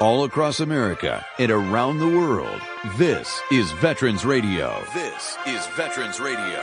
all 0.00 0.24
across 0.24 0.60
America 0.60 1.24
and 1.38 1.50
around 1.50 1.98
the 1.98 2.08
world. 2.08 2.60
This 2.96 3.40
is 3.50 3.72
Veterans 3.72 4.24
Radio. 4.24 4.82
This 4.94 5.36
is 5.46 5.66
Veterans 5.68 6.20
Radio. 6.20 6.60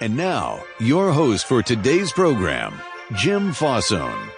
And 0.00 0.16
now, 0.16 0.62
your 0.80 1.12
host 1.12 1.46
for 1.46 1.62
today's 1.62 2.12
program, 2.12 2.74
Jim 3.14 3.52
Fausone. 3.52 4.30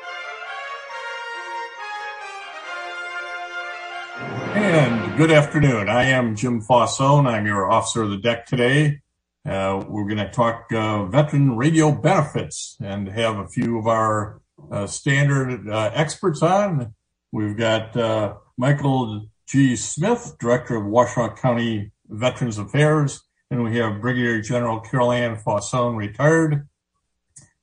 And 4.55 5.17
good 5.17 5.33
afternoon. 5.33 5.89
I 5.89 6.05
am 6.05 6.37
Jim 6.37 6.63
Fausone. 6.63 7.27
I'm 7.27 7.47
your 7.47 7.71
officer 7.71 8.03
of 8.03 8.11
the 8.11 8.17
deck 8.17 8.47
today. 8.47 9.01
Uh, 9.45 9.85
we're 9.89 10.05
going 10.07 10.19
to 10.19 10.31
talk 10.31 10.73
uh, 10.73 11.05
veteran 11.05 11.57
radio 11.57 11.91
benefits 11.93 12.77
and 12.81 13.09
have 13.09 13.39
a 13.39 13.49
few 13.49 13.79
of 13.79 13.87
our 13.87 14.41
uh, 14.71 14.87
standard 14.87 15.69
uh, 15.69 15.91
experts 15.95 16.43
on. 16.43 16.95
We've 17.33 17.57
got 17.57 17.97
uh, 17.97 18.35
Michael 18.57 19.27
G. 19.47 19.77
Smith, 19.77 20.37
Director 20.39 20.77
of 20.77 20.85
Washtenaw 20.85 21.37
County 21.37 21.93
Veterans 22.09 22.59
Affairs, 22.59 23.23
and 23.51 23.63
we 23.63 23.77
have 23.77 24.01
Brigadier 24.01 24.41
General 24.41 24.81
Carol 24.81 25.13
Ann 25.13 25.37
Fausone, 25.37 25.97
retired, 25.97 26.67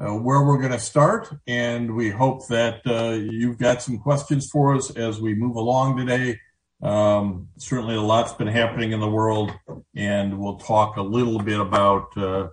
uh, 0.00 0.14
where 0.14 0.42
we're 0.42 0.58
going 0.58 0.72
to 0.72 0.78
start. 0.78 1.28
And 1.46 1.94
we 1.94 2.10
hope 2.10 2.46
that 2.48 2.80
uh, 2.86 3.12
you've 3.12 3.58
got 3.58 3.82
some 3.82 3.98
questions 3.98 4.48
for 4.50 4.74
us 4.74 4.90
as 4.90 5.20
we 5.20 5.34
move 5.34 5.56
along 5.56 5.96
today. 5.96 6.38
Um, 6.82 7.48
certainly, 7.56 7.96
a 7.96 8.00
lot's 8.00 8.32
been 8.32 8.46
happening 8.46 8.92
in 8.92 9.00
the 9.00 9.10
world, 9.10 9.52
and 9.96 10.38
we'll 10.38 10.58
talk 10.58 10.96
a 10.96 11.02
little 11.02 11.40
bit 11.40 11.58
about 11.58 12.16
uh, 12.16 12.48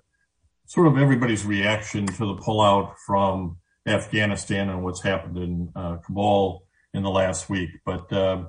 sort 0.65 0.87
of 0.87 0.97
everybody's 0.97 1.45
reaction 1.45 2.07
to 2.07 2.25
the 2.25 2.35
pullout 2.35 2.95
from 3.05 3.57
Afghanistan 3.87 4.69
and 4.69 4.83
what's 4.83 5.03
happened 5.03 5.37
in 5.37 5.71
uh, 5.75 5.97
Kabul 5.97 6.63
in 6.93 7.03
the 7.03 7.11
last 7.11 7.49
week. 7.49 7.69
But 7.85 8.11
uh, 8.11 8.45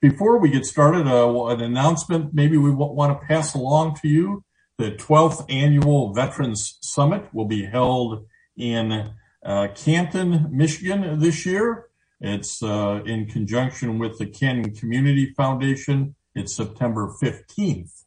before 0.00 0.38
we 0.38 0.48
get 0.48 0.64
started, 0.64 1.06
uh, 1.06 1.46
an 1.46 1.60
announcement 1.60 2.32
maybe 2.32 2.56
we 2.56 2.70
want 2.70 3.20
to 3.20 3.26
pass 3.26 3.54
along 3.54 3.96
to 4.02 4.08
you. 4.08 4.44
The 4.78 4.92
12th 4.92 5.44
annual 5.50 6.14
Veterans 6.14 6.78
Summit 6.80 7.34
will 7.34 7.46
be 7.46 7.64
held 7.64 8.24
in 8.58 9.12
uh, 9.44 9.68
Canton, 9.74 10.48
Michigan 10.50 11.20
this 11.20 11.46
year. 11.46 11.86
It's 12.20 12.62
uh, 12.62 13.00
in 13.06 13.26
conjunction 13.26 13.98
with 13.98 14.18
the 14.18 14.26
Canton 14.26 14.74
Community 14.74 15.32
Foundation. 15.36 16.16
It's 16.34 16.54
September 16.54 17.14
15th 17.22 18.04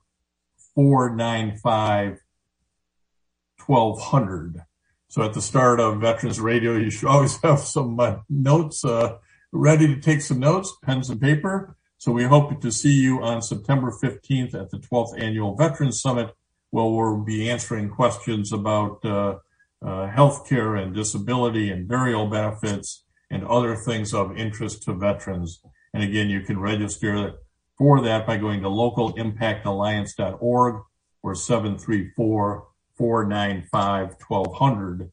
495 0.74 2.20
1200. 3.64 4.62
So 5.12 5.22
at 5.22 5.34
the 5.34 5.42
start 5.42 5.78
of 5.78 6.00
Veterans 6.00 6.40
Radio, 6.40 6.74
you 6.74 6.90
should 6.90 7.10
always 7.10 7.36
have 7.42 7.60
some 7.60 8.00
uh, 8.00 8.16
notes 8.30 8.82
uh, 8.82 9.18
ready 9.52 9.86
to 9.88 10.00
take 10.00 10.22
some 10.22 10.38
notes, 10.38 10.74
pens 10.82 11.10
and 11.10 11.20
paper. 11.20 11.76
So 11.98 12.12
we 12.12 12.24
hope 12.24 12.62
to 12.62 12.72
see 12.72 12.94
you 12.94 13.22
on 13.22 13.42
September 13.42 13.92
15th 13.92 14.54
at 14.54 14.70
the 14.70 14.78
12th 14.78 15.20
Annual 15.20 15.56
Veterans 15.56 16.00
Summit, 16.00 16.34
where 16.70 16.86
we'll 16.86 17.24
be 17.24 17.50
answering 17.50 17.90
questions 17.90 18.54
about 18.54 19.04
uh, 19.04 19.34
uh, 19.84 20.08
healthcare 20.08 20.82
and 20.82 20.94
disability 20.94 21.70
and 21.70 21.86
burial 21.86 22.26
benefits 22.26 23.04
and 23.30 23.44
other 23.44 23.76
things 23.76 24.14
of 24.14 24.34
interest 24.38 24.84
to 24.84 24.94
veterans. 24.94 25.60
And 25.92 26.02
again, 26.02 26.30
you 26.30 26.40
can 26.40 26.58
register 26.58 27.34
for 27.76 28.00
that 28.00 28.26
by 28.26 28.38
going 28.38 28.62
to 28.62 28.68
localimpactalliance.org 28.68 30.82
or 31.22 31.34
734 31.34 32.71
495 33.02 34.14
1200. 34.28 35.10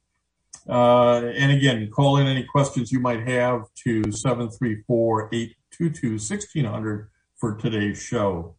Uh, 0.69 1.25
and 1.35 1.51
again, 1.51 1.89
call 1.89 2.17
in 2.17 2.27
any 2.27 2.43
questions 2.43 2.91
you 2.91 2.99
might 2.99 3.27
have 3.27 3.63
to 3.83 4.11
734 4.11 5.29
822 5.33 6.09
1600 6.11 7.09
for 7.37 7.55
today's 7.55 7.99
show. 7.99 8.53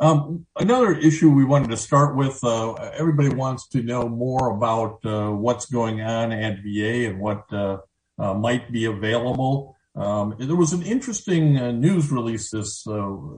Um, 0.00 0.46
another 0.56 0.92
issue 0.92 1.30
we 1.30 1.44
wanted 1.44 1.70
to 1.70 1.76
start 1.76 2.16
with 2.16 2.42
uh, 2.42 2.72
everybody 2.72 3.28
wants 3.28 3.68
to 3.68 3.84
know 3.84 4.08
more 4.08 4.50
about 4.50 4.98
uh, 5.04 5.30
what's 5.30 5.66
going 5.66 6.00
on 6.00 6.32
at 6.32 6.58
VA 6.64 7.08
and 7.08 7.20
what 7.20 7.44
uh, 7.52 7.76
uh, 8.18 8.34
might 8.34 8.72
be 8.72 8.86
available. 8.86 9.76
Um, 9.94 10.34
there 10.40 10.56
was 10.56 10.72
an 10.72 10.82
interesting 10.82 11.56
uh, 11.56 11.70
news 11.70 12.10
release 12.10 12.50
this 12.50 12.82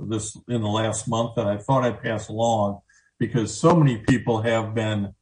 this 0.08 0.34
in 0.48 0.62
the 0.62 0.68
last 0.68 1.06
month 1.06 1.34
that 1.36 1.46
I 1.46 1.58
thought 1.58 1.84
I'd 1.84 2.02
pass 2.02 2.30
along 2.30 2.80
because 3.18 3.58
so 3.58 3.76
many 3.76 3.98
people 3.98 4.42
have 4.42 4.74
been, 4.74 5.14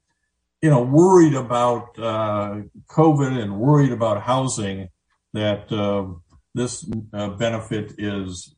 you 0.61 0.71
know, 0.71 0.83
worried 0.83 1.35
about 1.35 1.99
uh, 1.99 2.63
COVID 2.89 3.41
and 3.41 3.59
worried 3.59 3.93
about 3.93 4.23
housing 4.23 4.89
that 5.33 5.73
uh, 5.73 6.07
this 6.55 6.89
uh, 7.13 7.31
benefit 7.31 7.95
is, 7.99 8.55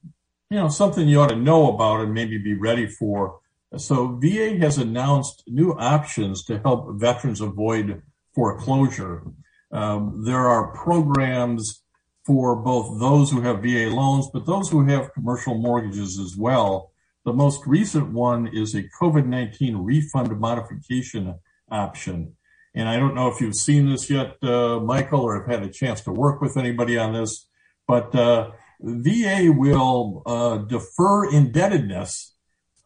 you 0.51 0.59
know, 0.59 0.69
something 0.69 1.09
you 1.09 1.21
ought 1.21 1.31
to 1.31 1.37
know 1.37 1.73
about 1.73 2.01
and 2.01 2.13
maybe 2.13 2.39
be 2.39 2.55
ready 2.55 2.87
for. 2.87 3.41
So 3.77 4.19
VA 4.23 4.57
has 4.59 4.79
announced 4.79 5.43
new 5.47 5.73
options 5.73 6.45
to 6.45 6.59
help 6.61 6.95
veterans 6.95 7.41
avoid 7.41 8.03
foreclosure. 8.35 9.25
Um, 9.73 10.23
there 10.25 10.47
are 10.47 10.69
programs 10.69 11.83
for 12.25 12.57
both 12.57 13.01
those 13.01 13.31
who 13.31 13.41
have 13.43 13.63
VA 13.63 13.91
loans, 13.91 14.29
but 14.33 14.47
those 14.47 14.71
who 14.71 14.87
have 14.87 15.13
commercial 15.13 15.57
mortgages 15.57 16.19
as 16.19 16.37
well 16.37 16.93
the 17.25 17.33
most 17.33 17.67
recent 17.67 18.13
one 18.13 18.47
is 18.47 18.75
a 18.75 18.83
COVID 19.01 19.27
19 19.27 19.77
refund 19.79 20.39
modification 20.39 21.35
option. 21.71 22.37
And 22.75 22.89
I 22.89 22.97
don't 22.99 23.15
know 23.15 23.29
if 23.29 23.41
you've 23.41 23.55
seen 23.55 23.89
this 23.89 24.11
yet, 24.11 24.37
uh, 24.43 24.81
Michael, 24.81 25.21
or 25.21 25.41
have 25.41 25.51
had 25.51 25.63
a 25.63 25.73
chance 25.73 26.01
to 26.03 26.13
work 26.13 26.41
with 26.41 26.57
anybody 26.57 26.99
on 26.99 27.13
this, 27.13 27.49
but 27.87 28.15
uh, 28.15 28.51
VA 28.81 29.53
will 29.57 30.23
uh, 30.27 30.59
defer 30.59 31.31
indebtedness 31.31 32.35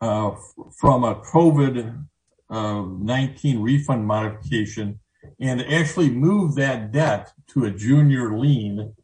uh, 0.00 0.32
from 0.78 1.04
a 1.04 1.16
COVID 1.16 2.04
uh, 2.50 2.82
19 2.82 3.60
refund 3.60 4.06
modification 4.06 5.00
and 5.40 5.62
actually 5.62 6.10
move 6.10 6.54
that 6.54 6.92
debt 6.92 7.32
to 7.48 7.64
a 7.64 7.70
junior 7.70 8.38
lien. 8.38 8.94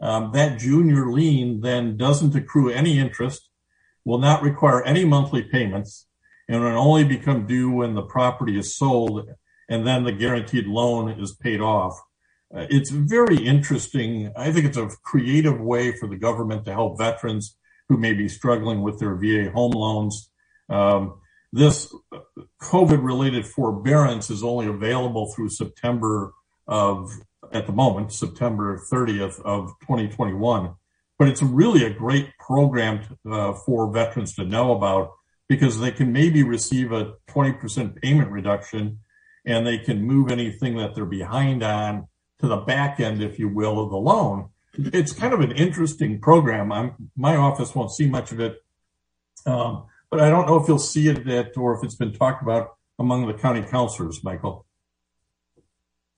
Um, 0.00 0.30
that 0.32 0.58
junior 0.58 1.10
lien 1.10 1.60
then 1.62 1.96
doesn't 1.96 2.34
accrue 2.34 2.70
any 2.70 2.98
interest 2.98 3.48
will 4.04 4.18
not 4.18 4.42
require 4.42 4.82
any 4.82 5.04
monthly 5.04 5.42
payments 5.42 6.06
and 6.48 6.62
will 6.62 6.78
only 6.78 7.04
become 7.04 7.46
due 7.46 7.70
when 7.70 7.94
the 7.94 8.02
property 8.02 8.58
is 8.58 8.76
sold 8.76 9.26
and 9.68 9.86
then 9.86 10.04
the 10.04 10.12
guaranteed 10.12 10.66
loan 10.66 11.10
is 11.10 11.34
paid 11.34 11.60
off. 11.60 11.98
Uh, 12.54 12.66
it's 12.70 12.90
very 12.90 13.38
interesting. 13.38 14.32
I 14.36 14.52
think 14.52 14.66
it's 14.66 14.76
a 14.76 14.90
creative 15.02 15.60
way 15.60 15.92
for 15.92 16.06
the 16.06 16.16
government 16.16 16.64
to 16.66 16.72
help 16.72 16.98
veterans 16.98 17.56
who 17.88 17.96
may 17.96 18.12
be 18.12 18.28
struggling 18.28 18.82
with 18.82 18.98
their 19.00 19.14
VA 19.14 19.50
home 19.50 19.72
loans. 19.72 20.30
Um, 20.68 21.20
this 21.52 21.94
COVID-related 22.62 23.46
forbearance 23.46 24.30
is 24.30 24.42
only 24.42 24.66
available 24.66 25.32
through 25.32 25.50
September 25.50 26.32
of, 26.66 27.12
at 27.52 27.66
the 27.66 27.72
moment, 27.72 28.12
September 28.12 28.80
30th 28.90 29.40
of 29.42 29.68
2021. 29.80 30.74
But 31.18 31.28
it's 31.28 31.42
really 31.42 31.84
a 31.84 31.90
great 31.90 32.36
program 32.38 33.00
uh, 33.30 33.52
for 33.52 33.90
veterans 33.92 34.34
to 34.34 34.44
know 34.44 34.72
about 34.76 35.12
because 35.48 35.78
they 35.78 35.92
can 35.92 36.12
maybe 36.12 36.42
receive 36.42 36.92
a 36.92 37.14
20% 37.28 38.00
payment 38.00 38.30
reduction 38.30 39.00
and 39.46 39.66
they 39.66 39.78
can 39.78 40.02
move 40.02 40.30
anything 40.30 40.76
that 40.76 40.94
they're 40.94 41.04
behind 41.04 41.62
on 41.62 42.08
to 42.40 42.48
the 42.48 42.56
back 42.56 43.00
end, 43.00 43.22
if 43.22 43.38
you 43.38 43.48
will, 43.48 43.80
of 43.80 43.90
the 43.90 43.96
loan. 43.96 44.48
It's 44.76 45.12
kind 45.12 45.32
of 45.32 45.40
an 45.40 45.52
interesting 45.52 46.20
program. 46.20 46.72
I'm, 46.72 47.10
my 47.16 47.36
office 47.36 47.74
won't 47.74 47.92
see 47.92 48.08
much 48.08 48.32
of 48.32 48.40
it, 48.40 48.56
um, 49.46 49.84
but 50.10 50.20
I 50.20 50.30
don't 50.30 50.46
know 50.46 50.56
if 50.56 50.66
you'll 50.66 50.78
see 50.78 51.08
it 51.08 51.28
at, 51.28 51.56
or 51.56 51.76
if 51.76 51.84
it's 51.84 51.94
been 51.94 52.12
talked 52.12 52.42
about 52.42 52.76
among 52.98 53.26
the 53.26 53.34
county 53.34 53.62
counselors, 53.62 54.24
Michael. 54.24 54.66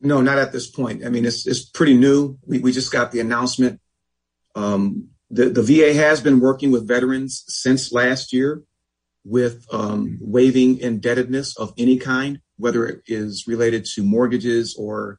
No, 0.00 0.20
not 0.20 0.38
at 0.38 0.52
this 0.52 0.70
point. 0.70 1.04
I 1.04 1.08
mean, 1.08 1.24
it's 1.24 1.46
it's 1.46 1.64
pretty 1.64 1.96
new. 1.96 2.38
We 2.46 2.58
we 2.58 2.70
just 2.70 2.92
got 2.92 3.12
the 3.12 3.20
announcement. 3.20 3.80
Um, 4.56 5.10
the 5.30 5.62
VA 5.62 5.92
has 5.94 6.20
been 6.20 6.40
working 6.40 6.70
with 6.70 6.88
veterans 6.88 7.44
since 7.46 7.92
last 7.92 8.32
year 8.32 8.62
with 9.24 9.66
um, 9.72 10.18
waiving 10.20 10.78
indebtedness 10.78 11.56
of 11.56 11.74
any 11.76 11.98
kind, 11.98 12.40
whether 12.56 12.86
it 12.86 13.02
is 13.06 13.46
related 13.46 13.84
to 13.84 14.02
mortgages 14.02 14.76
or 14.78 15.18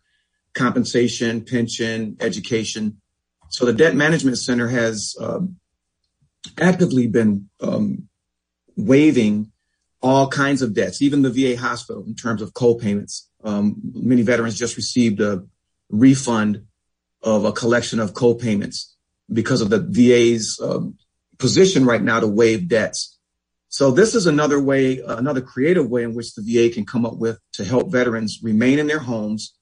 compensation, 0.54 1.42
pension, 1.42 2.18
education. 2.20 3.02
So 3.50 3.66
the 3.66 3.74
Debt 3.74 3.96
Management 3.96 4.38
Center 4.38 4.70
has 4.70 5.16
um, 5.20 5.58
actively 6.58 7.08
been 7.08 7.50
um, 7.62 8.08
waiving 8.76 9.52
all 10.02 10.30
kinds 10.30 10.62
of 10.62 10.74
debts, 10.74 11.02
even 11.02 11.22
the 11.22 11.30
VA 11.30 11.60
hospital 11.60 12.04
in 12.08 12.16
terms 12.16 12.42
of 12.42 12.54
co-payments. 12.54 13.30
Um, 13.44 13.76
many 13.94 14.22
veterans 14.22 14.58
just 14.58 14.78
received 14.78 15.20
a 15.20 15.46
refund 15.90 16.66
of 17.22 17.46
a 17.46 17.52
collection 17.52 18.00
of 18.00 18.14
co-payments 18.14 18.97
because 19.32 19.62
of 19.62 19.70
the 19.70 19.80
VA's 19.80 20.60
um, 20.64 20.98
position 21.38 21.86
right 21.86 22.02
now 22.02 22.20
to 22.20 22.28
waive 22.28 22.68
debts. 22.68 23.18
So 23.70 23.92
this 23.92 24.16
is 24.16 24.26
another 24.26 24.62
way, 24.62 25.02
another 25.06 25.42
creative 25.42 25.90
way 25.90 26.04
in 26.04 26.16
which 26.16 26.34
the 26.34 26.42
VA 26.42 26.74
can 26.74 26.86
come 26.86 27.06
up 27.06 27.18
with 27.18 27.40
to 27.54 27.66
help 27.66 27.92
veterans 27.92 28.40
remain 28.42 28.80
in 28.80 28.88
their 28.88 29.00
homes. 29.00 29.54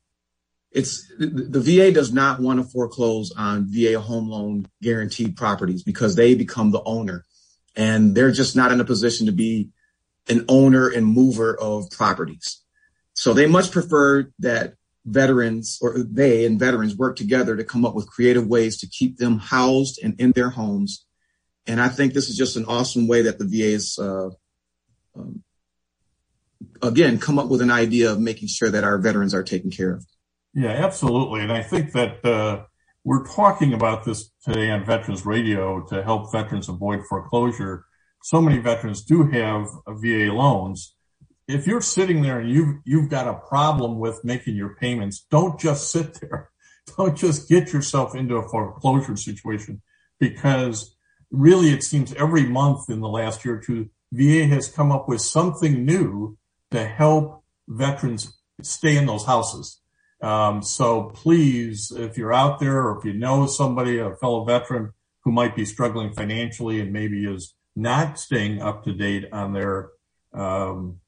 It's 0.72 1.08
the 1.18 1.62
VA 1.62 1.92
does 1.92 2.14
not 2.14 2.40
want 2.40 2.60
to 2.60 2.70
foreclose 2.70 3.32
on 3.32 3.68
VA 3.70 4.00
home 4.00 4.30
loan 4.30 4.68
guaranteed 4.82 5.38
properties 5.38 5.84
because 5.84 6.16
they 6.16 6.36
become 6.36 6.72
the 6.72 6.84
owner 6.84 7.26
and 7.76 8.14
they're 8.14 8.32
just 8.32 8.56
not 8.56 8.72
in 8.72 8.82
a 8.82 8.86
position 8.86 9.26
to 9.26 9.32
be 9.32 9.70
an 10.28 10.46
owner 10.50 10.88
and 10.88 11.06
mover 11.06 11.56
of 11.56 11.90
properties. 11.92 12.62
So 13.14 13.34
they 13.34 13.48
much 13.48 13.72
prefer 13.72 14.32
that 14.40 14.74
veterans 15.06 15.78
or 15.82 15.98
they 16.00 16.46
and 16.46 16.60
veterans 16.60 16.98
work 16.98 17.16
together 17.16 17.56
to 17.56 17.64
come 17.64 17.86
up 17.86 17.94
with 17.94 18.10
creative 18.10 18.48
ways 18.48 18.78
to 18.78 18.88
keep 18.88 19.18
them 19.18 19.38
housed 19.38 20.00
and 20.04 20.20
in 20.20 20.32
their 20.32 20.50
homes 20.50 21.06
and 21.68 21.82
I 21.82 21.90
think 21.90 22.14
this 22.14 22.30
is 22.30 22.38
just 22.38 22.58
an 22.58 22.66
awesome 22.66 23.08
way 23.08 23.24
that 23.24 23.40
the 23.40 23.46
VA 23.46 23.74
is, 23.74 23.98
uh, 24.00 24.30
um, 25.16 25.44
again, 26.82 27.18
come 27.18 27.40
up 27.40 27.48
with 27.48 27.62
an 27.62 27.72
idea 27.72 28.12
of 28.12 28.20
making 28.20 28.50
sure 28.50 28.70
that 28.70 28.84
our 28.84 28.98
veterans 28.98 29.34
are 29.34 29.44
taken 29.44 29.72
care 29.72 29.94
of. 29.96 30.06
Yeah, 30.54 30.70
absolutely. 30.70 31.42
And 31.42 31.52
I 31.52 31.64
think 31.64 31.92
that 31.94 32.24
uh, 32.24 32.66
we're 33.04 33.26
talking 33.26 33.74
about 33.74 34.06
this 34.06 34.30
today 34.44 34.70
on 34.70 34.86
Veterans 34.86 35.26
Radio 35.26 35.84
to 35.88 36.04
help 36.04 36.32
veterans 36.32 36.70
avoid 36.70 37.02
foreclosure. 37.10 37.86
So 38.24 38.42
many 38.42 38.60
veterans 38.60 39.04
do 39.04 39.24
have 39.24 39.68
VA 39.88 40.32
loans. 40.32 40.95
If 41.48 41.68
you're 41.68 41.82
sitting 41.82 42.22
there 42.22 42.40
and 42.40 42.50
you've 42.50 42.78
you've 42.86 43.10
got 43.10 43.28
a 43.28 43.36
problem 43.48 44.00
with 44.00 44.24
making 44.24 44.56
your 44.56 44.76
payments, 44.76 45.26
don't 45.30 45.60
just 45.60 45.92
sit 45.92 46.20
there. 46.22 46.50
Don't 46.98 47.18
just 47.18 47.50
get 47.50 47.74
yourself 47.74 48.14
into 48.14 48.36
a 48.36 48.48
foreclosure 48.48 49.16
situation 49.18 49.82
because 50.20 50.96
really, 51.32 51.70
it 51.70 51.84
seems 51.84 52.14
every 52.14 52.46
month 52.46 52.90
in 52.90 53.02
the 53.02 53.10
last 53.10 53.44
year 53.44 53.56
or 53.56 53.60
two, 53.60 53.90
VA 54.12 54.46
has 54.46 54.70
come 54.70 54.92
up 54.92 55.08
with 55.08 55.22
something 55.22 55.86
new 55.86 56.38
to 56.72 56.86
help 56.86 57.44
veterans 57.68 58.38
stay 58.62 58.98
in 58.98 59.06
those 59.06 59.26
houses. 59.26 59.82
Um, 60.22 60.62
so 60.62 61.12
please, 61.14 61.92
if 61.92 62.18
you're 62.18 62.34
out 62.34 62.60
there 62.60 62.88
or 62.88 62.98
if 62.98 63.06
you 63.06 63.14
know 63.14 63.46
somebody, 63.46 64.00
a 64.00 64.16
fellow 64.16 64.46
veteran 64.46 64.94
who 65.24 65.32
might 65.32 65.56
be 65.56 65.66
struggling 65.66 66.14
financially 66.14 66.80
and 66.80 66.94
maybe 66.94 67.26
is 67.26 67.54
not 67.76 68.20
staying 68.20 68.62
up 68.62 68.84
to 68.84 68.94
date 68.94 69.26
on 69.32 69.54
their 69.54 69.90
um, 70.34 71.00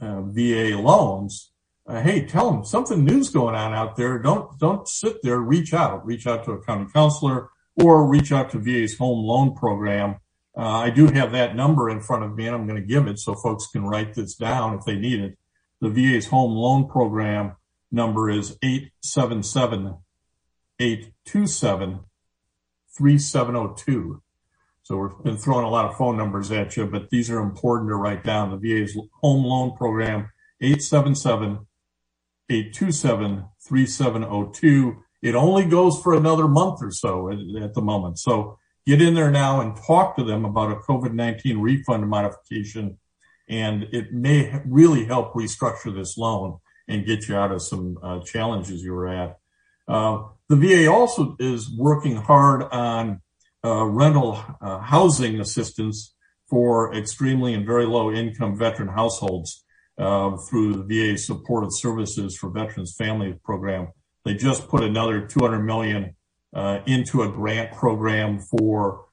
VA 0.00 0.76
loans, 0.78 1.52
uh, 1.88 2.02
hey, 2.02 2.26
tell 2.26 2.50
them 2.50 2.64
something 2.64 3.04
new's 3.04 3.30
going 3.30 3.54
on 3.54 3.72
out 3.72 3.96
there. 3.96 4.18
Don't 4.18 4.58
don't 4.58 4.86
sit 4.86 5.22
there. 5.22 5.38
Reach 5.38 5.72
out. 5.72 6.04
Reach 6.04 6.26
out 6.26 6.44
to 6.44 6.52
a 6.52 6.62
county 6.62 6.86
counselor 6.92 7.48
or 7.76 8.06
reach 8.06 8.30
out 8.30 8.50
to 8.50 8.58
VA's 8.58 8.98
home 8.98 9.24
loan 9.24 9.54
program. 9.54 10.16
Uh, 10.56 10.66
I 10.66 10.90
do 10.90 11.06
have 11.06 11.32
that 11.32 11.56
number 11.56 11.88
in 11.88 12.00
front 12.00 12.24
of 12.24 12.34
me 12.34 12.46
and 12.46 12.54
I'm 12.54 12.66
going 12.66 12.80
to 12.80 12.86
give 12.86 13.06
it 13.06 13.18
so 13.18 13.34
folks 13.34 13.68
can 13.68 13.84
write 13.84 14.14
this 14.14 14.34
down 14.34 14.74
if 14.74 14.84
they 14.84 14.96
need 14.96 15.20
it. 15.20 15.38
The 15.80 15.88
VA's 15.88 16.26
home 16.26 16.52
loan 16.52 16.88
program 16.88 17.56
number 17.90 18.28
is 18.28 18.58
877 18.62 19.96
827 20.80 22.00
3702. 22.96 24.22
So 24.88 24.96
we've 24.96 25.22
been 25.22 25.36
throwing 25.36 25.66
a 25.66 25.68
lot 25.68 25.84
of 25.84 25.98
phone 25.98 26.16
numbers 26.16 26.50
at 26.50 26.74
you, 26.74 26.86
but 26.86 27.10
these 27.10 27.28
are 27.28 27.40
important 27.40 27.90
to 27.90 27.96
write 27.96 28.24
down. 28.24 28.50
The 28.50 28.56
VA's 28.56 28.96
home 29.20 29.44
loan 29.44 29.76
program, 29.76 30.30
877 30.62 31.58
827 32.48 33.44
3702. 33.60 34.96
It 35.20 35.34
only 35.34 35.66
goes 35.66 36.00
for 36.00 36.14
another 36.14 36.48
month 36.48 36.82
or 36.82 36.90
so 36.90 37.30
at, 37.30 37.38
at 37.62 37.74
the 37.74 37.82
moment. 37.82 38.18
So 38.18 38.56
get 38.86 39.02
in 39.02 39.12
there 39.12 39.30
now 39.30 39.60
and 39.60 39.76
talk 39.76 40.16
to 40.16 40.24
them 40.24 40.46
about 40.46 40.72
a 40.72 40.76
COVID-19 40.76 41.60
refund 41.60 42.08
modification. 42.08 42.96
And 43.46 43.88
it 43.92 44.14
may 44.14 44.58
really 44.64 45.04
help 45.04 45.34
restructure 45.34 45.94
this 45.94 46.16
loan 46.16 46.60
and 46.88 47.04
get 47.04 47.28
you 47.28 47.36
out 47.36 47.52
of 47.52 47.60
some 47.60 47.98
uh, 48.02 48.20
challenges 48.20 48.82
you 48.82 48.94
were 48.94 49.08
at. 49.08 49.38
Uh, 49.86 50.28
the 50.48 50.56
VA 50.56 50.90
also 50.90 51.36
is 51.38 51.70
working 51.76 52.16
hard 52.16 52.62
on 52.62 53.20
uh, 53.64 53.84
rental 53.84 54.42
uh, 54.60 54.78
housing 54.78 55.40
assistance 55.40 56.14
for 56.48 56.94
extremely 56.94 57.54
and 57.54 57.66
very 57.66 57.86
low 57.86 58.12
income 58.12 58.56
veteran 58.56 58.88
households 58.88 59.64
uh, 59.98 60.36
through 60.36 60.74
the 60.74 61.12
VA 61.12 61.18
Supportive 61.18 61.72
Services 61.72 62.36
for 62.36 62.50
Veterans 62.50 62.94
Families 62.96 63.36
program. 63.44 63.88
They 64.24 64.34
just 64.34 64.68
put 64.68 64.82
another 64.82 65.26
200 65.26 65.60
million 65.60 66.14
uh, 66.54 66.80
into 66.86 67.22
a 67.22 67.28
grant 67.28 67.72
program 67.72 68.40
for 68.40 69.06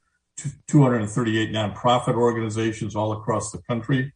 238 0.68 1.52
nonprofit 1.52 2.16
organizations 2.16 2.96
all 2.96 3.14
across 3.14 3.52
the 3.52 3.62
country. 3.64 4.14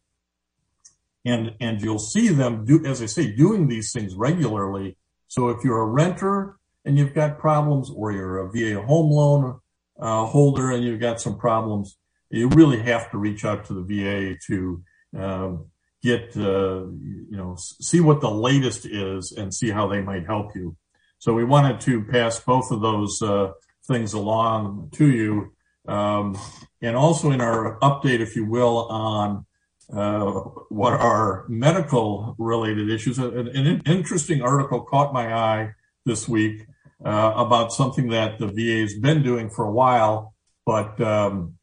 And, 1.24 1.54
and 1.60 1.82
you'll 1.82 1.98
see 1.98 2.28
them 2.28 2.64
do, 2.64 2.84
as 2.86 3.02
I 3.02 3.06
say, 3.06 3.30
doing 3.32 3.68
these 3.68 3.92
things 3.92 4.14
regularly. 4.14 4.96
So 5.28 5.50
if 5.50 5.62
you're 5.62 5.80
a 5.80 5.86
renter 5.86 6.56
and 6.84 6.96
you've 6.96 7.14
got 7.14 7.38
problems 7.38 7.90
or 7.94 8.12
you're 8.12 8.38
a 8.38 8.50
VA 8.50 8.80
home 8.80 9.10
loan 9.10 9.59
uh, 10.00 10.26
holder 10.26 10.70
and 10.70 10.84
you've 10.84 11.00
got 11.00 11.20
some 11.20 11.38
problems, 11.38 11.96
you 12.30 12.48
really 12.48 12.80
have 12.80 13.10
to 13.10 13.18
reach 13.18 13.44
out 13.44 13.64
to 13.66 13.74
the 13.74 13.82
VA 13.82 14.36
to 14.46 14.82
um, 15.16 15.66
get, 16.02 16.36
uh, 16.36 16.86
you 16.86 17.36
know, 17.36 17.56
see 17.58 18.00
what 18.00 18.20
the 18.20 18.30
latest 18.30 18.86
is 18.86 19.32
and 19.32 19.52
see 19.52 19.70
how 19.70 19.86
they 19.86 20.00
might 20.00 20.26
help 20.26 20.54
you. 20.54 20.76
So 21.18 21.34
we 21.34 21.44
wanted 21.44 21.80
to 21.82 22.04
pass 22.04 22.40
both 22.40 22.70
of 22.70 22.80
those 22.80 23.20
uh, 23.20 23.52
things 23.86 24.12
along 24.12 24.90
to 24.94 25.10
you. 25.10 25.52
Um, 25.86 26.38
and 26.80 26.96
also 26.96 27.30
in 27.30 27.40
our 27.40 27.78
update, 27.80 28.20
if 28.20 28.36
you 28.36 28.46
will, 28.46 28.86
on 28.88 29.44
uh, 29.92 30.30
what 30.68 30.92
are 30.92 31.44
medical 31.48 32.36
related 32.38 32.88
issues. 32.88 33.18
An, 33.18 33.48
an, 33.48 33.82
interesting 33.86 34.40
article 34.40 34.82
caught 34.82 35.12
my 35.12 35.34
eye 35.34 35.74
this 36.06 36.28
week 36.28 36.66
uh, 37.04 37.32
about 37.36 37.72
something 37.72 38.08
that 38.08 38.38
the 38.38 38.46
VA 38.46 38.82
has 38.82 38.94
been 38.94 39.22
doing 39.22 39.50
for 39.50 39.64
a 39.64 39.72
while, 39.72 40.34
but 40.66 41.00
um, 41.00 41.54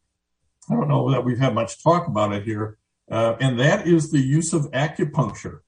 I 0.69 0.75
don't 0.75 0.87
know 0.87 1.11
that 1.11 1.23
we've 1.23 1.39
had 1.39 1.53
much 1.53 1.81
talk 1.81 2.07
about 2.07 2.33
it 2.33 2.43
here. 2.43 2.77
Uh, 3.09 3.35
and 3.39 3.59
that 3.59 3.87
is 3.87 4.11
the 4.11 4.19
use 4.19 4.53
of 4.53 4.69
acupuncture 4.71 5.59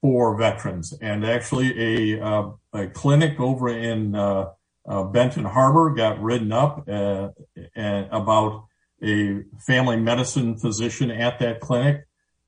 for 0.00 0.36
veterans. 0.36 0.94
And 1.00 1.24
actually, 1.26 2.14
a, 2.16 2.24
uh, 2.24 2.50
a 2.72 2.86
clinic 2.88 3.38
over 3.38 3.68
in 3.68 4.14
uh, 4.14 4.50
uh, 4.88 5.04
Benton 5.04 5.44
Harbor 5.44 5.90
got 5.90 6.20
written 6.20 6.52
up 6.52 6.88
uh, 6.88 7.28
about 7.76 8.66
a 9.02 9.42
family 9.58 9.96
medicine 9.96 10.56
physician 10.56 11.10
at 11.10 11.38
that 11.40 11.60
clinic 11.60 12.06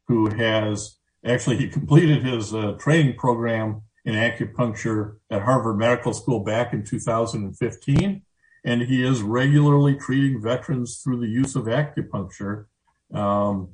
who 0.08 0.28
has 0.30 0.96
actually 1.24 1.56
he 1.56 1.68
completed 1.68 2.24
his 2.24 2.54
training 2.78 3.16
program 3.16 3.82
in 4.04 4.14
acupuncture 4.14 5.16
at 5.30 5.42
Harvard 5.42 5.78
Medical 5.78 6.12
School 6.12 6.40
back 6.40 6.72
in 6.72 6.84
2015. 6.84 8.22
And 8.66 8.82
he 8.82 9.02
is 9.02 9.22
regularly 9.22 9.94
treating 9.94 10.42
veterans 10.42 11.00
through 11.02 11.20
the 11.20 11.28
use 11.28 11.54
of 11.56 11.64
acupuncture. 11.64 12.66
Um, 13.12 13.70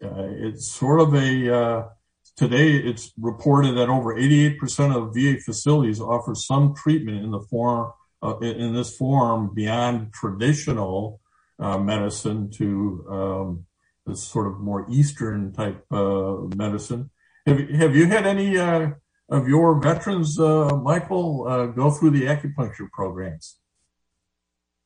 it's 0.00 0.70
sort 0.70 1.00
of 1.00 1.14
a 1.14 1.54
uh, 1.54 1.88
today. 2.36 2.70
It's 2.70 3.12
reported 3.18 3.76
that 3.76 3.90
over 3.90 4.14
88% 4.14 4.96
of 4.96 5.14
VA 5.14 5.40
facilities 5.40 6.00
offer 6.00 6.34
some 6.34 6.74
treatment 6.74 7.22
in 7.22 7.30
the 7.30 7.40
form 7.40 7.92
uh, 8.22 8.38
in 8.38 8.74
this 8.74 8.96
form 8.96 9.54
beyond 9.54 10.12
traditional 10.12 11.20
uh, 11.58 11.78
medicine 11.78 12.50
to 12.50 13.06
um, 13.08 13.66
this 14.06 14.22
sort 14.22 14.46
of 14.46 14.60
more 14.60 14.86
Eastern 14.90 15.52
type 15.52 15.84
uh, 15.90 16.36
medicine. 16.56 17.10
Have, 17.46 17.58
have 17.70 17.96
you 17.96 18.06
had 18.06 18.26
any 18.26 18.58
uh, 18.58 18.90
of 19.30 19.48
your 19.48 19.80
veterans, 19.80 20.38
uh, 20.38 20.76
Michael, 20.76 21.46
uh, 21.46 21.66
go 21.66 21.90
through 21.90 22.10
the 22.10 22.22
acupuncture 22.22 22.90
programs? 22.90 23.56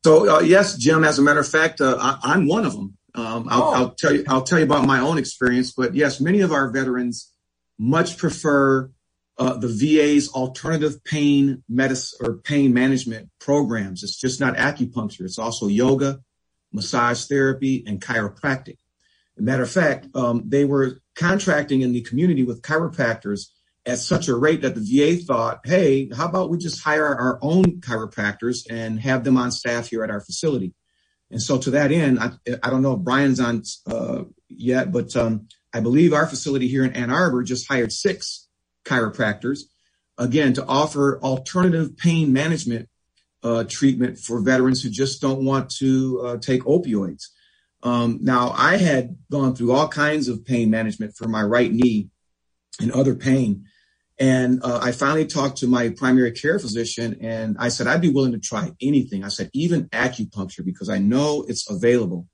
So 0.04 0.40
yes, 0.40 0.76
Jim. 0.76 1.02
As 1.02 1.18
a 1.18 1.22
matter 1.22 1.40
of 1.40 1.48
fact, 1.48 1.80
I, 1.80 2.18
am 2.24 2.46
one 2.46 2.66
of 2.66 2.74
them. 2.74 2.98
Um, 3.14 3.48
I'll, 3.48 3.62
oh. 3.62 3.74
I'll, 3.74 3.90
tell 3.90 4.14
you. 4.14 4.24
I'll 4.28 4.42
tell 4.42 4.58
you 4.58 4.64
about 4.66 4.86
my 4.86 5.00
own 5.00 5.16
experience. 5.16 5.72
But 5.72 5.94
yes, 5.94 6.20
many 6.20 6.40
of 6.40 6.52
our 6.52 6.70
veterans 6.70 7.32
much 7.78 8.18
prefer 8.18 8.90
uh, 9.38 9.56
the 9.56 9.68
VA's 9.68 10.28
alternative 10.28 11.02
pain 11.04 11.64
medicine 11.68 12.26
or 12.26 12.34
pain 12.34 12.74
management 12.74 13.30
programs. 13.40 14.02
It's 14.02 14.20
just 14.20 14.40
not 14.40 14.56
acupuncture. 14.56 15.22
It's 15.22 15.38
also 15.38 15.68
yoga, 15.68 16.20
massage 16.72 17.24
therapy, 17.24 17.82
and 17.86 18.00
chiropractic. 18.00 18.76
Matter 19.36 19.64
of 19.64 19.70
fact, 19.70 20.06
um, 20.14 20.44
they 20.46 20.64
were 20.64 21.00
contracting 21.16 21.80
in 21.80 21.92
the 21.92 22.02
community 22.02 22.44
with 22.44 22.62
chiropractors 22.62 23.46
at 23.86 23.98
such 23.98 24.28
a 24.28 24.34
rate 24.34 24.62
that 24.62 24.74
the 24.74 24.80
VA 24.80 25.22
thought, 25.22 25.60
hey, 25.64 26.08
how 26.16 26.26
about 26.26 26.50
we 26.50 26.58
just 26.58 26.82
hire 26.82 27.06
our 27.06 27.38
own 27.42 27.80
chiropractors 27.80 28.66
and 28.70 29.00
have 29.00 29.24
them 29.24 29.36
on 29.36 29.50
staff 29.50 29.88
here 29.88 30.02
at 30.02 30.10
our 30.10 30.20
facility? 30.20 30.74
And 31.30 31.42
so 31.42 31.58
to 31.58 31.70
that 31.72 31.92
end, 31.92 32.18
I, 32.18 32.30
I 32.62 32.70
don't 32.70 32.82
know 32.82 32.94
if 32.94 33.00
Brian's 33.00 33.40
on 33.40 33.62
uh, 33.86 34.24
yet, 34.48 34.92
but 34.92 35.14
um, 35.16 35.48
I 35.72 35.80
believe 35.80 36.12
our 36.12 36.26
facility 36.26 36.68
here 36.68 36.84
in 36.84 36.94
Ann 36.94 37.10
Arbor 37.10 37.42
just 37.42 37.68
hired 37.68 37.92
six 37.92 38.48
chiropractors, 38.84 39.60
again, 40.16 40.52
to 40.54 40.64
offer 40.64 41.20
alternative 41.22 41.96
pain 41.96 42.32
management 42.32 42.88
uh, 43.42 43.64
treatment 43.64 44.18
for 44.18 44.40
veterans 44.40 44.82
who 44.82 44.88
just 44.88 45.20
don't 45.20 45.44
want 45.44 45.70
to 45.78 46.20
uh, 46.24 46.36
take 46.38 46.62
opioids. 46.62 47.24
Um, 47.82 48.20
now, 48.22 48.54
I 48.56 48.78
had 48.78 49.18
gone 49.30 49.54
through 49.54 49.72
all 49.72 49.88
kinds 49.88 50.28
of 50.28 50.44
pain 50.44 50.70
management 50.70 51.14
for 51.16 51.28
my 51.28 51.42
right 51.42 51.70
knee 51.70 52.08
and 52.80 52.90
other 52.90 53.14
pain. 53.14 53.66
And 54.18 54.62
uh, 54.62 54.78
I 54.80 54.92
finally 54.92 55.26
talked 55.26 55.58
to 55.58 55.66
my 55.66 55.88
primary 55.88 56.30
care 56.32 56.58
physician 56.58 57.18
and 57.20 57.56
I 57.58 57.68
said, 57.68 57.88
I'd 57.88 58.00
be 58.00 58.10
willing 58.10 58.32
to 58.32 58.38
try 58.38 58.70
anything. 58.80 59.24
I 59.24 59.28
said, 59.28 59.50
even 59.52 59.88
acupuncture, 59.88 60.64
because 60.64 60.88
I 60.88 60.98
know 60.98 61.44
it's 61.48 61.68
available. 61.68 62.28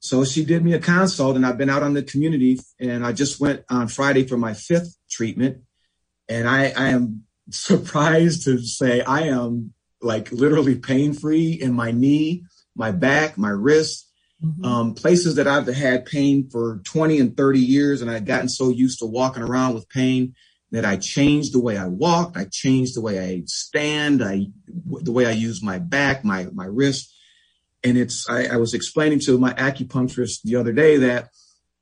So 0.00 0.24
she 0.24 0.44
did 0.44 0.64
me 0.64 0.74
a 0.74 0.78
consult 0.78 1.34
and 1.34 1.44
I've 1.44 1.58
been 1.58 1.70
out 1.70 1.82
on 1.82 1.94
the 1.94 2.04
community 2.04 2.60
and 2.78 3.04
I 3.04 3.12
just 3.12 3.40
went 3.40 3.64
on 3.68 3.88
Friday 3.88 4.26
for 4.28 4.36
my 4.36 4.54
fifth 4.54 4.96
treatment. 5.10 5.62
And 6.28 6.48
I, 6.48 6.72
I 6.76 6.88
am 6.90 7.24
surprised 7.50 8.44
to 8.44 8.58
say 8.58 9.00
I 9.00 9.22
am 9.22 9.72
like 10.00 10.30
literally 10.30 10.76
pain 10.76 11.14
free 11.14 11.52
in 11.52 11.72
my 11.72 11.90
knee, 11.90 12.44
my 12.76 12.92
back, 12.92 13.36
my 13.36 13.48
wrist, 13.48 14.08
mm-hmm. 14.40 14.64
um, 14.64 14.94
places 14.94 15.34
that 15.34 15.48
I've 15.48 15.66
had 15.66 16.06
pain 16.06 16.48
for 16.48 16.80
20 16.84 17.18
and 17.18 17.36
30 17.36 17.58
years. 17.58 18.02
And 18.02 18.08
I'd 18.08 18.26
gotten 18.26 18.48
so 18.48 18.68
used 18.68 19.00
to 19.00 19.06
walking 19.06 19.42
around 19.42 19.74
with 19.74 19.88
pain 19.88 20.36
that 20.70 20.84
I 20.84 20.96
changed 20.96 21.54
the 21.54 21.60
way 21.60 21.76
I 21.76 21.86
walked. 21.86 22.36
I 22.36 22.44
changed 22.50 22.94
the 22.94 23.00
way 23.00 23.18
I 23.18 23.42
stand. 23.46 24.22
I, 24.22 24.46
the 24.66 25.12
way 25.12 25.26
I 25.26 25.30
use 25.30 25.62
my 25.62 25.78
back, 25.78 26.24
my, 26.24 26.46
my 26.52 26.66
wrist. 26.66 27.14
And 27.82 27.96
it's, 27.96 28.28
I, 28.28 28.46
I 28.46 28.56
was 28.56 28.74
explaining 28.74 29.20
to 29.20 29.38
my 29.38 29.54
acupuncturist 29.54 30.42
the 30.42 30.56
other 30.56 30.72
day 30.72 30.98
that 30.98 31.30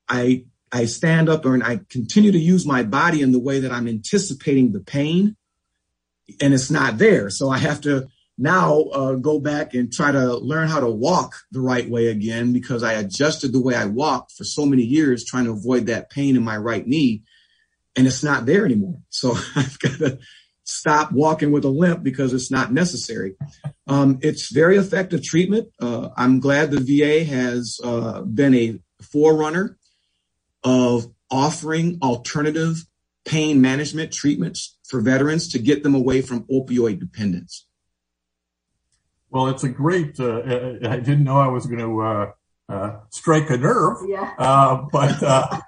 I 0.08 0.44
I 0.72 0.86
stand 0.86 1.28
up 1.28 1.44
and 1.44 1.62
I 1.62 1.80
continue 1.88 2.32
to 2.32 2.38
use 2.38 2.66
my 2.66 2.82
body 2.82 3.22
in 3.22 3.30
the 3.32 3.38
way 3.38 3.60
that 3.60 3.72
I'm 3.72 3.86
anticipating 3.86 4.72
the 4.72 4.80
pain 4.80 5.36
and 6.40 6.52
it's 6.52 6.70
not 6.70 6.98
there. 6.98 7.30
So 7.30 7.48
I 7.48 7.58
have 7.58 7.80
to 7.82 8.08
now 8.38 8.80
uh, 8.92 9.14
go 9.14 9.38
back 9.38 9.74
and 9.74 9.92
try 9.92 10.12
to 10.12 10.36
learn 10.36 10.68
how 10.68 10.80
to 10.80 10.90
walk 10.90 11.34
the 11.52 11.60
right 11.60 11.88
way 11.88 12.08
again 12.08 12.52
because 12.52 12.82
I 12.82 12.94
adjusted 12.94 13.52
the 13.52 13.62
way 13.62 13.74
I 13.74 13.86
walked 13.86 14.32
for 14.32 14.44
so 14.44 14.66
many 14.66 14.82
years 14.82 15.24
trying 15.24 15.44
to 15.44 15.52
avoid 15.52 15.86
that 15.86 16.10
pain 16.10 16.36
in 16.36 16.42
my 16.42 16.56
right 16.56 16.86
knee 16.86 17.22
and 17.96 18.06
it's 18.06 18.22
not 18.22 18.46
there 18.46 18.64
anymore. 18.64 18.98
So 19.08 19.34
I've 19.56 19.78
got 19.78 19.98
to 19.98 20.18
stop 20.64 21.12
walking 21.12 21.52
with 21.52 21.64
a 21.64 21.68
limp 21.68 22.02
because 22.02 22.32
it's 22.32 22.50
not 22.50 22.72
necessary. 22.72 23.36
Um, 23.86 24.18
it's 24.20 24.52
very 24.52 24.76
effective 24.76 25.22
treatment. 25.22 25.68
Uh, 25.80 26.10
I'm 26.16 26.40
glad 26.40 26.70
the 26.70 26.80
VA 26.80 27.24
has 27.24 27.80
uh, 27.82 28.22
been 28.22 28.54
a 28.54 28.78
forerunner 29.00 29.78
of 30.64 31.06
offering 31.30 31.98
alternative 32.02 32.84
pain 33.24 33.60
management 33.60 34.12
treatments 34.12 34.76
for 34.88 35.00
veterans 35.00 35.48
to 35.48 35.58
get 35.58 35.82
them 35.82 35.94
away 35.94 36.20
from 36.20 36.44
opioid 36.44 37.00
dependence. 37.00 37.66
Well, 39.30 39.48
it's 39.48 39.64
a 39.64 39.68
great. 39.68 40.18
Uh, 40.18 40.42
I 40.84 40.98
didn't 40.98 41.24
know 41.24 41.38
I 41.38 41.48
was 41.48 41.66
going 41.66 41.80
to 41.80 42.32
uh, 42.68 42.72
uh, 42.72 43.00
strike 43.10 43.50
a 43.50 43.56
nerve. 43.56 43.98
Yeah. 44.08 44.32
Uh, 44.38 44.84
but, 44.92 45.22
uh, 45.22 45.46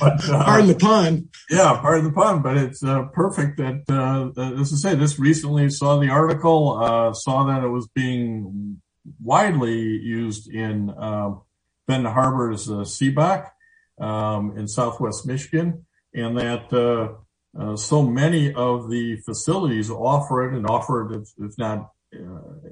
but 0.00 0.28
uh, 0.28 0.44
pardon 0.44 0.68
the 0.68 0.76
pun. 0.78 1.28
Yeah, 1.50 1.78
pardon 1.80 2.06
the 2.06 2.12
pun. 2.12 2.42
But 2.42 2.56
it's 2.56 2.80
perfect 3.12 3.58
that, 3.58 3.84
uh 3.88 4.60
as 4.60 4.72
I 4.72 4.76
say, 4.76 4.94
this 4.94 5.18
recently 5.18 5.70
saw 5.70 5.98
the 5.98 6.08
article, 6.08 7.12
saw 7.14 7.44
that 7.44 7.64
it 7.64 7.68
was 7.68 7.88
being 7.88 8.80
widely 9.22 9.78
used 9.80 10.50
in 10.52 10.86
Ben 11.86 12.04
Harbor's 12.04 12.68
CBOC 12.68 13.50
um, 14.00 14.56
in 14.56 14.68
Southwest 14.68 15.26
Michigan, 15.26 15.86
and 16.14 16.38
that 16.38 16.72
uh, 16.72 17.14
uh, 17.58 17.76
so 17.76 18.02
many 18.02 18.52
of 18.52 18.90
the 18.90 19.16
facilities 19.24 19.90
offer 19.90 20.48
it 20.48 20.56
and 20.56 20.66
offer 20.66 21.10
it, 21.10 21.20
if, 21.20 21.28
if 21.38 21.58
not 21.58 21.78
uh, 21.78 21.84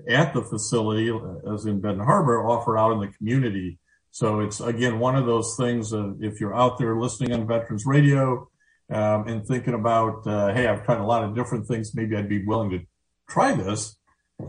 at 0.09 0.33
the 0.35 0.43
facility, 0.43 1.13
as 1.53 1.67
in 1.67 1.81
Benton 1.81 2.05
Harbor, 2.05 2.47
offer 2.47 2.79
out 2.79 2.93
in 2.93 3.01
the 3.01 3.09
community. 3.09 3.79
So 4.11 4.41
it's 4.41 4.61
again 4.61 4.99
one 4.99 5.17
of 5.17 5.27
those 5.27 5.57
things. 5.59 5.93
if 5.93 6.41
you're 6.41 6.57
out 6.57 6.79
there 6.79 6.99
listening 6.99 7.33
on 7.33 7.47
Veterans 7.47 7.85
Radio 7.85 8.49
um, 8.91 9.29
and 9.29 9.47
thinking 9.47 9.75
about, 9.75 10.27
uh, 10.27 10.55
hey, 10.55 10.67
I've 10.67 10.85
tried 10.85 11.01
a 11.01 11.07
lot 11.07 11.25
of 11.25 11.35
different 11.35 11.67
things, 11.67 11.95
maybe 11.95 12.17
I'd 12.17 12.29
be 12.29 12.45
willing 12.45 12.71
to 12.71 12.81
try 13.29 13.55
this. 13.55 13.97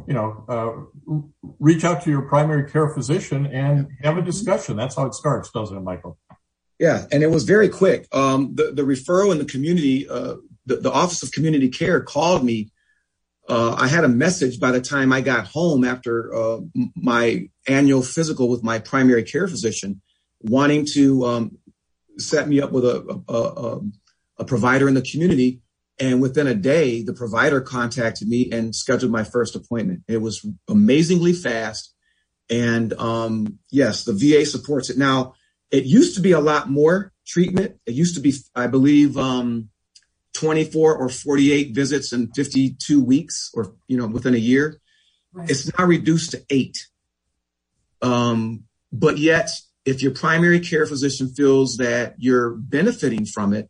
You 0.08 0.14
know, 0.14 0.46
uh, 0.50 1.22
reach 1.60 1.86
out 1.86 2.04
to 2.04 2.10
your 2.10 2.24
primary 2.24 2.70
care 2.70 2.90
physician 2.94 3.46
and 3.46 3.88
have 4.04 4.18
a 4.18 4.22
discussion. 4.22 4.76
That's 4.76 4.96
how 4.96 5.06
it 5.06 5.14
starts, 5.14 5.50
doesn't 5.52 5.78
it, 5.78 5.82
Michael? 5.82 6.18
Yeah, 6.80 7.06
and 7.12 7.24
it 7.24 7.32
was 7.32 7.44
very 7.44 7.70
quick. 7.70 8.08
Um, 8.14 8.54
the, 8.56 8.72
the 8.72 8.84
referral 8.84 9.32
in 9.32 9.38
the 9.38 9.46
community, 9.46 10.08
uh, 10.08 10.36
the, 10.66 10.78
the, 10.78 10.92
Office 10.92 11.24
of 11.24 11.32
Community 11.32 11.70
Care 11.70 12.02
called 12.02 12.44
me. 12.44 12.70
Uh, 13.48 13.76
I 13.78 13.88
had 13.88 14.04
a 14.04 14.10
message 14.10 14.60
by 14.60 14.72
the 14.72 14.82
time 14.82 15.14
I 15.14 15.22
got 15.22 15.48
home 15.48 15.86
after 15.86 16.34
uh, 16.36 16.60
my 16.96 17.48
annual 17.68 18.02
physical 18.02 18.50
with 18.50 18.62
my 18.64 18.80
primary 18.80 19.24
care 19.24 19.48
physician, 19.48 20.02
wanting 20.42 20.86
to 20.94 21.26
um, 21.26 21.58
set 22.18 22.48
me 22.48 22.62
up 22.62 22.72
with 22.72 22.84
a, 22.84 23.24
a, 23.30 23.34
a, 23.34 23.80
a 24.40 24.46
provider 24.46 24.88
in 24.88 24.96
the 24.96 25.02
community. 25.02 25.62
And 26.00 26.22
within 26.22 26.46
a 26.46 26.54
day, 26.54 27.04
the 27.04 27.14
provider 27.14 27.62
contacted 27.62 28.28
me 28.28 28.50
and 28.52 28.76
scheduled 28.76 29.12
my 29.12 29.24
first 29.24 29.56
appointment. 29.56 30.04
It 30.08 30.18
was 30.18 30.46
amazingly 30.68 31.34
fast. 31.34 31.94
And 32.50 32.94
um, 32.94 33.60
yes, 33.72 34.04
the 34.04 34.14
VA 34.14 34.46
supports 34.46 34.90
it. 34.90 34.98
Now, 34.98 35.34
it 35.72 35.86
used 35.86 36.16
to 36.16 36.22
be 36.22 36.34
a 36.34 36.40
lot 36.40 36.70
more 36.70 37.14
treatment. 37.26 37.80
It 37.86 37.94
used 37.94 38.16
to 38.16 38.22
be, 38.22 38.34
I 38.56 38.68
believe, 38.68 39.18
um, 39.18 39.70
24 40.38 40.98
or 40.98 41.10
48 41.10 41.74
visits 41.74 42.14
in 42.14 42.32
52 42.32 43.04
weeks 43.04 43.50
or, 43.56 43.74
you 43.88 43.98
know, 43.98 44.06
within 44.06 44.36
a 44.36 44.38
year. 44.38 44.80
Right. 45.34 45.50
It's 45.50 45.76
now 45.78 45.86
reduced 45.86 46.32
to 46.32 46.46
eight. 46.50 46.88
Um, 48.04 48.66
but 48.92 49.18
yet, 49.18 49.50
if 49.84 50.04
your 50.04 50.12
primary 50.12 50.60
care 50.60 50.86
physician 50.86 51.30
feels 51.30 51.78
that 51.78 52.16
you're 52.20 52.52
benefiting 52.52 53.26
from 53.26 53.54
it, 53.54 53.70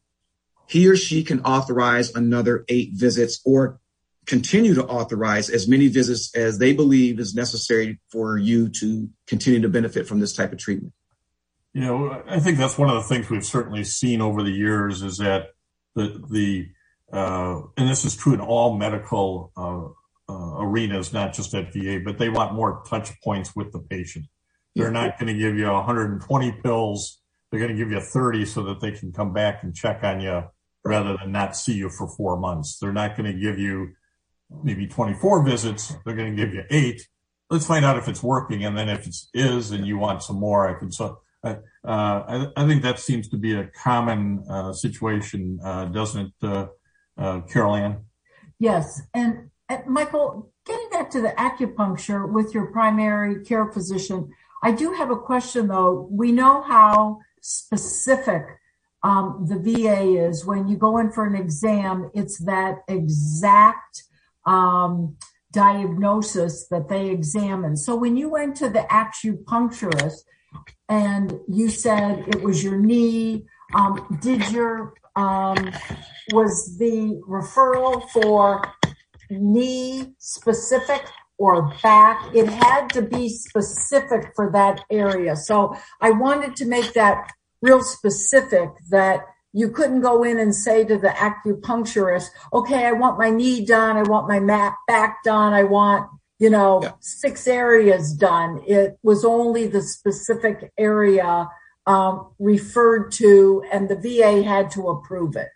he 0.68 0.90
or 0.90 0.98
she 0.98 1.24
can 1.24 1.40
authorize 1.42 2.14
another 2.14 2.66
eight 2.68 2.92
visits 2.94 3.40
or 3.46 3.80
continue 4.26 4.74
to 4.74 4.86
authorize 4.86 5.50
as 5.50 5.70
many 5.70 5.88
visits 5.88 6.36
as 6.36 6.58
they 6.58 6.74
believe 6.74 7.18
is 7.18 7.34
necessary 7.34 8.00
for 8.12 8.38
you 8.38 8.68
to 8.68 9.10
continue 9.26 9.62
to 9.62 9.70
benefit 9.70 10.06
from 10.06 10.20
this 10.20 10.34
type 10.34 10.52
of 10.52 10.58
treatment. 10.58 10.92
You 11.72 11.82
know, 11.82 12.24
I 12.28 12.42
think 12.42 12.58
that's 12.58 12.78
one 12.78 12.90
of 12.90 12.96
the 12.96 13.04
things 13.04 13.30
we've 13.30 13.46
certainly 13.46 13.86
seen 13.86 14.20
over 14.20 14.44
the 14.44 14.52
years 14.52 15.02
is 15.02 15.20
that 15.20 15.52
the 15.98 16.24
the 16.30 16.70
uh, 17.12 17.62
and 17.75 17.89
this 17.89 18.06
is 18.06 18.16
true 18.16 18.34
in 18.34 18.39
all 18.39 18.77
medical 18.77 19.51
uh, 19.58 20.32
uh, 20.32 20.62
arenas, 20.62 21.12
not 21.12 21.34
just 21.34 21.54
at 21.54 21.74
VA, 21.74 22.00
but 22.04 22.18
they 22.18 22.30
want 22.30 22.54
more 22.54 22.84
touch 22.88 23.10
points 23.22 23.56
with 23.56 23.72
the 23.72 23.80
patient. 23.80 24.25
They're 24.75 24.92
not 24.92 25.18
going 25.18 25.34
to 25.34 25.39
give 25.39 25.58
you 25.58 25.66
120 25.66 26.51
pills. 26.63 27.20
They're 27.50 27.60
going 27.60 27.72
to 27.72 27.77
give 27.77 27.92
you 27.92 28.00
30 28.00 28.46
so 28.46 28.62
that 28.63 28.80
they 28.80 28.92
can 28.92 29.12
come 29.12 29.34
back 29.34 29.63
and 29.63 29.74
check 29.74 30.04
on 30.04 30.22
you 30.22 30.44
rather 30.84 31.18
than 31.18 31.32
not 31.32 31.56
see 31.56 31.74
you 31.74 31.89
for 31.89 32.08
four 32.08 32.38
months. 32.38 32.77
They're 32.77 32.94
not 32.94 33.18
going 33.18 33.32
to 33.32 33.39
give 33.39 33.58
you 33.58 33.94
maybe 34.63 34.86
24 34.86 35.44
visits. 35.44 35.96
They're 36.06 36.16
going 36.16 36.36
to 36.36 36.46
give 36.46 36.54
you 36.54 36.63
eight. 36.70 37.08
Let's 37.50 37.66
find 37.66 37.86
out 37.86 37.98
if 37.98 38.08
it's 38.08 38.22
working. 38.22 38.66
And 38.66 38.77
then 38.77 38.89
if 38.89 39.08
it 39.08 39.16
is 39.34 39.72
and 39.72 39.88
you 39.88 39.98
want 39.98 40.22
some 40.22 40.39
more, 40.39 40.68
I 40.68 40.77
can 40.77 40.92
so 40.92 41.22
I, 41.91 42.48
I, 42.58 42.67
think 42.67 42.84
that 42.84 43.00
seems 43.00 43.29
to 43.29 43.38
be 43.38 43.53
a 43.53 43.65
common 43.67 44.44
uh, 44.50 44.74
situation, 44.74 45.60
uh, 45.63 45.86
doesn't 45.86 46.34
it, 46.41 46.48
uh, 46.48 46.67
uh, 47.17 47.41
Carol 47.41 47.75
Ann? 47.75 48.06
Yes. 48.60 49.01
And, 49.13 49.50
and, 49.70 49.86
Michael, 49.86 50.51
getting 50.65 50.89
back 50.89 51.10
to 51.12 51.22
the 51.22 51.29
acupuncture 51.29 52.29
with 52.29 52.53
your 52.53 52.67
primary 52.67 53.44
care 53.46 53.72
physician, 53.72 54.29
I 54.63 54.72
do 54.72 54.94
have 54.94 55.12
a 55.12 55.15
question 55.15 55.67
though. 55.67 56.08
We 56.12 56.32
know 56.32 56.62
how 56.62 57.20
specific 57.41 58.44
um, 59.03 59.46
the 59.48 59.60
VA 59.60 60.27
is. 60.27 60.46
When 60.46 60.67
you 60.67 60.75
go 60.75 60.98
in 60.98 61.12
for 61.12 61.25
an 61.25 61.36
exam, 61.36 62.12
it's 62.13 62.38
that 62.39 62.79
exact 62.88 64.03
um, 64.46 65.15
diagnosis 65.51 66.67
that 66.67 66.89
they 66.89 67.10
examine. 67.10 67.77
So 67.77 67.96
when 67.96 68.17
you 68.17 68.29
went 68.29 68.58
to 68.58 68.70
the 68.70 68.86
acupuncturist 68.91 70.24
and 70.89 71.39
you 71.48 71.70
said 71.70 72.25
it 72.27 72.41
was 72.41 72.63
your 72.63 72.77
knee, 72.77 73.46
um, 73.75 74.20
did 74.22 74.50
your 74.51 74.94
um, 75.15 75.72
was 76.32 76.77
the 76.77 77.20
referral 77.27 78.08
for 78.12 78.62
knee 79.29 80.13
specific 80.20 81.03
or 81.38 81.74
back? 81.82 82.24
It 82.34 82.48
had 82.48 82.89
to 82.91 83.01
be 83.01 83.29
specific 83.29 84.32
for 84.36 84.51
that 84.51 84.86
area. 84.91 85.36
So 85.36 85.75
I 86.01 86.12
wanted 86.12 86.56
to 86.58 86.65
make 86.65 86.94
that 86.94 87.32
real 87.62 87.82
specific 87.82 88.70
that 88.91 89.22
you 89.53 89.72
couldn't 89.72 90.01
go 90.01 90.24
in 90.24 90.38
and 90.39 90.53
say 90.53 90.84
to 90.86 90.98
the 90.98 91.10
acupuncturist, 91.10 92.27
okay, 92.53 92.86
I 92.86 92.91
want 92.91 93.17
my 93.17 93.29
knee 93.29 93.65
done. 93.65 93.98
I 93.98 94.03
want 94.03 94.27
my 94.27 94.39
back 94.88 95.24
done. 95.24 95.53
I 95.53 95.63
want, 95.63 96.10
you 96.39 96.50
know, 96.50 96.82
yeah. 96.84 96.91
six 97.00 97.48
areas 97.48 98.13
done. 98.13 98.62
It 98.67 98.98
was 99.03 99.25
only 99.25 99.67
the 99.67 99.82
specific 99.82 100.72
area 100.77 101.50
um, 101.86 102.32
referred 102.39 103.12
to 103.13 103.63
and 103.72 103.89
the 103.89 103.96
VA 103.96 104.44
had 104.44 104.72
to 104.72 104.89
approve 104.89 105.36
it. 105.36 105.50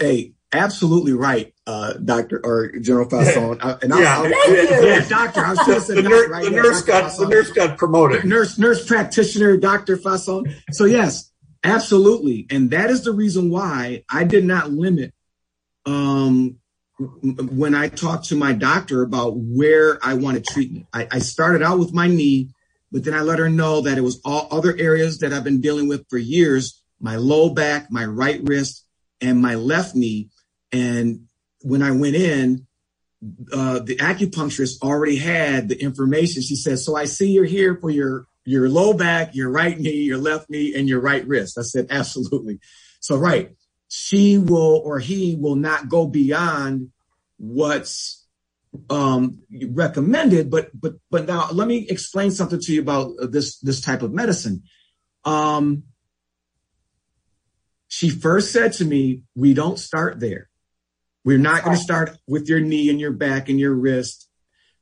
Hey, 0.00 0.34
absolutely 0.52 1.12
right, 1.12 1.54
uh, 1.66 1.94
Doctor 1.94 2.40
or 2.44 2.72
General 2.78 3.08
Fausone. 3.08 3.58
Uh, 3.60 3.78
and 3.82 3.92
yeah, 3.92 4.18
I'll, 4.18 4.24
I'll, 4.24 4.86
yeah, 4.86 5.08
Doctor. 5.08 5.44
I 5.44 5.50
was 5.50 5.66
just 5.66 5.88
the, 5.88 6.02
nurse, 6.02 6.30
right 6.30 6.44
the 6.44 6.50
nurse 6.50 6.82
got 6.82 7.16
the 7.16 7.26
nurse 7.26 7.50
got 7.50 7.78
promoted. 7.78 8.24
Nurse 8.24 8.58
nurse 8.58 8.86
practitioner, 8.86 9.56
Doctor 9.56 9.96
Fausone. 9.96 10.54
So 10.70 10.84
yes, 10.84 11.28
Absolutely. 11.64 12.46
And 12.50 12.70
that 12.70 12.90
is 12.90 13.04
the 13.04 13.12
reason 13.12 13.50
why 13.50 14.04
I 14.10 14.24
did 14.24 14.44
not 14.44 14.70
limit 14.70 15.12
um, 15.86 16.56
when 16.98 17.74
I 17.74 17.88
talked 17.88 18.26
to 18.26 18.36
my 18.36 18.52
doctor 18.52 19.02
about 19.02 19.34
where 19.36 19.98
I 20.02 20.14
wanted 20.14 20.44
treatment. 20.44 20.86
I, 20.92 21.06
I, 21.12 21.18
started 21.20 21.62
out 21.62 21.78
with 21.78 21.92
my 21.92 22.08
knee, 22.08 22.50
but 22.90 23.04
then 23.04 23.14
I 23.14 23.20
let 23.20 23.38
her 23.38 23.48
know 23.48 23.82
that 23.82 23.96
it 23.96 24.00
was 24.00 24.20
all 24.24 24.48
other 24.50 24.76
areas 24.76 25.18
that 25.18 25.32
I've 25.32 25.44
been 25.44 25.60
dealing 25.60 25.86
with 25.86 26.04
for 26.08 26.18
years 26.18 26.82
my 27.00 27.14
low 27.14 27.50
back, 27.50 27.92
my 27.92 28.04
right 28.04 28.40
wrist, 28.42 28.84
and 29.20 29.40
my 29.40 29.54
left 29.54 29.94
knee. 29.94 30.30
And 30.72 31.28
when 31.62 31.82
I 31.82 31.92
went 31.92 32.16
in, 32.16 32.66
uh, 33.52 33.78
the 33.78 33.96
acupuncturist 33.96 34.82
already 34.82 35.16
had 35.16 35.68
the 35.68 35.80
information. 35.80 36.42
She 36.42 36.56
said, 36.56 36.80
So 36.80 36.96
I 36.96 37.04
see 37.04 37.30
you're 37.30 37.44
here 37.44 37.76
for 37.76 37.90
your 37.90 38.26
your 38.48 38.68
low 38.68 38.94
back, 38.94 39.34
your 39.34 39.50
right 39.50 39.78
knee, 39.78 40.02
your 40.04 40.16
left 40.16 40.48
knee, 40.48 40.74
and 40.74 40.88
your 40.88 41.00
right 41.00 41.26
wrist. 41.26 41.58
I 41.58 41.62
said, 41.62 41.88
absolutely. 41.90 42.60
So, 42.98 43.18
right. 43.18 43.54
She 43.88 44.38
will 44.38 44.82
or 44.84 44.98
he 44.98 45.36
will 45.36 45.56
not 45.56 45.88
go 45.88 46.06
beyond 46.06 46.90
what's 47.38 48.26
um, 48.90 49.40
recommended. 49.70 50.50
But, 50.50 50.70
but, 50.78 50.94
but 51.10 51.26
now 51.26 51.48
let 51.52 51.66
me 51.66 51.86
explain 51.88 52.30
something 52.30 52.60
to 52.60 52.72
you 52.72 52.82
about 52.82 53.12
this, 53.30 53.58
this 53.60 53.80
type 53.80 54.02
of 54.02 54.12
medicine. 54.12 54.62
Um, 55.24 55.84
she 57.88 58.10
first 58.10 58.52
said 58.52 58.74
to 58.74 58.84
me, 58.84 59.22
we 59.34 59.54
don't 59.54 59.78
start 59.78 60.20
there. 60.20 60.48
We're 61.24 61.38
not 61.38 61.64
going 61.64 61.76
to 61.76 61.82
start 61.82 62.16
with 62.26 62.48
your 62.48 62.60
knee 62.60 62.90
and 62.90 63.00
your 63.00 63.12
back 63.12 63.48
and 63.48 63.58
your 63.58 63.74
wrist 63.74 64.28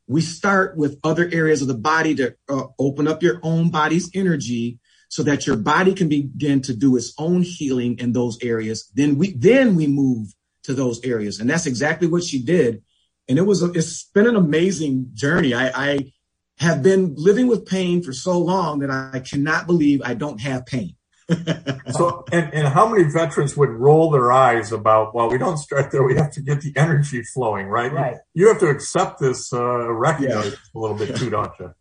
we 0.07 0.21
start 0.21 0.77
with 0.77 0.99
other 1.03 1.29
areas 1.33 1.62
of 1.62 1.69
the 1.69 1.75
body 1.75 2.14
to 2.14 2.35
uh, 2.49 2.64
open 2.79 3.09
up 3.09 3.23
your 3.23 3.40
own 3.42 3.71
body's 3.71 4.11
energy 4.14 4.79
so 5.09 5.23
that 5.23 5.47
your 5.47 5.57
body 5.57 5.95
can 5.95 6.09
begin 6.09 6.61
to 6.61 6.75
do 6.75 6.97
its 6.97 7.14
own 7.19 7.42
healing 7.42 7.99
in 7.99 8.12
those 8.12 8.38
areas 8.42 8.90
then 8.95 9.19
we 9.19 9.33
then 9.33 9.75
we 9.75 9.87
move 9.87 10.29
to 10.62 10.75
those 10.75 11.03
areas 11.05 11.40
and 11.40 11.49
that's 11.49 11.66
exactly 11.66 12.09
what 12.09 12.25
she 12.25 12.42
did 12.42 12.83
and 13.29 13.38
it 13.38 13.42
was 13.42 13.62
a, 13.62 13.71
it's 13.73 14.05
been 14.14 14.27
an 14.27 14.37
amazing 14.37 15.09
journey 15.14 15.55
i 15.55 15.69
i 15.75 16.12
have 16.59 16.83
been 16.83 17.14
living 17.16 17.47
with 17.47 17.66
pain 17.66 18.03
for 18.03 18.12
so 18.12 18.38
long 18.38 18.81
that 18.81 18.90
i 18.90 19.21
cannot 19.21 19.66
believe 19.66 20.01
i 20.05 20.14
don't 20.14 20.40
have 20.40 20.66
pain 20.66 20.97
so, 21.90 22.25
and, 22.31 22.55
and 22.55 22.69
how 22.69 22.88
many 22.88 23.05
veterans 23.05 23.57
would 23.57 23.71
roll 23.71 24.11
their 24.11 24.31
eyes 24.31 24.71
about, 24.71 25.12
well, 25.14 25.29
we 25.29 25.38
don't 25.38 25.59
start 25.59 25.90
there. 25.90 26.05
We 26.05 26.14
have 26.14 26.31
to 26.33 26.40
get 26.40 26.61
the 26.61 26.73
energy 26.77 27.23
flowing, 27.23 27.66
right? 27.66 27.92
Right. 27.92 28.16
You, 28.35 28.47
have 28.49 28.61
to 28.61 28.69
accept 28.69 29.19
this, 29.19 29.53
uh, 29.53 29.92
recognize 29.92 30.53
yeah. 30.53 30.59
a 30.75 30.79
little 30.79 30.97
bit 30.97 31.16
too, 31.16 31.31
don't 31.31 31.51
you? 31.59 31.75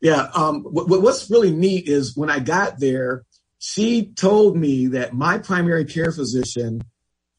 Yeah. 0.00 0.28
Um, 0.34 0.62
what, 0.62 1.02
what's 1.02 1.30
really 1.30 1.50
neat 1.50 1.88
is 1.88 2.16
when 2.16 2.30
I 2.30 2.38
got 2.38 2.78
there, 2.78 3.24
she 3.58 4.12
told 4.12 4.56
me 4.56 4.88
that 4.88 5.14
my 5.14 5.38
primary 5.38 5.84
care 5.84 6.12
physician 6.12 6.82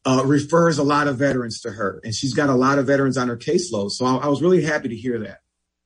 uh, 0.04 0.22
refers 0.24 0.78
a 0.78 0.82
lot 0.82 1.06
of 1.06 1.16
veterans 1.18 1.60
to 1.60 1.70
her, 1.70 2.00
and 2.02 2.14
she's 2.14 2.34
got 2.34 2.48
a 2.48 2.54
lot 2.54 2.78
of 2.78 2.86
veterans 2.86 3.16
on 3.16 3.28
her 3.28 3.36
caseload. 3.36 3.90
So 3.90 4.04
I, 4.04 4.16
I 4.16 4.26
was 4.28 4.42
really 4.42 4.62
happy 4.62 4.88
to 4.88 4.96
hear 4.96 5.18
that. 5.20 5.38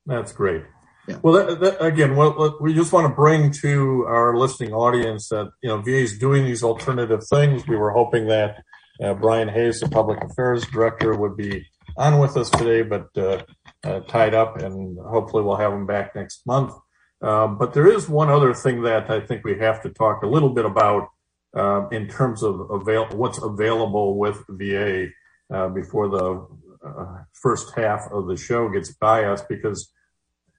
That's 0.06 0.32
great. 0.32 0.62
Yeah. 1.08 1.18
Well, 1.22 1.34
that, 1.34 1.60
that, 1.60 1.84
again, 1.84 2.14
what, 2.14 2.62
we 2.62 2.74
just 2.74 2.92
want 2.92 3.08
to 3.08 3.14
bring 3.14 3.50
to 3.62 4.04
our 4.06 4.36
listening 4.36 4.72
audience 4.72 5.28
that 5.28 5.50
you 5.60 5.68
know 5.68 5.80
VA 5.80 5.98
is 5.98 6.18
doing 6.18 6.44
these 6.44 6.62
alternative 6.62 7.26
things. 7.28 7.66
We 7.66 7.76
were 7.76 7.90
hoping 7.90 8.28
that 8.28 8.62
uh, 9.02 9.14
Brian 9.14 9.48
Hayes, 9.48 9.80
the 9.80 9.88
public 9.88 10.22
affairs 10.22 10.64
director, 10.66 11.16
would 11.16 11.36
be 11.36 11.66
on 11.96 12.20
with 12.20 12.36
us 12.36 12.50
today, 12.50 12.82
but 12.82 13.08
uh, 13.16 13.42
uh, 13.84 14.00
tied 14.00 14.34
up, 14.34 14.58
and 14.58 14.98
hopefully 14.98 15.42
we'll 15.42 15.56
have 15.56 15.72
him 15.72 15.86
back 15.86 16.14
next 16.14 16.46
month. 16.46 16.72
Um, 17.20 17.58
but 17.58 17.72
there 17.72 17.86
is 17.86 18.08
one 18.08 18.30
other 18.30 18.52
thing 18.52 18.82
that 18.82 19.10
I 19.10 19.20
think 19.20 19.44
we 19.44 19.58
have 19.58 19.82
to 19.82 19.90
talk 19.90 20.22
a 20.22 20.26
little 20.26 20.50
bit 20.50 20.64
about 20.64 21.08
um, 21.54 21.88
in 21.92 22.08
terms 22.08 22.42
of 22.42 22.70
avail- 22.70 23.08
what's 23.12 23.40
available 23.42 24.18
with 24.18 24.42
VA 24.48 25.08
uh, 25.52 25.68
before 25.68 26.08
the 26.08 26.46
uh, 26.84 27.18
first 27.32 27.74
half 27.76 28.08
of 28.10 28.26
the 28.26 28.36
show 28.36 28.68
gets 28.68 28.92
by 28.94 29.24
us, 29.24 29.42
because 29.48 29.92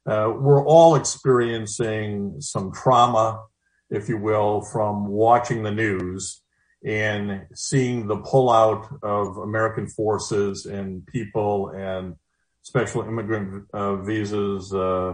uh, 0.05 0.31
we're 0.37 0.65
all 0.65 0.95
experiencing 0.95 2.35
some 2.39 2.71
trauma, 2.71 3.43
if 3.89 4.07
you 4.07 4.17
will, 4.17 4.61
from 4.61 5.07
watching 5.07 5.63
the 5.63 5.71
news 5.71 6.41
and 6.85 7.45
seeing 7.53 8.07
the 8.07 8.17
pullout 8.17 9.01
of 9.01 9.37
American 9.37 9.87
forces 9.87 10.65
and 10.65 11.05
people 11.07 11.69
and 11.69 12.15
special 12.63 13.03
immigrant 13.03 13.65
uh, 13.73 13.97
visas 13.97 14.73
uh, 14.73 15.13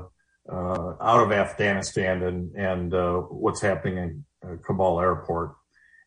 uh 0.49 0.93
out 1.01 1.23
of 1.23 1.31
Afghanistan 1.31 2.23
and 2.23 2.55
and 2.55 2.93
uh, 2.93 3.17
what's 3.17 3.61
happening 3.61 3.97
in 3.97 4.25
uh, 4.43 4.55
Kabul 4.65 5.01
airport. 5.01 5.55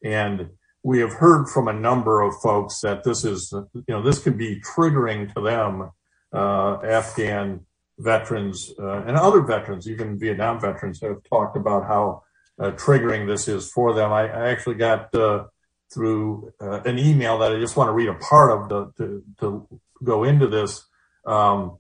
And 0.02 0.50
we 0.82 0.98
have 1.00 1.12
heard 1.12 1.48
from 1.48 1.68
a 1.68 1.72
number 1.72 2.22
of 2.22 2.34
folks 2.42 2.80
that 2.80 3.04
this 3.04 3.24
is, 3.24 3.52
you 3.52 3.84
know, 3.88 4.02
this 4.02 4.18
could 4.18 4.36
be 4.36 4.60
triggering 4.60 5.32
to 5.34 5.40
them, 5.40 5.90
Afghan 6.34 7.60
veterans 7.98 8.74
and 8.78 9.16
other 9.16 9.42
veterans, 9.42 9.88
even 9.88 10.18
Vietnam 10.18 10.60
veterans, 10.60 11.00
have 11.00 11.22
talked 11.30 11.56
about 11.56 11.86
how 11.86 12.24
triggering 12.60 13.28
this 13.28 13.46
is 13.46 13.70
for 13.70 13.94
them. 13.94 14.12
I, 14.12 14.22
I 14.22 14.50
actually 14.50 14.74
got 14.74 15.14
uh, 15.14 15.44
through 15.92 16.52
uh, 16.60 16.80
an 16.84 16.98
email 16.98 17.38
that 17.38 17.52
I 17.52 17.58
just 17.58 17.76
want 17.76 17.88
to 17.88 17.92
read 17.92 18.08
a 18.08 18.14
part 18.14 18.72
of 18.72 18.96
to, 18.96 19.22
to 19.40 19.80
go 20.02 20.24
into 20.24 20.46
this 20.46 20.84
um, 21.26 21.78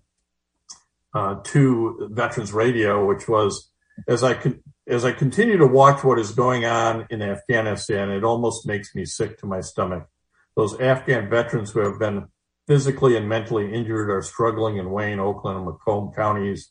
uh, 1.14 1.36
to 1.44 2.08
Veterans 2.12 2.52
Radio, 2.52 3.06
which 3.06 3.28
was 3.28 3.70
as 4.08 4.24
I 4.24 4.38
as 4.88 5.04
I 5.04 5.12
continue 5.12 5.58
to 5.58 5.66
watch 5.66 6.02
what 6.02 6.18
is 6.18 6.32
going 6.32 6.64
on 6.64 7.06
in 7.10 7.22
Afghanistan, 7.22 8.10
it 8.10 8.24
almost 8.24 8.66
makes 8.66 8.94
me 8.94 9.04
sick 9.04 9.38
to 9.38 9.46
my 9.46 9.60
stomach. 9.60 10.08
Those 10.56 10.78
Afghan 10.80 11.30
veterans 11.30 11.70
who 11.70 11.80
have 11.80 11.98
been 11.98 12.26
physically 12.66 13.16
and 13.16 13.28
mentally 13.28 13.72
injured 13.72 14.10
are 14.10 14.22
struggling 14.22 14.78
in 14.78 14.90
Wayne, 14.90 15.20
Oakland, 15.20 15.58
and 15.58 15.66
Macomb 15.66 16.12
counties 16.14 16.70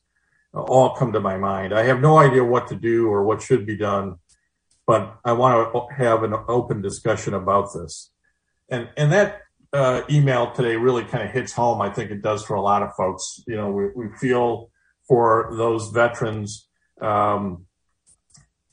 all 0.53 0.95
come 0.95 1.13
to 1.13 1.19
my 1.19 1.37
mind. 1.37 1.73
I 1.73 1.83
have 1.83 2.01
no 2.01 2.17
idea 2.17 2.43
what 2.43 2.67
to 2.67 2.75
do 2.75 3.07
or 3.07 3.23
what 3.23 3.41
should 3.41 3.65
be 3.65 3.77
done, 3.77 4.15
but 4.85 5.17
I 5.23 5.31
want 5.33 5.73
to 5.73 5.95
have 5.95 6.23
an 6.23 6.33
open 6.47 6.81
discussion 6.81 7.33
about 7.33 7.73
this. 7.73 8.11
And 8.69 8.89
and 8.97 9.11
that 9.11 9.41
uh, 9.73 10.01
email 10.09 10.51
today 10.51 10.75
really 10.75 11.03
kind 11.03 11.23
of 11.23 11.31
hits 11.31 11.53
home. 11.53 11.81
I 11.81 11.89
think 11.89 12.11
it 12.11 12.21
does 12.21 12.43
for 12.43 12.55
a 12.55 12.61
lot 12.61 12.83
of 12.83 12.93
folks. 12.95 13.43
You 13.47 13.55
know, 13.55 13.71
we, 13.71 13.87
we 13.95 14.15
feel 14.17 14.69
for 15.07 15.53
those 15.55 15.89
veterans, 15.89 16.67
um, 17.01 17.65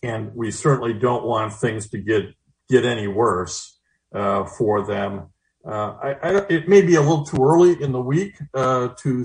and 0.02 0.34
we 0.34 0.50
certainly 0.50 0.94
don't 0.94 1.24
want 1.24 1.52
things 1.54 1.88
to 1.90 1.98
get 1.98 2.34
get 2.68 2.84
any 2.84 3.08
worse 3.08 3.78
uh, 4.14 4.44
for 4.44 4.86
them. 4.86 5.28
Uh, 5.66 5.96
I, 6.02 6.10
I, 6.22 6.46
it 6.48 6.68
may 6.68 6.82
be 6.82 6.94
a 6.94 7.00
little 7.00 7.24
too 7.24 7.42
early 7.42 7.82
in 7.82 7.92
the 7.92 8.00
week 8.00 8.34
uh, 8.54 8.88
to 9.00 9.24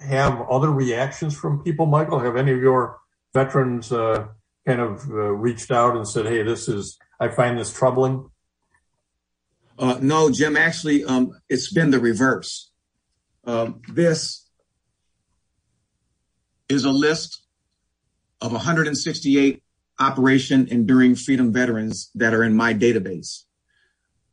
have 0.00 0.40
other 0.50 0.70
reactions 0.70 1.36
from 1.36 1.62
people. 1.62 1.86
Michael, 1.86 2.18
have 2.18 2.36
any 2.36 2.52
of 2.52 2.60
your 2.60 2.98
veterans 3.34 3.92
uh, 3.92 4.26
kind 4.66 4.80
of 4.80 5.08
uh, 5.10 5.32
reached 5.32 5.70
out 5.70 5.96
and 5.96 6.06
said, 6.06 6.26
"Hey, 6.26 6.42
this 6.42 6.68
is 6.68 6.98
I 7.20 7.28
find 7.28 7.58
this 7.58 7.72
troubling"? 7.72 8.30
Uh, 9.78 9.98
no, 10.00 10.30
Jim. 10.30 10.56
Actually, 10.56 11.04
um, 11.04 11.32
it's 11.48 11.72
been 11.72 11.90
the 11.90 12.00
reverse. 12.00 12.70
Um, 13.44 13.82
this 13.92 14.48
is 16.68 16.84
a 16.84 16.90
list 16.90 17.42
of 18.40 18.52
168 18.52 19.62
Operation 19.98 20.68
Enduring 20.68 21.14
Freedom 21.14 21.52
veterans 21.52 22.10
that 22.14 22.34
are 22.34 22.42
in 22.44 22.54
my 22.54 22.74
database. 22.74 23.44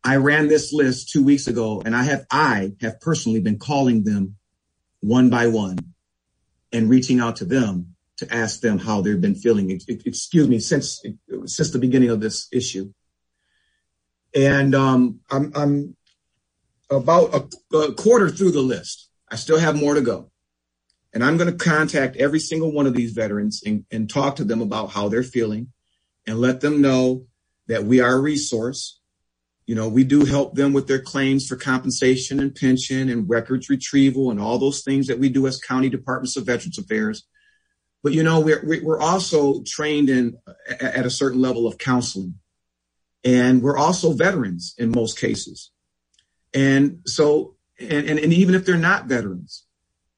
I 0.04 0.15
ran 0.15 0.47
this 0.47 0.71
list 0.71 1.10
two 1.10 1.23
weeks 1.23 1.47
ago, 1.47 1.82
and 1.84 1.95
I 1.95 2.04
have 2.04 2.25
I 2.32 2.73
have 2.82 3.02
personally 3.02 3.41
been 3.41 3.60
calling 3.60 4.04
them 4.04 4.36
one 5.02 5.30
by 5.30 5.47
one 5.47 5.78
and 6.71 6.89
reaching 6.89 7.19
out 7.19 7.38
to 7.38 7.45
them 7.45 7.95
to 8.17 8.34
ask 8.34 8.62
them 8.62 8.80
how 8.80 9.02
they've 9.02 9.19
been 9.19 9.36
feeling. 9.36 9.69
Excuse 9.88 10.47
me, 10.47 10.60
since 10.60 11.02
since 11.45 11.71
the 11.71 11.80
beginning 11.80 12.10
of 12.10 12.21
this 12.21 12.47
issue, 12.52 12.93
and 14.35 14.75
um, 14.75 15.19
I'm 15.29 15.51
I'm 15.55 15.95
about 16.89 17.33
a, 17.33 17.77
a 17.77 17.93
quarter 17.93 18.29
through 18.29 18.51
the 18.51 18.61
list. 18.61 19.09
I 19.31 19.35
still 19.35 19.59
have 19.59 19.75
more 19.75 19.93
to 19.93 20.01
go, 20.01 20.31
and 21.13 21.23
I'm 21.23 21.37
going 21.37 21.51
to 21.51 21.63
contact 21.63 22.17
every 22.17 22.39
single 22.39 22.71
one 22.71 22.87
of 22.87 22.93
these 22.93 23.11
veterans 23.11 23.61
and, 23.65 23.85
and 23.91 24.09
talk 24.09 24.37
to 24.37 24.43
them 24.43 24.61
about 24.61 24.91
how 24.91 25.09
they're 25.09 25.23
feeling, 25.23 25.71
and 26.25 26.39
let 26.39 26.61
them 26.61 26.81
know 26.81 27.25
that 27.67 27.83
we 27.83 27.99
are 27.99 28.13
a 28.13 28.19
resource 28.19 28.99
you 29.69 29.75
know, 29.75 29.87
we 29.87 30.03
do 30.03 30.25
help 30.25 30.55
them 30.55 30.73
with 30.73 30.87
their 30.87 30.99
claims 30.99 31.45
for 31.45 31.55
compensation 31.55 32.39
and 32.39 32.55
pension 32.55 33.07
and 33.07 33.29
records 33.29 33.69
retrieval 33.69 34.31
and 34.31 34.39
all 34.41 34.57
those 34.57 34.81
things 34.81 35.05
that 35.05 35.19
we 35.19 35.29
do 35.29 35.45
as 35.45 35.61
county 35.61 35.89
departments 35.89 36.35
of 36.35 36.47
Veterans 36.47 36.79
Affairs. 36.79 37.27
But 38.01 38.13
you 38.13 38.23
know, 38.23 38.39
we're 38.39 38.81
we're 38.81 38.99
also 38.99 39.61
trained 39.67 40.09
in 40.09 40.39
at 40.81 41.05
a 41.05 41.11
certain 41.11 41.39
level 41.39 41.67
of 41.67 41.77
counseling, 41.77 42.39
and 43.23 43.62
we're 43.62 43.77
also 43.77 44.13
veterans 44.13 44.75
in 44.77 44.91
most 44.91 45.19
cases. 45.19 45.71
And 46.53 47.01
so, 47.05 47.55
and 47.79 48.08
and, 48.08 48.19
and 48.19 48.34
even 48.34 48.55
if 48.55 48.65
they're 48.65 48.77
not 48.77 49.05
veterans, 49.05 49.65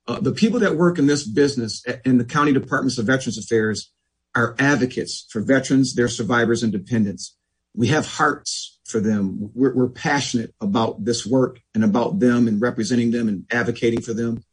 uh, 0.07 0.19
the 0.19 0.31
people 0.31 0.59
that 0.59 0.75
work 0.75 0.99
in 0.99 1.07
this 1.07 1.23
business 1.27 1.83
in 2.05 2.17
the 2.17 2.25
county 2.25 2.53
departments 2.53 2.97
of 2.97 3.05
Veterans 3.05 3.37
Affairs 3.37 3.91
are 4.35 4.55
advocates 4.59 5.27
for 5.29 5.41
veterans, 5.41 5.95
their 5.95 6.07
survivors, 6.07 6.63
and 6.63 6.71
dependents. 6.71 7.35
We 7.75 7.87
have 7.87 8.05
hearts 8.05 8.79
for 8.85 8.99
them. 8.99 9.51
We're, 9.53 9.73
we're, 9.73 9.89
passionate 9.89 10.53
about 10.59 11.05
this 11.05 11.25
work 11.25 11.61
and 11.73 11.83
about 11.83 12.19
them 12.19 12.47
and 12.47 12.61
representing 12.61 13.11
them 13.11 13.27
and 13.27 13.45
advocating 13.51 14.01
for 14.01 14.13
them. 14.13 14.43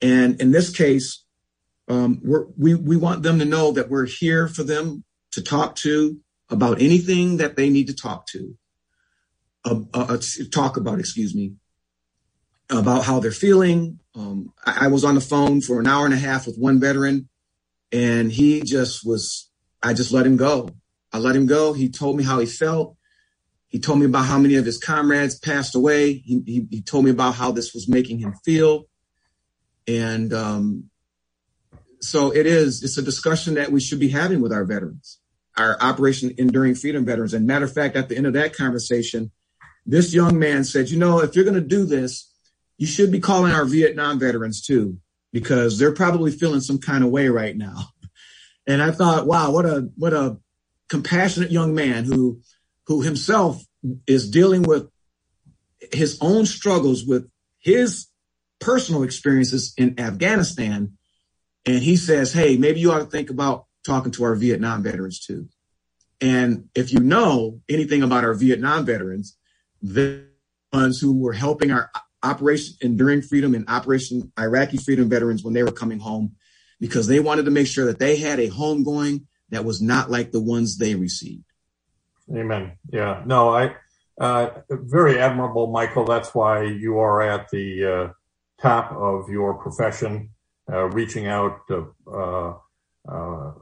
And 0.00 0.40
in 0.40 0.52
this 0.52 0.70
case, 0.70 1.24
um, 1.88 2.20
we 2.56 2.74
we 2.74 2.96
want 2.96 3.22
them 3.22 3.38
to 3.40 3.44
know 3.44 3.72
that 3.72 3.90
we're 3.90 4.06
here 4.06 4.46
for 4.46 4.62
them 4.62 5.04
to 5.32 5.42
talk 5.42 5.74
to 5.76 6.18
about 6.50 6.80
anything 6.80 7.38
that 7.38 7.56
they 7.56 7.70
need 7.70 7.86
to 7.86 7.94
talk 7.94 8.26
to, 8.28 8.56
uh, 9.64 9.80
uh, 9.94 10.18
talk 10.52 10.76
about. 10.76 10.98
Excuse 10.98 11.34
me, 11.34 11.54
about 12.68 13.04
how 13.04 13.20
they're 13.20 13.30
feeling. 13.30 14.00
Um, 14.14 14.52
I, 14.64 14.86
I 14.86 14.88
was 14.88 15.04
on 15.04 15.14
the 15.14 15.20
phone 15.20 15.60
for 15.60 15.80
an 15.80 15.86
hour 15.86 16.04
and 16.04 16.14
a 16.14 16.18
half 16.18 16.46
with 16.46 16.56
one 16.56 16.80
veteran, 16.80 17.28
and 17.92 18.30
he 18.32 18.62
just 18.62 19.06
was. 19.06 19.48
I 19.82 19.94
just 19.94 20.12
let 20.12 20.26
him 20.26 20.36
go. 20.36 20.70
I 21.12 21.18
let 21.18 21.34
him 21.34 21.46
go. 21.46 21.72
He 21.72 21.88
told 21.88 22.16
me 22.16 22.24
how 22.24 22.38
he 22.38 22.46
felt. 22.46 22.96
He 23.68 23.78
told 23.78 24.00
me 24.00 24.06
about 24.06 24.26
how 24.26 24.38
many 24.38 24.56
of 24.56 24.66
his 24.66 24.78
comrades 24.78 25.38
passed 25.38 25.76
away. 25.76 26.14
He, 26.14 26.42
he, 26.44 26.66
he 26.70 26.82
told 26.82 27.04
me 27.04 27.12
about 27.12 27.36
how 27.36 27.52
this 27.52 27.72
was 27.72 27.88
making 27.88 28.18
him 28.18 28.34
feel. 28.44 28.86
And 29.86 30.32
um, 30.32 30.90
so 32.00 32.34
it 32.34 32.46
is, 32.46 32.82
it's 32.82 32.98
a 32.98 33.02
discussion 33.02 33.54
that 33.54 33.70
we 33.70 33.80
should 33.80 34.00
be 34.00 34.08
having 34.08 34.40
with 34.40 34.52
our 34.52 34.64
veterans, 34.64 35.19
our 35.56 35.76
Operation 35.80 36.34
Enduring 36.38 36.74
Freedom 36.74 37.04
veterans. 37.04 37.34
And 37.34 37.46
matter 37.46 37.64
of 37.64 37.72
fact, 37.72 37.96
at 37.96 38.08
the 38.08 38.16
end 38.16 38.26
of 38.26 38.32
that 38.34 38.54
conversation, 38.54 39.30
this 39.86 40.14
young 40.14 40.38
man 40.38 40.64
said, 40.64 40.90
you 40.90 40.98
know, 40.98 41.20
if 41.20 41.34
you're 41.34 41.44
going 41.44 41.54
to 41.54 41.60
do 41.60 41.84
this, 41.84 42.32
you 42.78 42.86
should 42.86 43.10
be 43.10 43.20
calling 43.20 43.52
our 43.52 43.64
Vietnam 43.64 44.18
veterans 44.18 44.62
too, 44.62 44.98
because 45.32 45.78
they're 45.78 45.92
probably 45.92 46.30
feeling 46.30 46.60
some 46.60 46.78
kind 46.78 47.04
of 47.04 47.10
way 47.10 47.28
right 47.28 47.56
now. 47.56 47.76
And 48.66 48.82
I 48.82 48.90
thought, 48.90 49.26
wow, 49.26 49.50
what 49.50 49.66
a, 49.66 49.90
what 49.96 50.12
a 50.12 50.38
compassionate 50.88 51.50
young 51.50 51.74
man 51.74 52.04
who 52.04 52.40
who 52.86 53.02
himself 53.02 53.64
is 54.06 54.28
dealing 54.28 54.62
with 54.62 54.90
his 55.92 56.18
own 56.20 56.44
struggles 56.44 57.04
with 57.06 57.30
his 57.60 58.08
personal 58.58 59.04
experiences 59.04 59.72
in 59.76 59.98
Afghanistan. 59.98 60.96
And 61.64 61.78
he 61.78 61.96
says, 61.96 62.32
Hey, 62.32 62.56
maybe 62.56 62.80
you 62.80 62.90
ought 62.90 62.98
to 62.98 63.04
think 63.04 63.30
about 63.30 63.66
talking 63.84 64.12
to 64.12 64.24
our 64.24 64.34
Vietnam 64.34 64.82
veterans 64.82 65.20
too. 65.20 65.48
And 66.20 66.68
if 66.74 66.92
you 66.92 67.00
know 67.00 67.60
anything 67.68 68.02
about 68.02 68.24
our 68.24 68.34
Vietnam 68.34 68.84
veterans, 68.84 69.36
the 69.82 70.24
ones 70.72 71.00
who 71.00 71.18
were 71.18 71.32
helping 71.32 71.70
our 71.70 71.90
Operation 72.22 72.76
Enduring 72.82 73.22
Freedom 73.22 73.54
and 73.54 73.68
Operation 73.68 74.30
Iraqi 74.38 74.76
Freedom 74.76 75.08
veterans 75.08 75.42
when 75.42 75.54
they 75.54 75.62
were 75.62 75.72
coming 75.72 75.98
home, 75.98 76.36
because 76.78 77.06
they 77.06 77.20
wanted 77.20 77.46
to 77.46 77.50
make 77.50 77.66
sure 77.66 77.86
that 77.86 77.98
they 77.98 78.16
had 78.16 78.38
a 78.38 78.48
home 78.48 78.82
going 78.82 79.26
that 79.48 79.64
was 79.64 79.80
not 79.80 80.10
like 80.10 80.30
the 80.30 80.40
ones 80.40 80.76
they 80.76 80.94
received. 80.94 81.44
Amen. 82.34 82.72
Yeah. 82.92 83.22
No, 83.24 83.48
I, 83.48 83.74
uh, 84.20 84.50
very 84.70 85.18
admirable, 85.18 85.68
Michael. 85.68 86.04
That's 86.04 86.34
why 86.34 86.64
you 86.64 86.98
are 86.98 87.22
at 87.22 87.48
the 87.50 87.84
uh, 87.84 88.12
top 88.60 88.92
of 88.92 89.30
your 89.30 89.54
profession, 89.54 90.30
uh, 90.70 90.84
reaching 90.90 91.26
out 91.26 91.60
uh, 91.70 92.52
uh, 93.10 93.52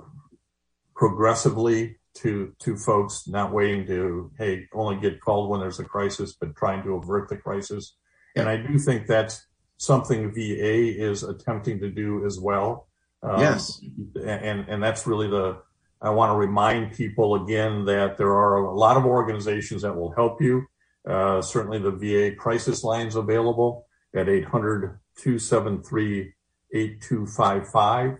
progressively 0.99 1.97
to 2.13 2.53
to 2.59 2.77
folks, 2.77 3.29
not 3.29 3.53
waiting 3.53 3.87
to 3.87 4.31
hey 4.37 4.67
only 4.75 5.01
get 5.01 5.21
called 5.21 5.49
when 5.49 5.61
there's 5.61 5.79
a 5.79 5.85
crisis, 5.85 6.35
but 6.39 6.57
trying 6.57 6.83
to 6.83 6.95
avert 6.95 7.29
the 7.29 7.37
crisis. 7.37 7.95
And 8.35 8.49
I 8.49 8.57
do 8.57 8.79
think 8.79 9.07
that's 9.07 9.47
something 9.79 10.33
VA 10.33 11.01
is 11.01 11.23
attempting 11.23 11.81
to 11.81 11.91
do 11.91 12.27
as 12.27 12.39
well. 12.39 12.89
Um, 13.23 13.41
yes. 13.41 13.81
And 14.17 14.69
and 14.69 14.83
that's 14.83 15.07
really 15.07 15.29
the 15.29 15.63
I 16.03 16.11
want 16.11 16.31
to 16.31 16.37
remind 16.37 16.93
people 16.93 17.45
again 17.45 17.85
that 17.87 18.19
there 18.19 18.33
are 18.33 18.57
a 18.57 18.75
lot 18.75 18.97
of 18.97 19.07
organizations 19.07 19.83
that 19.83 19.97
will 19.97 20.13
help 20.13 20.43
you. 20.43 20.67
Uh, 21.09 21.41
certainly 21.41 21.79
the 21.79 21.93
VA 21.93 22.37
crisis 22.37 22.85
lines 22.85 23.17
available 23.17 23.87
at 24.15 24.29
800 24.29 24.99
273 25.17 26.35
8255. 26.73 28.19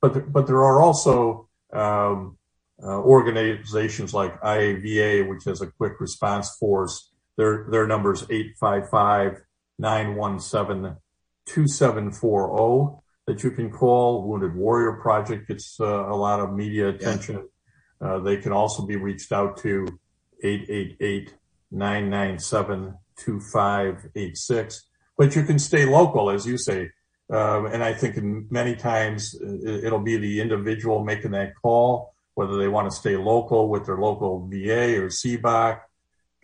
But, 0.00 0.14
there, 0.14 0.22
but 0.22 0.46
there 0.46 0.62
are 0.62 0.82
also 0.82 1.48
um, 1.72 2.36
uh, 2.82 2.98
organizations 2.98 4.12
like 4.12 4.40
IAVA, 4.40 5.28
which 5.28 5.44
has 5.44 5.60
a 5.60 5.66
quick 5.66 6.00
response 6.00 6.56
force. 6.58 7.10
Their, 7.36 7.66
their 7.70 7.86
number 7.86 8.12
is 8.12 8.22
855 8.28 9.42
917 9.78 10.96
2740 11.46 13.02
that 13.26 13.42
you 13.42 13.50
can 13.50 13.70
call. 13.70 14.28
Wounded 14.28 14.54
Warrior 14.54 14.94
Project 14.94 15.48
gets 15.48 15.78
uh, 15.80 15.84
a 15.84 16.16
lot 16.16 16.40
of 16.40 16.52
media 16.52 16.88
attention. 16.88 17.48
Yeah. 18.00 18.08
Uh, 18.08 18.18
they 18.18 18.36
can 18.36 18.52
also 18.52 18.84
be 18.84 18.96
reached 18.96 19.32
out 19.32 19.56
to 19.58 19.86
888 20.42 21.34
997 21.70 22.94
2586. 23.16 24.88
But 25.16 25.36
you 25.36 25.44
can 25.44 25.58
stay 25.58 25.84
local, 25.84 26.30
as 26.30 26.46
you 26.46 26.58
say. 26.58 26.90
Uh, 27.32 27.64
and 27.66 27.82
I 27.82 27.94
think 27.94 28.18
many 28.50 28.76
times 28.76 29.34
uh, 29.42 29.46
it'll 29.66 30.00
be 30.00 30.18
the 30.18 30.40
individual 30.40 31.02
making 31.02 31.30
that 31.30 31.54
call, 31.62 32.12
whether 32.34 32.58
they 32.58 32.68
want 32.68 32.90
to 32.90 32.96
stay 32.96 33.16
local 33.16 33.68
with 33.68 33.86
their 33.86 33.96
local 33.96 34.46
VA 34.48 35.00
or 35.00 35.08
CBOC, 35.08 35.80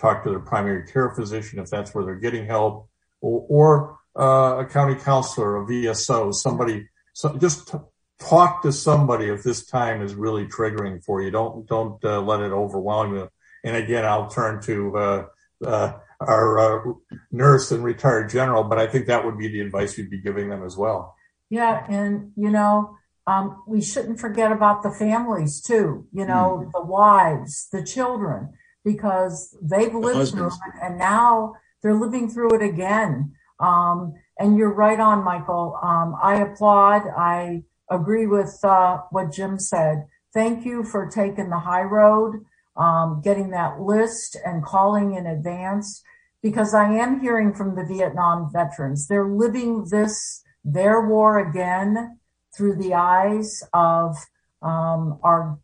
talk 0.01 0.25
to 0.25 0.31
their 0.31 0.41
primary 0.41 0.87
care 0.87 1.11
physician 1.11 1.59
if 1.59 1.69
that's 1.69 1.95
where 1.95 2.05
they're 2.05 2.15
getting 2.15 2.47
help, 2.47 2.89
or, 3.21 3.47
or 3.51 3.99
uh, 4.19 4.61
a 4.61 4.65
county 4.65 4.95
counselor, 4.95 5.63
a 5.63 5.67
VSO, 5.67 6.33
somebody, 6.33 6.89
so 7.13 7.37
just 7.37 7.69
t- 7.69 7.79
talk 8.19 8.63
to 8.63 8.73
somebody 8.73 9.27
if 9.27 9.43
this 9.43 9.67
time 9.67 10.01
is 10.01 10.15
really 10.15 10.47
triggering 10.47 11.05
for 11.05 11.23
you. 11.23 11.31
Don't 11.31 11.67
don't 11.67 12.03
uh, 12.05 12.21
let 12.21 12.41
it 12.41 12.53
overwhelm 12.53 13.15
you. 13.15 13.29
And 13.65 13.77
again, 13.77 14.05
I'll 14.05 14.29
turn 14.31 14.63
to 14.63 14.97
uh, 14.97 15.27
uh 15.65 15.93
our 16.21 16.59
uh, 16.59 16.93
nurse 17.31 17.71
and 17.71 17.85
retired 17.85 18.31
general, 18.31 18.65
but 18.65 18.79
I 18.79 18.87
think 18.87 19.07
that 19.07 19.25
would 19.25 19.39
be 19.39 19.49
the 19.49 19.61
advice 19.61 19.97
we'd 19.97 20.11
be 20.11 20.21
giving 20.21 20.49
them 20.49 20.65
as 20.65 20.77
well. 20.77 21.15
Yeah, 21.51 21.87
and 21.89 22.33
you 22.37 22.51
know, 22.51 22.97
um, 23.27 23.63
we 23.67 23.81
shouldn't 23.81 24.21
forget 24.21 24.53
about 24.53 24.83
the 24.83 24.91
families 24.91 25.61
too. 25.61 26.07
You 26.13 26.27
know, 26.27 26.65
mm. 26.65 26.73
the 26.73 26.85
wives, 26.85 27.69
the 27.71 27.85
children, 27.85 28.53
because 28.85 29.57
they've 29.63 29.95
lived 29.95 30.31
through 30.31 30.49
it, 30.49 30.83
and 30.83 30.99
now 30.99 31.55
they're 31.83 31.95
living 31.95 32.29
through 32.29 32.55
it 32.55 32.63
again. 32.63 33.33
Um, 33.61 34.15
and 34.39 34.57
you're 34.57 34.75
right 34.75 35.01
on, 35.01 35.25
Michael. 35.25 35.79
Um, 35.83 36.15
I 36.23 36.41
applaud. 36.41 37.03
I 37.17 37.63
agree 37.91 38.27
with 38.27 38.59
uh, 38.65 38.99
what 39.11 39.33
Jim 39.33 39.59
said. 39.59 40.07
Thank 40.35 40.65
you 40.65 40.85
for 40.85 41.09
taking 41.09 41.51
the 41.51 41.59
high 41.59 41.83
road, 41.83 42.45
um, 42.79 43.21
getting 43.23 43.51
that 43.51 43.81
list 43.81 44.37
and 44.45 44.65
calling 44.65 45.15
in 45.15 45.27
advance 45.27 46.03
because 46.43 46.73
I 46.73 46.93
am 46.93 47.21
hearing 47.21 47.53
from 47.53 47.75
the 47.75 47.85
Vietnam 47.85 48.51
veterans. 48.53 49.09
They're 49.09 49.29
living 49.29 49.87
this, 49.91 50.43
their 50.65 51.07
war 51.07 51.39
again 51.39 52.21
through 52.57 52.77
the 52.77 52.95
eyes 52.95 53.63
of 53.75 54.17
um, 54.63 55.19
our 55.23 55.59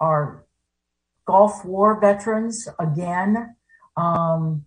our 0.00 0.44
Gulf 1.26 1.64
War 1.64 2.00
veterans 2.00 2.68
again. 2.78 3.56
Um, 3.96 4.64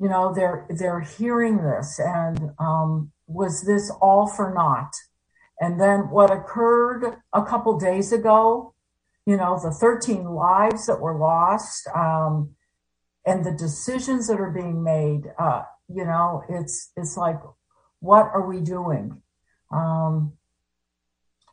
you 0.00 0.08
know, 0.08 0.32
they're 0.34 0.66
they're 0.70 1.00
hearing 1.00 1.58
this, 1.58 2.00
and 2.02 2.52
um, 2.58 3.12
was 3.26 3.62
this 3.62 3.90
all 4.00 4.26
for 4.26 4.52
naught? 4.52 4.92
And 5.60 5.78
then 5.78 6.08
what 6.10 6.30
occurred 6.30 7.18
a 7.34 7.44
couple 7.44 7.78
days 7.78 8.12
ago, 8.12 8.74
you 9.26 9.36
know, 9.36 9.58
the 9.62 9.70
13 9.70 10.24
lives 10.24 10.86
that 10.86 11.00
were 11.00 11.18
lost, 11.18 11.86
um, 11.94 12.54
and 13.26 13.44
the 13.44 13.52
decisions 13.52 14.28
that 14.28 14.40
are 14.40 14.50
being 14.50 14.82
made. 14.82 15.30
Uh, 15.38 15.62
you 15.88 16.04
know, 16.04 16.42
it's 16.48 16.90
it's 16.96 17.16
like, 17.16 17.38
what 18.00 18.30
are 18.32 18.46
we 18.46 18.60
doing? 18.60 19.20
Um, 19.70 20.32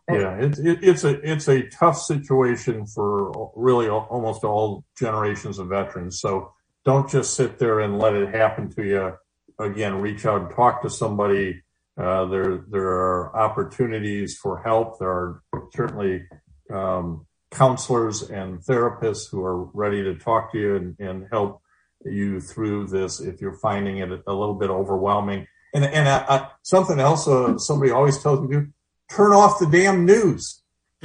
yeah, 0.10 0.38
it's 0.39 0.60
it, 0.60 0.80
it's 0.82 1.03
a 1.03 1.19
it's 1.30 1.49
a 1.49 1.67
tough 1.67 1.97
situation 1.97 2.86
for 2.86 3.51
really 3.56 3.89
almost 3.89 4.45
all 4.45 4.86
generations 4.97 5.60
of 5.60 5.67
veterans. 5.67 6.21
So 6.21 6.53
don't 6.86 7.10
just 7.10 7.34
sit 7.34 7.60
there 7.60 7.82
and 7.82 7.99
let 7.99 8.13
it 8.13 8.34
happen 8.34 8.71
to 8.75 8.84
you. 8.84 9.13
Again, 9.60 9.95
reach 9.95 10.25
out 10.25 10.41
and 10.41 10.56
talk 10.56 10.82
to 10.84 10.89
somebody. 10.89 11.62
Uh, 11.99 12.25
there 12.25 12.63
there 12.69 12.88
are 12.88 13.36
opportunities 13.36 14.38
for 14.38 14.62
help. 14.62 14.97
There 14.97 15.10
are 15.10 15.43
certainly 15.75 16.23
um, 16.71 17.26
counselors 17.51 18.23
and 18.23 18.60
therapists 18.60 19.29
who 19.29 19.43
are 19.43 19.63
ready 19.65 20.03
to 20.03 20.15
talk 20.15 20.51
to 20.51 20.57
you 20.57 20.75
and, 20.75 20.95
and 20.99 21.27
help 21.31 21.62
you 22.05 22.39
through 22.39 22.88
this 22.88 23.19
if 23.19 23.41
you're 23.41 23.57
finding 23.57 23.97
it 23.97 24.10
a 24.27 24.33
little 24.33 24.55
bit 24.55 24.69
overwhelming. 24.69 25.47
And 25.73 25.83
and 25.86 26.07
I, 26.07 26.25
I, 26.29 26.47
something 26.63 26.99
else 26.99 27.27
uh, 27.27 27.57
somebody 27.57 27.91
always 27.91 28.21
tells 28.21 28.41
me 28.41 28.55
to 28.55 28.67
turn 29.10 29.33
off 29.33 29.60
the 29.60 29.67
damn 29.67 30.05
news. 30.05 30.62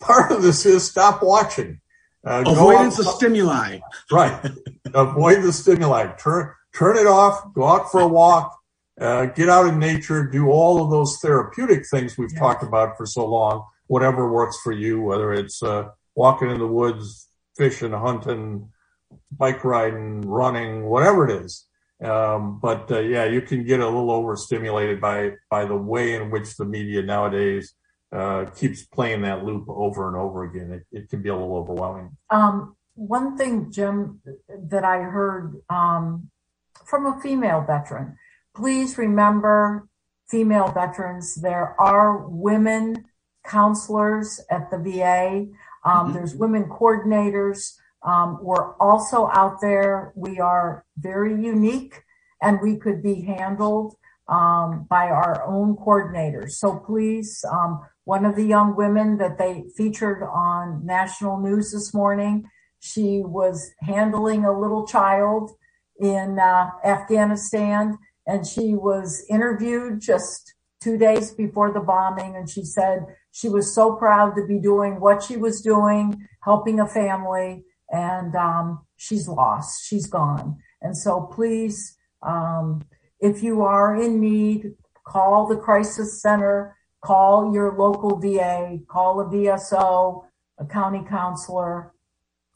Part 0.00 0.32
of 0.32 0.42
this 0.42 0.64
is 0.66 0.88
stop 0.88 1.22
watching. 1.22 1.80
Uh, 2.24 2.44
Avoidance 2.46 2.98
of 2.98 3.06
stimuli. 3.06 3.78
Right. 4.10 4.50
Avoid 4.92 5.42
the 5.42 5.52
stimuli. 5.52 6.12
Turn 6.16 6.52
turn 6.74 6.96
it 6.96 7.06
off. 7.06 7.54
Go 7.54 7.66
out 7.66 7.90
for 7.90 8.00
a 8.00 8.08
walk. 8.08 8.56
Uh, 9.00 9.26
get 9.26 9.48
out 9.48 9.66
in 9.66 9.78
nature. 9.78 10.24
Do 10.26 10.50
all 10.50 10.84
of 10.84 10.90
those 10.90 11.18
therapeutic 11.22 11.86
things 11.90 12.18
we've 12.18 12.32
yeah. 12.34 12.38
talked 12.38 12.62
about 12.62 12.98
for 12.98 13.06
so 13.06 13.26
long. 13.26 13.64
Whatever 13.94 14.32
works 14.32 14.56
for 14.64 14.72
you, 14.84 15.02
whether 15.02 15.28
it's 15.32 15.58
uh, 15.62 15.88
walking 16.14 16.50
in 16.50 16.58
the 16.58 16.74
woods, 16.80 17.28
fishing, 17.56 17.90
hunting, 17.90 18.68
bike 19.42 19.64
riding, 19.64 20.20
running, 20.20 20.84
whatever 20.84 21.28
it 21.28 21.32
is. 21.42 21.66
Um, 22.02 22.60
but 22.60 22.90
uh, 22.92 23.00
yeah, 23.00 23.24
you 23.24 23.42
can 23.42 23.64
get 23.64 23.80
a 23.80 23.90
little 23.96 24.12
overstimulated 24.12 25.00
by 25.00 25.32
by 25.50 25.64
the 25.64 25.76
way 25.92 26.14
in 26.14 26.30
which 26.30 26.56
the 26.56 26.64
media 26.64 27.02
nowadays 27.02 27.74
uh, 28.12 28.44
keeps 28.60 28.82
playing 28.96 29.22
that 29.22 29.44
loop 29.44 29.64
over 29.68 30.06
and 30.06 30.16
over 30.16 30.44
again. 30.44 30.70
It, 30.72 30.84
it 30.98 31.10
can 31.10 31.20
be 31.20 31.28
a 31.28 31.34
little 31.34 31.56
overwhelming. 31.56 32.16
Um, 32.30 32.76
one 32.94 33.36
thing, 33.36 33.72
Jim, 33.72 34.20
that 34.70 34.84
I 34.84 34.98
heard 34.98 35.56
um, 35.68 36.30
from 36.86 37.06
a 37.06 37.20
female 37.20 37.64
veteran. 37.66 38.16
Please 38.54 38.96
remember, 38.96 39.88
female 40.28 40.68
veterans, 40.68 41.34
there 41.34 41.74
are 41.80 42.26
women 42.28 43.04
counselors 43.44 44.40
at 44.50 44.70
the 44.70 44.78
VA. 44.78 45.46
Um, 45.84 46.06
mm-hmm. 46.06 46.12
There's 46.12 46.34
women 46.34 46.64
coordinators. 46.64 47.76
Um, 48.02 48.38
we're 48.42 48.74
also 48.76 49.28
out 49.32 49.60
there. 49.60 50.12
We 50.14 50.40
are 50.40 50.84
very 50.98 51.32
unique 51.32 52.02
and 52.40 52.60
we 52.62 52.76
could 52.76 53.02
be 53.02 53.22
handled 53.22 53.94
um, 54.28 54.86
by 54.88 55.08
our 55.08 55.44
own 55.46 55.76
coordinators. 55.76 56.52
So 56.52 56.76
please, 56.76 57.44
um, 57.50 57.80
one 58.04 58.24
of 58.24 58.36
the 58.36 58.44
young 58.44 58.76
women 58.76 59.18
that 59.18 59.38
they 59.38 59.64
featured 59.76 60.22
on 60.22 60.84
national 60.86 61.38
news 61.38 61.72
this 61.72 61.92
morning, 61.92 62.48
she 62.80 63.20
was 63.24 63.72
handling 63.80 64.44
a 64.44 64.58
little 64.58 64.86
child 64.86 65.50
in 66.00 66.38
uh, 66.38 66.70
Afghanistan 66.84 67.98
and 68.26 68.46
she 68.46 68.74
was 68.74 69.24
interviewed 69.28 70.00
just 70.00 70.54
two 70.80 70.96
days 70.96 71.32
before 71.32 71.72
the 71.72 71.80
bombing. 71.80 72.36
And 72.36 72.48
she 72.48 72.64
said 72.64 73.04
she 73.32 73.48
was 73.48 73.74
so 73.74 73.96
proud 73.96 74.34
to 74.34 74.46
be 74.46 74.58
doing 74.58 75.00
what 75.00 75.22
she 75.22 75.36
was 75.36 75.60
doing, 75.60 76.26
helping 76.42 76.80
a 76.80 76.86
family 76.86 77.64
and 77.90 78.34
um, 78.36 78.84
she's 78.96 79.28
lost, 79.28 79.84
she's 79.86 80.06
gone. 80.06 80.58
And 80.80 80.96
so 80.96 81.22
please, 81.22 81.96
um, 82.22 82.82
if 83.18 83.42
you 83.42 83.62
are 83.62 84.00
in 84.00 84.20
need, 84.20 84.74
call 85.04 85.46
the 85.46 85.56
crisis 85.56 86.22
center, 86.22 86.76
call 87.02 87.52
your 87.52 87.76
local 87.76 88.18
VA, 88.18 88.78
call 88.88 89.20
a 89.20 89.24
VSO, 89.24 90.24
a 90.58 90.64
county 90.66 91.04
counselor, 91.08 91.92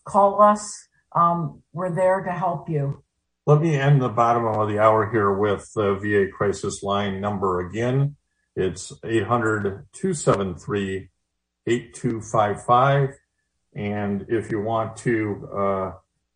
call 0.05 0.41
us. 0.41 0.89
Um, 1.15 1.63
we're 1.73 1.95
there 1.95 2.23
to 2.23 2.33
help 2.33 2.69
you. 2.69 3.03
Let 3.47 3.61
me 3.61 3.77
end 3.77 4.01
the 4.01 4.09
bottom 4.09 4.47
of 4.47 4.69
the 4.69 4.79
hour 4.79 5.11
here 5.11 5.33
with 5.33 5.71
the 5.75 5.95
VA 5.97 6.31
crisis 6.33 6.83
line 6.83 7.21
number 7.21 7.61
again. 7.61 8.17
It's 8.57 8.93
800 9.05 9.87
273 9.93 11.09
8255. 11.67 13.11
And 13.75 14.27
if 14.29 14.51
you 14.51 14.61
want 14.61 14.97
to 14.99 15.49
uh, 15.53 15.93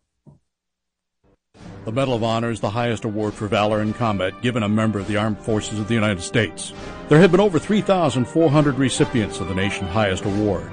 The 1.84 1.92
Medal 1.92 2.14
of 2.14 2.22
Honor 2.22 2.50
is 2.50 2.60
the 2.60 2.70
highest 2.70 3.04
award 3.04 3.34
for 3.34 3.46
valor 3.46 3.80
in 3.80 3.92
combat 3.92 4.40
given 4.42 4.62
a 4.62 4.68
member 4.68 4.98
of 4.98 5.06
the 5.06 5.16
Armed 5.16 5.38
Forces 5.38 5.78
of 5.78 5.88
the 5.88 5.94
United 5.94 6.20
States. 6.20 6.72
There 7.08 7.18
have 7.18 7.30
been 7.30 7.40
over 7.40 7.58
3,400 7.58 8.78
recipients 8.78 9.40
of 9.40 9.48
the 9.48 9.54
nation's 9.54 9.90
highest 9.90 10.24
award. 10.24 10.70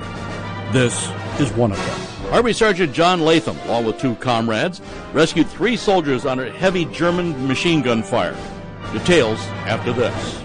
This 0.72 1.10
is 1.40 1.52
one 1.52 1.72
of 1.72 1.78
them. 1.78 2.13
Army 2.34 2.52
Sergeant 2.52 2.92
John 2.94 3.22
Latham, 3.22 3.58
along 3.66 3.86
with 3.86 4.00
two 4.00 4.16
comrades, 4.16 4.82
rescued 5.14 5.48
three 5.48 5.78
soldiers 5.78 6.26
under 6.26 6.52
heavy 6.52 6.84
German 6.86 7.48
machine 7.48 7.84
gun 7.84 8.02
fire. 8.02 8.36
Details 8.92 9.38
after 9.68 9.94
this. 9.94 10.42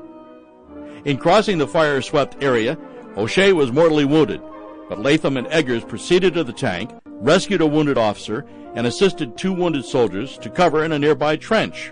In 1.05 1.15
crossing 1.15 1.57
the 1.57 1.69
fire 1.69 2.01
swept 2.01 2.43
area, 2.43 2.77
O'Shea 3.15 3.53
was 3.53 3.71
mortally 3.71 4.03
wounded, 4.03 4.41
but 4.89 4.99
Latham 4.99 5.37
and 5.37 5.47
Eggers 5.47 5.83
proceeded 5.83 6.33
to 6.33 6.43
the 6.43 6.53
tank, 6.53 6.91
rescued 7.05 7.61
a 7.61 7.67
wounded 7.67 7.97
officer, 7.97 8.45
and 8.75 8.85
assisted 8.87 9.37
two 9.37 9.53
wounded 9.53 9.85
soldiers 9.85 10.37
to 10.37 10.49
cover 10.49 10.83
in 10.83 10.91
a 10.91 10.99
nearby 10.99 11.35
trench. 11.35 11.91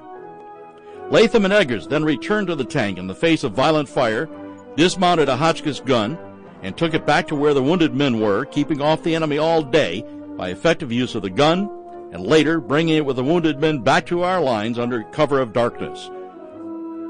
Latham 1.10 1.46
and 1.46 1.54
Eggers 1.54 1.88
then 1.88 2.04
returned 2.04 2.48
to 2.48 2.56
the 2.56 2.66
tank 2.66 2.98
in 2.98 3.08
the 3.08 3.16
face 3.16 3.44
of 3.44 3.54
violent 3.54 3.90
fire, 3.90 4.30
dismounted 4.76 5.30
a 5.30 5.38
Hotchkiss 5.38 5.80
gun, 5.80 6.18
and 6.64 6.76
took 6.76 6.94
it 6.94 7.06
back 7.06 7.28
to 7.28 7.36
where 7.36 7.54
the 7.54 7.64
wounded 7.64 7.94
men 7.94 8.20
were, 8.20 8.46
keeping 8.46 8.82
off 8.82 9.04
the 9.04 9.16
enemy 9.16 9.38
all 9.38 9.62
day 9.62 10.04
by 10.38 10.50
effective 10.50 10.92
use 10.92 11.16
of 11.16 11.22
the 11.22 11.30
gun, 11.30 11.70
and 12.12 12.26
later 12.26 12.60
bringing 12.60 12.96
it 12.96 13.06
with 13.06 13.18
the 13.18 13.24
wounded 13.24 13.60
men 13.60 13.80
back 13.80 14.06
to 14.06 14.24
our 14.24 14.42
lines 14.42 14.80
under 14.80 15.04
cover 15.06 15.40
of 15.40 15.54
darkness. 15.54 16.10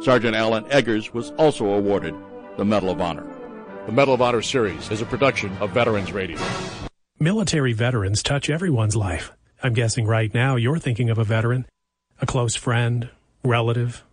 Sergeant 0.02 0.36
Alan 0.36 0.66
Eggers 0.70 1.14
was 1.14 1.32
also 1.32 1.66
awarded 1.66 2.16
the 2.58 2.66
Medal 2.66 2.90
of 2.90 3.02
Honor. 3.02 3.35
The 3.86 3.92
Medal 3.92 4.16
of 4.16 4.22
Honor 4.24 4.42
series 4.42 4.90
is 4.90 5.04
a 5.04 5.06
production 5.06 5.56
of 5.60 5.70
Veterans 5.70 6.12
Radio. 6.12 6.40
Military 7.20 7.72
veterans 7.72 8.24
touch 8.24 8.50
everyone's 8.50 8.96
life. 8.96 9.32
I'm 9.62 9.74
guessing 9.74 10.08
right 10.08 10.34
now 10.34 10.56
you're 10.56 10.80
thinking 10.80 11.12
of 11.12 11.20
a 11.20 11.24
veteran, 11.24 11.68
a 12.20 12.26
close 12.26 12.56
friend, 12.56 13.12
relative. 13.44 14.04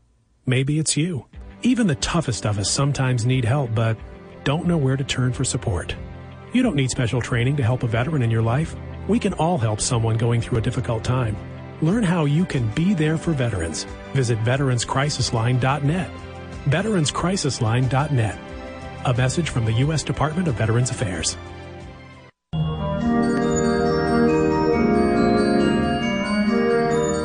Maybe 0.45 0.79
it's 0.79 0.99
you. 0.99 1.25
Even 1.63 1.87
the 1.87 1.95
toughest 1.95 2.45
of 2.45 2.59
us 2.59 2.71
sometimes 2.71 3.25
need 3.25 3.47
help, 3.47 3.75
but 3.75 3.97
don't 4.45 4.67
know 4.67 4.77
where 4.77 4.99
to 4.99 5.05
turn 5.05 5.33
for 5.33 5.43
support. 5.43 5.97
You 6.53 6.63
don't 6.63 6.77
need 6.77 6.91
special 6.91 7.23
training 7.23 7.57
to 7.57 7.63
help 7.63 7.83
a 7.83 7.87
veteran 7.87 8.21
in 8.21 8.31
your 8.31 8.43
life. 8.43 8.77
We 9.09 9.19
can 9.19 9.33
all 9.35 9.57
help 9.57 9.81
someone 9.81 10.19
going 10.19 10.43
through 10.43 10.59
a 10.59 10.63
difficult 10.63 11.03
time. 11.03 11.35
Learn 11.81 12.03
how 12.03 12.27
you 12.27 12.45
can 12.45 12.69
be 12.75 12.93
there 12.93 13.17
for 13.17 13.33
veterans. 13.33 13.85
Visit 14.13 14.39
veteranscrisisline.net. 14.41 16.11
Veteranscrisisline.net. 16.67 18.39
A 19.05 19.13
message 19.13 19.51
from 19.51 19.65
the 19.65 19.73
U.S. 19.73 20.05
Department 20.05 20.47
of 20.47 20.55
Veterans 20.55 20.91
Affairs. 20.91 21.37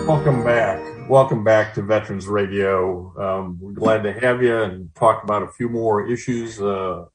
Welcome 0.08 0.44
back. 0.44 1.08
Welcome 1.08 1.44
back 1.44 1.76
to 1.76 1.84
Veterans 1.84 2.26
Radio. 2.26 3.14
Um, 3.16 3.60
we're 3.62 3.74
glad 3.74 4.02
to 4.04 4.12
have 4.12 4.42
you 4.42 4.58
and 4.58 4.90
talk 4.96 5.24
about 5.24 5.44
a 5.44 5.50
few 5.50 5.70
more 5.70 6.10
issues 6.10 6.60
uh, 6.60 7.06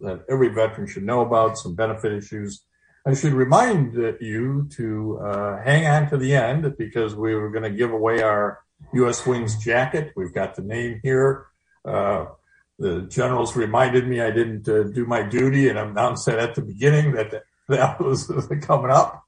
that 0.00 0.24
every 0.28 0.48
veteran 0.48 0.88
should 0.88 1.04
know 1.04 1.20
about, 1.20 1.56
some 1.56 1.76
benefit 1.76 2.12
issues. 2.12 2.62
I 3.06 3.14
should 3.14 3.34
remind 3.34 3.94
you 4.20 4.68
to 4.72 5.20
uh, 5.22 5.62
hang 5.62 5.86
on 5.86 6.10
to 6.10 6.16
the 6.16 6.34
end 6.34 6.76
because 6.76 7.14
we 7.14 7.36
were 7.36 7.50
going 7.50 7.70
to 7.70 7.70
give 7.70 7.92
away 7.92 8.20
our 8.20 8.64
U.S. 8.94 9.24
Wings 9.24 9.62
jacket. 9.62 10.12
We've 10.16 10.34
got 10.34 10.56
the 10.56 10.62
name 10.62 10.98
here. 11.04 11.46
Uh, 11.84 12.26
the 12.82 13.02
generals 13.02 13.54
reminded 13.54 14.08
me 14.08 14.20
I 14.20 14.32
didn't 14.32 14.68
uh, 14.68 14.82
do 14.82 15.06
my 15.06 15.22
duty 15.22 15.68
and 15.68 15.78
I've 15.78 15.90
announced 15.90 16.26
that 16.26 16.40
at 16.40 16.56
the 16.56 16.62
beginning 16.62 17.12
that 17.12 17.44
that 17.68 18.00
was 18.00 18.26
coming 18.62 18.90
up. 18.90 19.24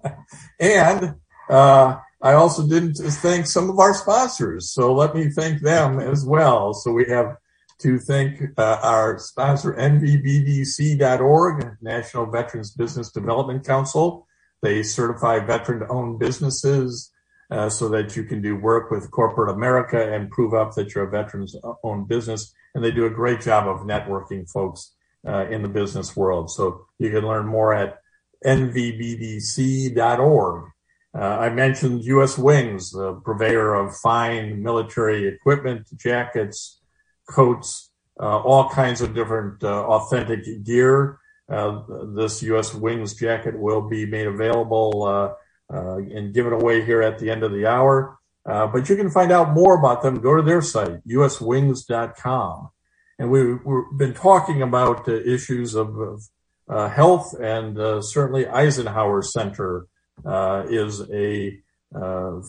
and 0.60 1.16
uh, 1.50 1.96
I 2.22 2.32
also 2.34 2.66
didn't 2.66 2.94
thank 2.94 3.46
some 3.46 3.68
of 3.68 3.80
our 3.80 3.94
sponsors. 3.94 4.70
So 4.70 4.94
let 4.94 5.14
me 5.14 5.28
thank 5.28 5.60
them 5.60 5.98
as 5.98 6.24
well. 6.24 6.72
So 6.72 6.92
we 6.92 7.06
have 7.08 7.36
to 7.80 7.98
thank 7.98 8.42
uh, 8.56 8.78
our 8.82 9.18
sponsor, 9.18 9.74
NVBDC.org, 9.74 11.78
National 11.82 12.26
Veterans 12.26 12.70
Business 12.70 13.10
Development 13.10 13.66
Council. 13.66 14.26
They 14.62 14.84
certify 14.84 15.40
veteran 15.40 15.84
owned 15.90 16.20
businesses 16.20 17.10
uh, 17.50 17.68
so 17.70 17.88
that 17.88 18.14
you 18.16 18.24
can 18.24 18.42
do 18.42 18.56
work 18.56 18.90
with 18.90 19.10
corporate 19.10 19.54
America 19.54 20.12
and 20.12 20.30
prove 20.30 20.54
up 20.54 20.74
that 20.74 20.94
you're 20.94 21.04
a 21.04 21.10
veterans 21.10 21.56
owned 21.82 22.08
business. 22.08 22.52
And 22.74 22.84
they 22.84 22.90
do 22.90 23.06
a 23.06 23.10
great 23.10 23.40
job 23.40 23.66
of 23.66 23.86
networking 23.86 24.50
folks 24.50 24.92
uh, 25.26 25.46
in 25.48 25.62
the 25.62 25.68
business 25.68 26.14
world. 26.14 26.50
So 26.50 26.86
you 26.98 27.10
can 27.10 27.26
learn 27.26 27.46
more 27.46 27.72
at 27.72 27.98
nvbdc.org. 28.44 29.94
Uh, 31.14 31.20
I 31.20 31.48
mentioned 31.48 32.04
U.S. 32.04 32.36
Wings, 32.36 32.92
the 32.92 33.14
purveyor 33.14 33.74
of 33.74 33.96
fine 33.96 34.62
military 34.62 35.26
equipment, 35.26 35.86
jackets, 35.96 36.80
coats, 37.28 37.90
uh, 38.20 38.38
all 38.40 38.68
kinds 38.68 39.00
of 39.00 39.14
different 39.14 39.64
uh, 39.64 39.84
authentic 39.86 40.44
gear. 40.64 41.18
Uh, 41.48 41.80
this 42.14 42.42
U.S. 42.42 42.74
Wings 42.74 43.14
jacket 43.14 43.58
will 43.58 43.80
be 43.88 44.04
made 44.04 44.26
available 44.26 45.34
uh, 45.72 45.76
uh, 45.76 45.96
and 45.96 46.34
given 46.34 46.52
away 46.52 46.84
here 46.84 47.02
at 47.02 47.18
the 47.18 47.30
end 47.30 47.42
of 47.42 47.52
the 47.52 47.66
hour. 47.66 48.18
but 48.44 48.88
you 48.88 48.96
can 48.96 49.10
find 49.10 49.30
out 49.32 49.52
more 49.52 49.78
about 49.78 50.02
them. 50.02 50.20
Go 50.20 50.36
to 50.36 50.42
their 50.42 50.62
site, 50.62 51.06
uswings.com. 51.06 52.70
And 53.18 53.30
we, 53.30 53.40
have 53.40 53.98
been 53.98 54.14
talking 54.14 54.62
about 54.62 55.08
issues 55.08 55.74
of, 55.74 55.98
of 55.98 56.92
health 56.92 57.34
and 57.40 58.04
certainly 58.04 58.46
Eisenhower 58.46 59.22
Center 59.22 59.86
uh, 60.24 60.64
is 60.68 61.00
a 61.10 61.58
uh, 61.94 62.40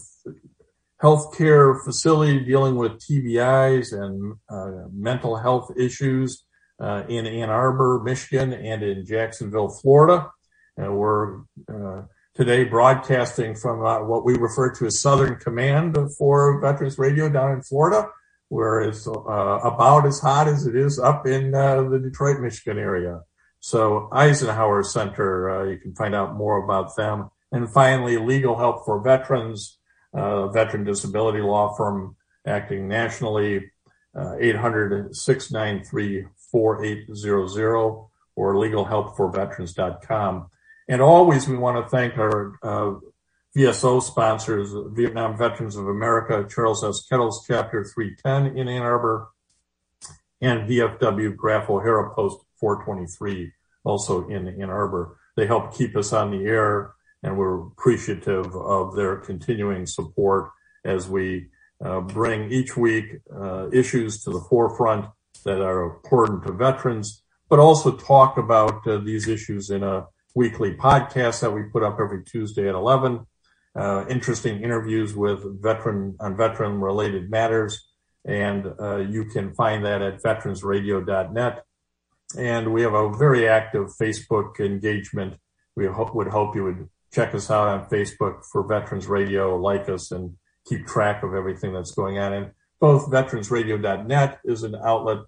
healthcare 1.02 1.84
facility 1.84 2.40
dealing 2.44 2.76
with 2.76 3.00
TBIs 3.00 3.94
and 3.94 4.36
uh, 4.50 4.88
mental 4.92 5.38
health 5.38 5.72
issues 5.78 6.44
uh, 6.80 7.04
in 7.08 7.26
Ann 7.26 7.50
Arbor, 7.50 8.02
Michigan, 8.04 8.54
and 8.54 8.84
in 8.84 9.06
Jacksonville, 9.06 9.70
Florida. 9.70 10.32
And 10.78 10.98
we're 10.98 11.42
uh, 11.72 12.04
today 12.40 12.64
broadcasting 12.64 13.54
from 13.54 13.86
uh, 13.86 14.04
what 14.04 14.24
we 14.24 14.38
refer 14.38 14.74
to 14.76 14.86
as 14.86 15.02
Southern 15.02 15.36
Command 15.36 15.98
for 16.18 16.62
Veterans 16.62 16.98
Radio 16.98 17.28
down 17.30 17.52
in 17.52 17.62
Florida, 17.62 18.10
where 18.48 18.80
it's 18.82 19.06
about 19.08 20.06
as 20.06 20.20
hot 20.20 20.48
as 20.48 20.66
it 20.66 20.76
is 20.76 20.98
up 20.98 21.28
in 21.28 21.52
the 21.52 22.00
Detroit, 22.02 22.40
Michigan 22.40 22.80
area. 22.80 23.22
So 23.60 24.08
Eisenhower 24.14 24.84
Center, 24.84 25.70
you 25.70 25.78
can 25.80 25.94
find 25.94 26.16
out 26.16 26.36
more 26.36 26.64
about 26.64 26.96
them 26.96 27.30
and 27.52 27.72
finally, 27.72 28.18
legal 28.18 28.58
help 28.58 28.86
for 28.86 29.02
veterans, 29.02 29.80
uh, 30.14 30.48
veteran 30.50 30.84
disability 30.84 31.42
law 31.42 31.76
firm 31.76 32.16
acting 32.46 32.88
nationally, 32.88 33.72
uh, 34.16 34.36
800 34.40 35.16
693 35.16 36.26
4800 36.52 37.76
or 38.36 38.56
legalhelpforveterans.com. 38.56 40.50
And 40.90 41.04
always 41.04 41.48
we 41.48 41.56
want 41.56 41.78
to 41.78 41.88
thank 41.88 42.18
our 42.18 42.56
uh, 42.64 42.96
VSO 43.56 44.02
sponsors, 44.02 44.74
Vietnam 44.96 45.38
Veterans 45.38 45.76
of 45.76 45.88
America, 45.88 46.48
Charles 46.50 46.84
S. 46.84 47.06
Kettles 47.08 47.46
Chapter 47.48 47.86
310 47.86 48.58
in 48.58 48.68
Ann 48.68 48.82
Arbor, 48.82 49.30
and 50.42 50.68
VFW 50.68 51.36
Graf 51.36 51.70
O'Hara 51.70 52.12
Post 52.16 52.40
423, 52.60 53.52
also 53.84 54.28
in 54.30 54.48
Ann 54.48 54.72
Arbor. 54.72 55.20
They 55.38 55.46
help 55.46 55.76
keep 55.76 55.96
us 55.96 56.12
on 56.12 56.32
the 56.32 56.44
air 56.46 56.96
and 57.22 57.38
we're 57.38 57.68
appreciative 57.68 58.56
of 58.56 58.96
their 58.96 59.18
continuing 59.18 59.86
support 59.86 60.50
as 60.86 61.08
we 61.08 61.50
uh, 61.86 62.00
bring 62.00 62.52
each 62.52 62.76
week 62.76 63.06
uh, 63.40 63.70
issues 63.72 64.24
to 64.24 64.32
the 64.32 64.42
forefront 64.50 65.06
that 65.46 65.62
are 65.62 65.84
important 65.84 66.44
to 66.48 66.52
veterans, 66.52 67.22
but 67.48 67.60
also 67.60 67.96
talk 67.96 68.40
about 68.40 68.88
uh, 68.88 68.98
these 68.98 69.28
issues 69.28 69.70
in 69.70 69.84
a 69.84 70.08
weekly 70.36 70.74
podcast 70.74 71.42
that 71.42 71.52
we 71.52 71.64
put 71.64 71.84
up 71.84 71.98
every 72.00 72.24
Tuesday 72.24 72.68
at 72.68 72.76
11. 72.76 73.26
Uh, 73.76 74.06
interesting 74.10 74.62
interviews 74.62 75.16
with 75.16 75.62
veteran 75.62 76.16
on 76.20 76.36
veteran 76.36 76.82
related 76.82 77.30
matters. 77.30 77.88
And 78.26 78.74
uh, 78.80 78.98
you 78.98 79.26
can 79.26 79.54
find 79.54 79.86
that 79.86 80.02
at 80.02 80.22
veteransradio.net. 80.22 81.64
And 82.38 82.74
we 82.74 82.82
have 82.84 82.94
a 82.94 83.12
very 83.12 83.48
active 83.48 83.88
Facebook 84.00 84.60
engagement. 84.60 85.36
We 85.76 85.88
hope, 85.88 86.14
would 86.14 86.28
hope 86.28 86.56
you 86.56 86.64
would 86.64 86.90
check 87.12 87.34
us 87.34 87.50
out 87.50 87.68
on 87.68 87.90
Facebook 87.90 88.44
for 88.52 88.68
Veterans 88.68 89.08
Radio, 89.08 89.56
like 89.56 89.90
us, 89.90 90.12
and 90.12 90.36
keep 90.68 90.86
track 90.86 91.24
of 91.24 91.34
everything 91.34 91.74
that's 91.74 91.92
going 91.92 92.20
on. 92.20 92.34
And 92.34 92.52
both 92.80 93.10
veteransradio.net 93.10 94.40
is 94.46 94.64
an 94.64 94.76
outlet 94.76 95.20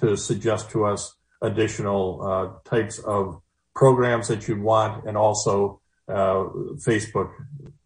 to 0.00 0.16
suggest 0.16 0.70
to 0.70 0.84
us 0.84 1.14
additional 1.42 2.20
uh, 2.22 2.68
types 2.68 2.98
of 2.98 3.40
programs 3.74 4.28
that 4.28 4.48
you'd 4.48 4.62
want, 4.62 5.06
and 5.06 5.16
also 5.16 5.80
uh, 6.08 6.44
Facebook, 6.76 7.30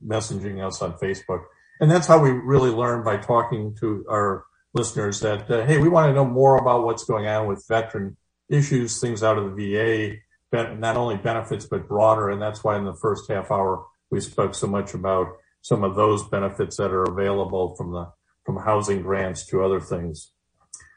messaging 0.05 0.65
us 0.65 0.83
on 0.83 0.95
Facebook. 0.95 1.45
And 1.81 1.91
that's 1.91 2.07
how 2.07 2.19
we 2.19 2.31
really 2.31 2.71
learn 2.71 3.05
by 3.05 3.17
talking 3.17 3.77
to 3.81 4.05
our 4.09 4.45
listeners 4.73 5.21
that, 5.21 5.51
uh, 5.51 5.65
hey, 5.67 5.79
we 5.79 5.89
want 5.89 6.09
to 6.09 6.15
know 6.15 6.25
more 6.25 6.57
about 6.57 6.85
what's 6.85 7.05
going 7.05 7.27
on 7.27 7.47
with 7.47 7.65
veteran 7.69 8.17
issues, 8.49 9.01
things 9.01 9.23
out 9.23 9.39
of 9.39 9.57
the 9.57 10.21
VA, 10.53 10.65
not 10.77 10.97
only 10.97 11.17
benefits 11.17 11.67
but 11.67 11.89
broader. 11.89 12.31
And 12.31 12.41
that's 12.41 12.63
why 12.63 12.77
in 12.77 12.85
the 12.85 12.95
first 12.95 13.31
half 13.31 13.51
hour 13.51 13.85
we 14.11 14.21
spoke 14.21 14.55
so 14.55 14.67
much 14.67 14.95
about 14.95 15.29
some 15.63 15.83
of 15.83 15.97
those 15.97 16.29
benefits 16.29 16.77
that 16.77 16.93
are 16.93 17.05
available 17.05 17.75
from 17.75 17.93
the 17.93 18.13
from 18.45 18.59
housing 18.59 19.01
grants 19.01 19.47
to 19.47 19.65
other 19.65 19.81
things. 19.81 20.33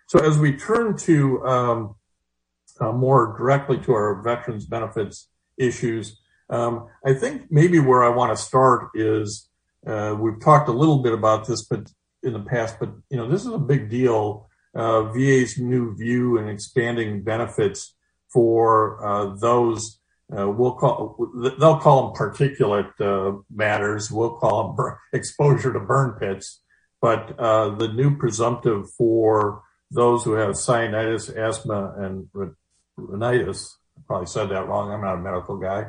So 0.10 0.19
as 0.19 0.38
we 0.38 0.58
turn 0.58 0.97
to 0.97 1.45
um, 1.45 1.95
uh, 2.80 2.92
more 2.92 3.36
directly 3.38 3.78
to 3.80 3.94
our 3.94 4.22
veterans 4.22 4.66
benefits 4.66 5.30
issues, 5.58 6.20
um, 6.50 6.88
I 7.06 7.13
think 7.13 7.48
maybe 7.50 7.80
where 7.80 8.04
I 8.04 8.10
want 8.10 8.36
to 8.36 8.42
start 8.42 8.90
is 8.94 9.50
uh, 9.86 10.16
we've 10.20 10.40
talked 10.40 10.70
a 10.70 10.74
little 10.74 11.00
bit 11.00 11.13
about 11.13 11.48
this, 11.48 11.66
but 11.66 11.90
in 12.24 12.34
the 12.34 12.40
past, 12.40 12.78
but 12.80 12.90
you 13.10 13.18
know 13.18 13.28
this 13.28 13.46
is 13.46 13.54
a 13.54 13.60
big 13.60 13.90
deal. 13.90 14.50
Uh, 14.76 15.04
VA's 15.12 15.58
new 15.58 15.96
view 15.96 16.38
and 16.38 16.50
expanding 16.50 17.24
benefits 17.24 17.96
for 18.32 19.04
uh, 19.06 19.36
those. 19.36 20.00
Uh, 20.38 20.50
we'll 20.50 20.74
call 20.74 21.16
they'll 21.60 21.80
call 21.80 22.12
them 22.12 22.15
particulate 22.15 22.92
uh, 23.00 23.38
matters. 23.54 24.12
We'll 24.12 24.38
call 24.38 24.73
them 24.73 24.96
exposure 25.13 25.73
to 25.73 25.80
burn 25.80 26.17
pits. 26.19 26.62
But 27.02 27.40
uh, 27.40 27.75
the 27.75 27.90
new 27.90 28.17
presumptive 28.17 28.92
for 28.98 29.62
those 29.92 30.23
who 30.23 30.34
have 30.34 30.52
cyanitis, 30.56 31.34
asthma, 31.36 31.94
and 31.98 32.28
rhinitis. 32.98 33.77
I 33.98 34.02
probably 34.06 34.27
said 34.27 34.50
that 34.50 34.67
wrong. 34.67 34.91
I'm 34.91 35.02
not 35.02 35.15
a 35.15 35.21
medical 35.21 35.58
guy. 35.58 35.87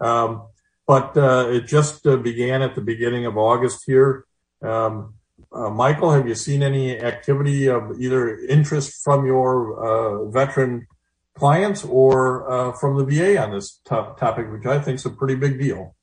Um, 0.00 0.48
but 0.86 1.16
uh, 1.16 1.48
it 1.50 1.66
just 1.66 2.06
uh, 2.06 2.16
began 2.16 2.62
at 2.62 2.74
the 2.74 2.80
beginning 2.80 3.26
of 3.26 3.36
August 3.36 3.84
here. 3.86 4.24
Um, 4.62 5.14
uh, 5.52 5.70
Michael, 5.70 6.10
have 6.10 6.26
you 6.26 6.34
seen 6.34 6.62
any 6.62 6.98
activity 6.98 7.68
of 7.68 8.00
either 8.00 8.38
interest 8.38 9.02
from 9.02 9.24
your 9.24 9.78
uh, 9.84 10.30
veteran 10.30 10.86
clients 11.38 11.84
or 11.84 12.50
uh, 12.50 12.72
from 12.72 12.96
the 12.96 13.04
VA 13.04 13.40
on 13.42 13.52
this 13.52 13.80
topic, 13.86 14.50
which 14.50 14.66
I 14.66 14.80
think 14.80 14.96
is 14.96 15.06
a 15.06 15.10
pretty 15.10 15.36
big 15.36 15.58
deal. 15.58 15.94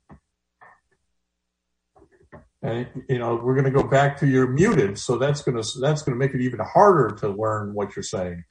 And 2.65 2.87
you 3.07 3.19
know, 3.19 3.35
we're 3.35 3.53
going 3.53 3.71
to 3.71 3.83
go 3.83 3.87
back 3.87 4.17
to 4.21 4.27
your 4.27 4.47
muted, 4.47 4.97
so 4.97 5.19
that's 5.19 5.43
going 5.43 5.61
to 5.61 5.79
that's 5.79 6.01
going 6.01 6.17
to 6.17 6.25
make 6.25 6.33
it 6.33 6.41
even 6.41 6.59
harder 6.59 7.15
to 7.17 7.29
learn 7.29 7.75
what 7.75 7.95
you're 7.95 8.01
saying. 8.01 8.43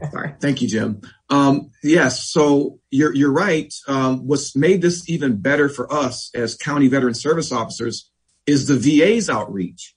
All 0.00 0.08
right, 0.10 0.34
thank 0.40 0.62
you, 0.62 0.68
Jim. 0.68 1.02
Um, 1.28 1.70
yes, 1.82 2.30
so 2.30 2.80
you're 2.90 3.14
you're 3.14 3.32
right. 3.32 3.72
Um, 3.86 4.26
what's 4.26 4.56
made 4.56 4.80
this 4.80 5.06
even 5.10 5.36
better 5.36 5.68
for 5.68 5.92
us 5.92 6.30
as 6.34 6.56
county 6.56 6.88
veteran 6.88 7.12
service 7.12 7.52
officers 7.52 8.10
is 8.46 8.68
the 8.68 8.78
VA's 8.78 9.28
outreach. 9.28 9.94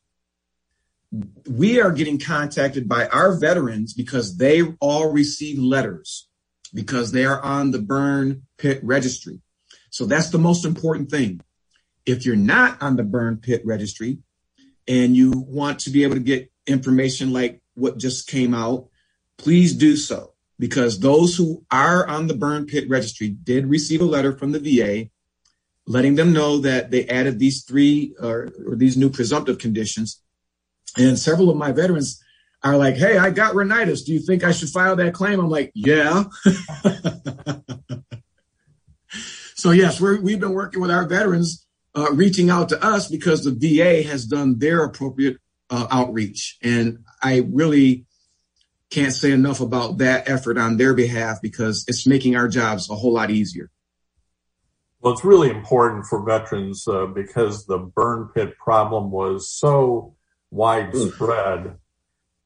We 1.49 1.79
are 1.79 1.93
getting 1.93 2.19
contacted 2.19 2.89
by 2.89 3.07
our 3.07 3.39
veterans 3.39 3.93
because 3.93 4.35
they 4.35 4.63
all 4.81 5.13
receive 5.13 5.57
letters 5.59 6.27
because 6.73 7.13
they 7.13 7.23
are 7.23 7.41
on 7.41 7.71
the 7.71 7.79
burn 7.81 8.43
pit 8.57 8.81
registry. 8.83 9.39
So 9.91 10.05
that's 10.05 10.29
the 10.29 10.39
most 10.39 10.65
important 10.65 11.09
thing. 11.09 11.39
If 12.05 12.25
you're 12.25 12.35
not 12.35 12.81
on 12.81 12.95
the 12.95 13.03
burn 13.03 13.37
pit 13.37 13.61
registry 13.65 14.19
and 14.87 15.15
you 15.15 15.31
want 15.31 15.79
to 15.79 15.89
be 15.89 16.03
able 16.03 16.15
to 16.15 16.21
get 16.21 16.51
information 16.67 17.33
like 17.33 17.61
what 17.75 17.97
just 17.97 18.27
came 18.27 18.53
out, 18.53 18.87
please 19.37 19.73
do 19.73 19.95
so 19.95 20.33
because 20.59 20.99
those 20.99 21.35
who 21.35 21.65
are 21.71 22.07
on 22.07 22.27
the 22.27 22.35
burn 22.35 22.65
pit 22.65 22.89
registry 22.89 23.29
did 23.29 23.67
receive 23.67 24.01
a 24.01 24.05
letter 24.05 24.37
from 24.37 24.51
the 24.51 24.59
VA 24.59 25.09
letting 25.87 26.15
them 26.15 26.33
know 26.33 26.59
that 26.59 26.91
they 26.91 27.07
added 27.07 27.39
these 27.39 27.63
three 27.63 28.15
or, 28.21 28.49
or 28.65 28.75
these 28.75 28.97
new 28.97 29.09
presumptive 29.09 29.57
conditions. 29.57 30.21
And 30.97 31.17
several 31.17 31.49
of 31.49 31.57
my 31.57 31.71
veterans 31.71 32.21
are 32.63 32.77
like, 32.77 32.95
Hey, 32.95 33.17
I 33.17 33.31
got 33.31 33.55
rhinitis. 33.55 34.03
Do 34.03 34.13
you 34.13 34.19
think 34.19 34.43
I 34.43 34.51
should 34.51 34.69
file 34.69 34.95
that 34.97 35.13
claim? 35.13 35.39
I'm 35.39 35.49
like, 35.49 35.71
yeah. 35.73 36.25
so 39.55 39.71
yes, 39.71 39.99
we 39.99 40.31
have 40.31 40.41
been 40.41 40.53
working 40.53 40.81
with 40.81 40.91
our 40.91 41.07
veterans, 41.07 41.65
uh, 41.95 42.11
reaching 42.13 42.49
out 42.49 42.69
to 42.69 42.83
us 42.83 43.07
because 43.07 43.43
the 43.43 43.51
VA 43.51 44.07
has 44.07 44.25
done 44.25 44.59
their 44.59 44.83
appropriate 44.83 45.37
uh, 45.69 45.87
outreach. 45.89 46.57
And 46.61 46.99
I 47.21 47.43
really 47.51 48.05
can't 48.89 49.13
say 49.13 49.31
enough 49.31 49.61
about 49.61 49.97
that 49.99 50.29
effort 50.29 50.57
on 50.57 50.77
their 50.77 50.93
behalf 50.93 51.41
because 51.41 51.85
it's 51.87 52.05
making 52.05 52.35
our 52.35 52.47
jobs 52.47 52.89
a 52.89 52.95
whole 52.95 53.13
lot 53.13 53.31
easier. 53.31 53.69
Well, 55.01 55.13
it's 55.13 55.25
really 55.25 55.49
important 55.49 56.05
for 56.05 56.23
veterans 56.23 56.87
uh, 56.87 57.07
because 57.07 57.65
the 57.65 57.79
burn 57.79 58.29
pit 58.35 58.55
problem 58.59 59.09
was 59.09 59.49
so 59.49 60.15
widespread, 60.51 61.77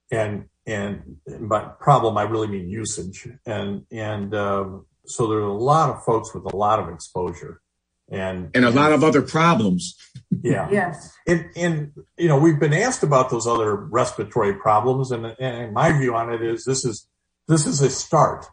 and 0.10 0.46
and 0.66 1.18
by 1.42 1.66
problem 1.82 2.18
I 2.18 2.24
really 2.24 2.48
mean 2.48 2.70
usage, 2.70 3.28
and 3.46 3.86
and 3.92 4.34
um, 4.34 4.86
so 5.06 5.28
there 5.28 5.40
are 5.40 5.42
a 5.42 5.54
lot 5.54 5.90
of 5.90 6.06
folks 6.06 6.34
with 6.34 6.46
a 6.46 6.56
lot 6.56 6.80
of 6.80 6.88
exposure, 6.88 7.62
and 8.10 8.52
and 8.54 8.66
a 8.66 8.70
lot 8.70 8.92
of 8.92 9.04
other 9.04 9.22
problems. 9.22 9.98
Yeah. 10.42 10.70
Yes. 10.72 11.14
And 11.28 11.50
and 11.56 11.92
you 12.18 12.28
know 12.28 12.38
we've 12.38 12.60
been 12.60 12.74
asked 12.74 13.04
about 13.04 13.30
those 13.30 13.48
other 13.48 13.76
respiratory 13.76 14.54
problems, 14.56 15.12
and 15.12 15.26
and 15.40 15.74
my 15.74 15.92
view 15.92 16.16
on 16.16 16.32
it 16.32 16.42
is 16.42 16.66
this 16.66 16.86
is 16.86 17.08
this 17.48 17.66
is 17.66 17.82
a 17.82 17.90
start. 17.90 18.46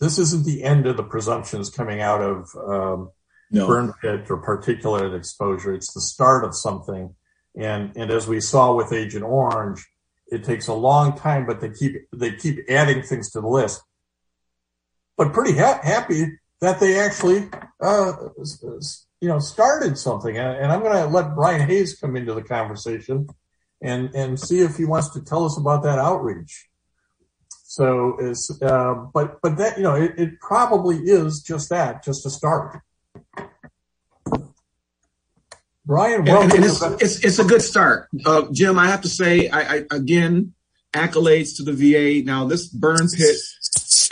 This 0.00 0.18
isn't 0.18 0.44
the 0.44 0.62
end 0.62 0.86
of 0.86 0.96
the 0.96 1.02
presumptions 1.02 1.70
coming 1.70 2.00
out 2.00 2.20
of 2.20 2.48
um, 2.56 3.10
no. 3.50 3.66
burn 3.66 3.92
pit 4.00 4.30
or 4.30 4.42
particulate 4.42 5.16
exposure. 5.16 5.74
It's 5.74 5.92
the 5.92 6.00
start 6.00 6.44
of 6.44 6.54
something. 6.54 7.14
And, 7.56 7.96
and 7.96 8.10
as 8.10 8.28
we 8.28 8.40
saw 8.40 8.74
with 8.74 8.92
Agent 8.92 9.24
Orange, 9.24 9.86
it 10.28 10.44
takes 10.44 10.68
a 10.68 10.74
long 10.74 11.16
time, 11.16 11.46
but 11.46 11.60
they 11.60 11.70
keep, 11.70 11.96
they 12.14 12.32
keep 12.32 12.58
adding 12.68 13.02
things 13.02 13.30
to 13.32 13.40
the 13.40 13.48
list. 13.48 13.82
But 15.16 15.32
pretty 15.32 15.58
ha- 15.58 15.80
happy 15.82 16.38
that 16.60 16.80
they 16.80 16.98
actually, 16.98 17.48
uh, 17.80 18.12
you 19.20 19.28
know, 19.28 19.38
started 19.38 19.96
something. 19.98 20.36
And, 20.36 20.56
and 20.56 20.72
I'm 20.72 20.80
going 20.80 20.96
to 20.96 21.06
let 21.06 21.34
Brian 21.34 21.66
Hayes 21.68 21.98
come 21.98 22.16
into 22.16 22.34
the 22.34 22.42
conversation 22.42 23.28
and, 23.80 24.14
and 24.14 24.38
see 24.38 24.60
if 24.60 24.76
he 24.76 24.84
wants 24.84 25.10
to 25.10 25.22
tell 25.22 25.44
us 25.44 25.56
about 25.56 25.82
that 25.84 25.98
outreach. 25.98 26.68
So 27.64 28.16
is, 28.18 28.50
uh, 28.62 28.94
but, 29.12 29.40
but 29.42 29.58
that, 29.58 29.76
you 29.76 29.84
know, 29.84 29.94
it, 29.94 30.18
it 30.18 30.40
probably 30.40 30.96
is 30.96 31.42
just 31.42 31.68
that, 31.68 32.02
just 32.02 32.26
a 32.26 32.30
start. 32.30 32.80
Brian, 35.84 36.24
welcome. 36.24 36.64
It's, 36.64 36.82
it's, 36.82 37.24
it's, 37.24 37.38
a 37.38 37.44
good 37.44 37.62
start. 37.62 38.08
Uh, 38.26 38.46
Jim, 38.52 38.78
I 38.78 38.88
have 38.88 39.02
to 39.02 39.08
say, 39.08 39.48
I, 39.48 39.60
I, 39.60 39.84
again, 39.90 40.52
accolades 40.92 41.56
to 41.56 41.62
the 41.62 41.72
VA. 41.72 42.24
Now, 42.26 42.46
this 42.46 42.66
burn 42.66 43.08
pit 43.08 43.36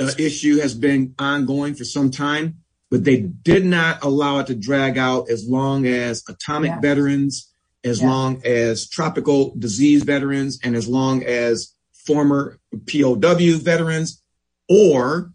uh, 0.00 0.10
issue 0.18 0.58
has 0.58 0.74
been 0.74 1.14
ongoing 1.18 1.74
for 1.74 1.84
some 1.84 2.10
time, 2.10 2.58
but 2.90 3.04
they 3.04 3.20
did 3.20 3.64
not 3.64 4.02
allow 4.04 4.38
it 4.38 4.46
to 4.48 4.54
drag 4.54 4.98
out 4.98 5.30
as 5.30 5.48
long 5.48 5.86
as 5.86 6.22
atomic 6.28 6.70
yeah. 6.70 6.80
veterans, 6.80 7.52
as 7.84 8.00
yeah. 8.00 8.08
long 8.08 8.42
as 8.44 8.88
tropical 8.88 9.54
disease 9.56 10.02
veterans, 10.02 10.58
and 10.62 10.76
as 10.76 10.88
long 10.88 11.22
as 11.24 11.74
former 11.92 12.58
POW 12.86 13.58
veterans, 13.58 14.22
or 14.68 15.32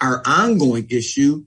our 0.00 0.22
ongoing 0.24 0.86
issue 0.90 1.44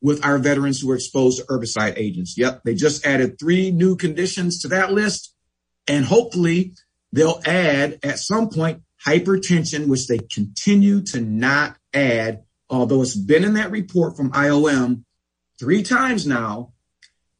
with 0.00 0.24
our 0.24 0.36
veterans 0.38 0.80
who 0.80 0.88
were 0.88 0.96
exposed 0.96 1.38
to 1.38 1.46
herbicide 1.46 1.94
agents. 1.96 2.36
Yep, 2.36 2.62
they 2.64 2.74
just 2.74 3.06
added 3.06 3.38
three 3.38 3.70
new 3.70 3.96
conditions 3.96 4.60
to 4.60 4.68
that 4.68 4.92
list. 4.92 5.34
And 5.86 6.04
hopefully 6.04 6.74
they'll 7.12 7.40
add 7.46 8.00
at 8.02 8.18
some 8.18 8.50
point 8.50 8.82
hypertension, 9.06 9.88
which 9.88 10.08
they 10.08 10.18
continue 10.18 11.02
to 11.02 11.20
not 11.20 11.76
add, 11.94 12.44
although 12.68 13.02
it's 13.02 13.16
been 13.16 13.44
in 13.44 13.54
that 13.54 13.70
report 13.70 14.16
from 14.16 14.32
IOM 14.32 15.04
three 15.58 15.82
times 15.82 16.26
now. 16.26 16.72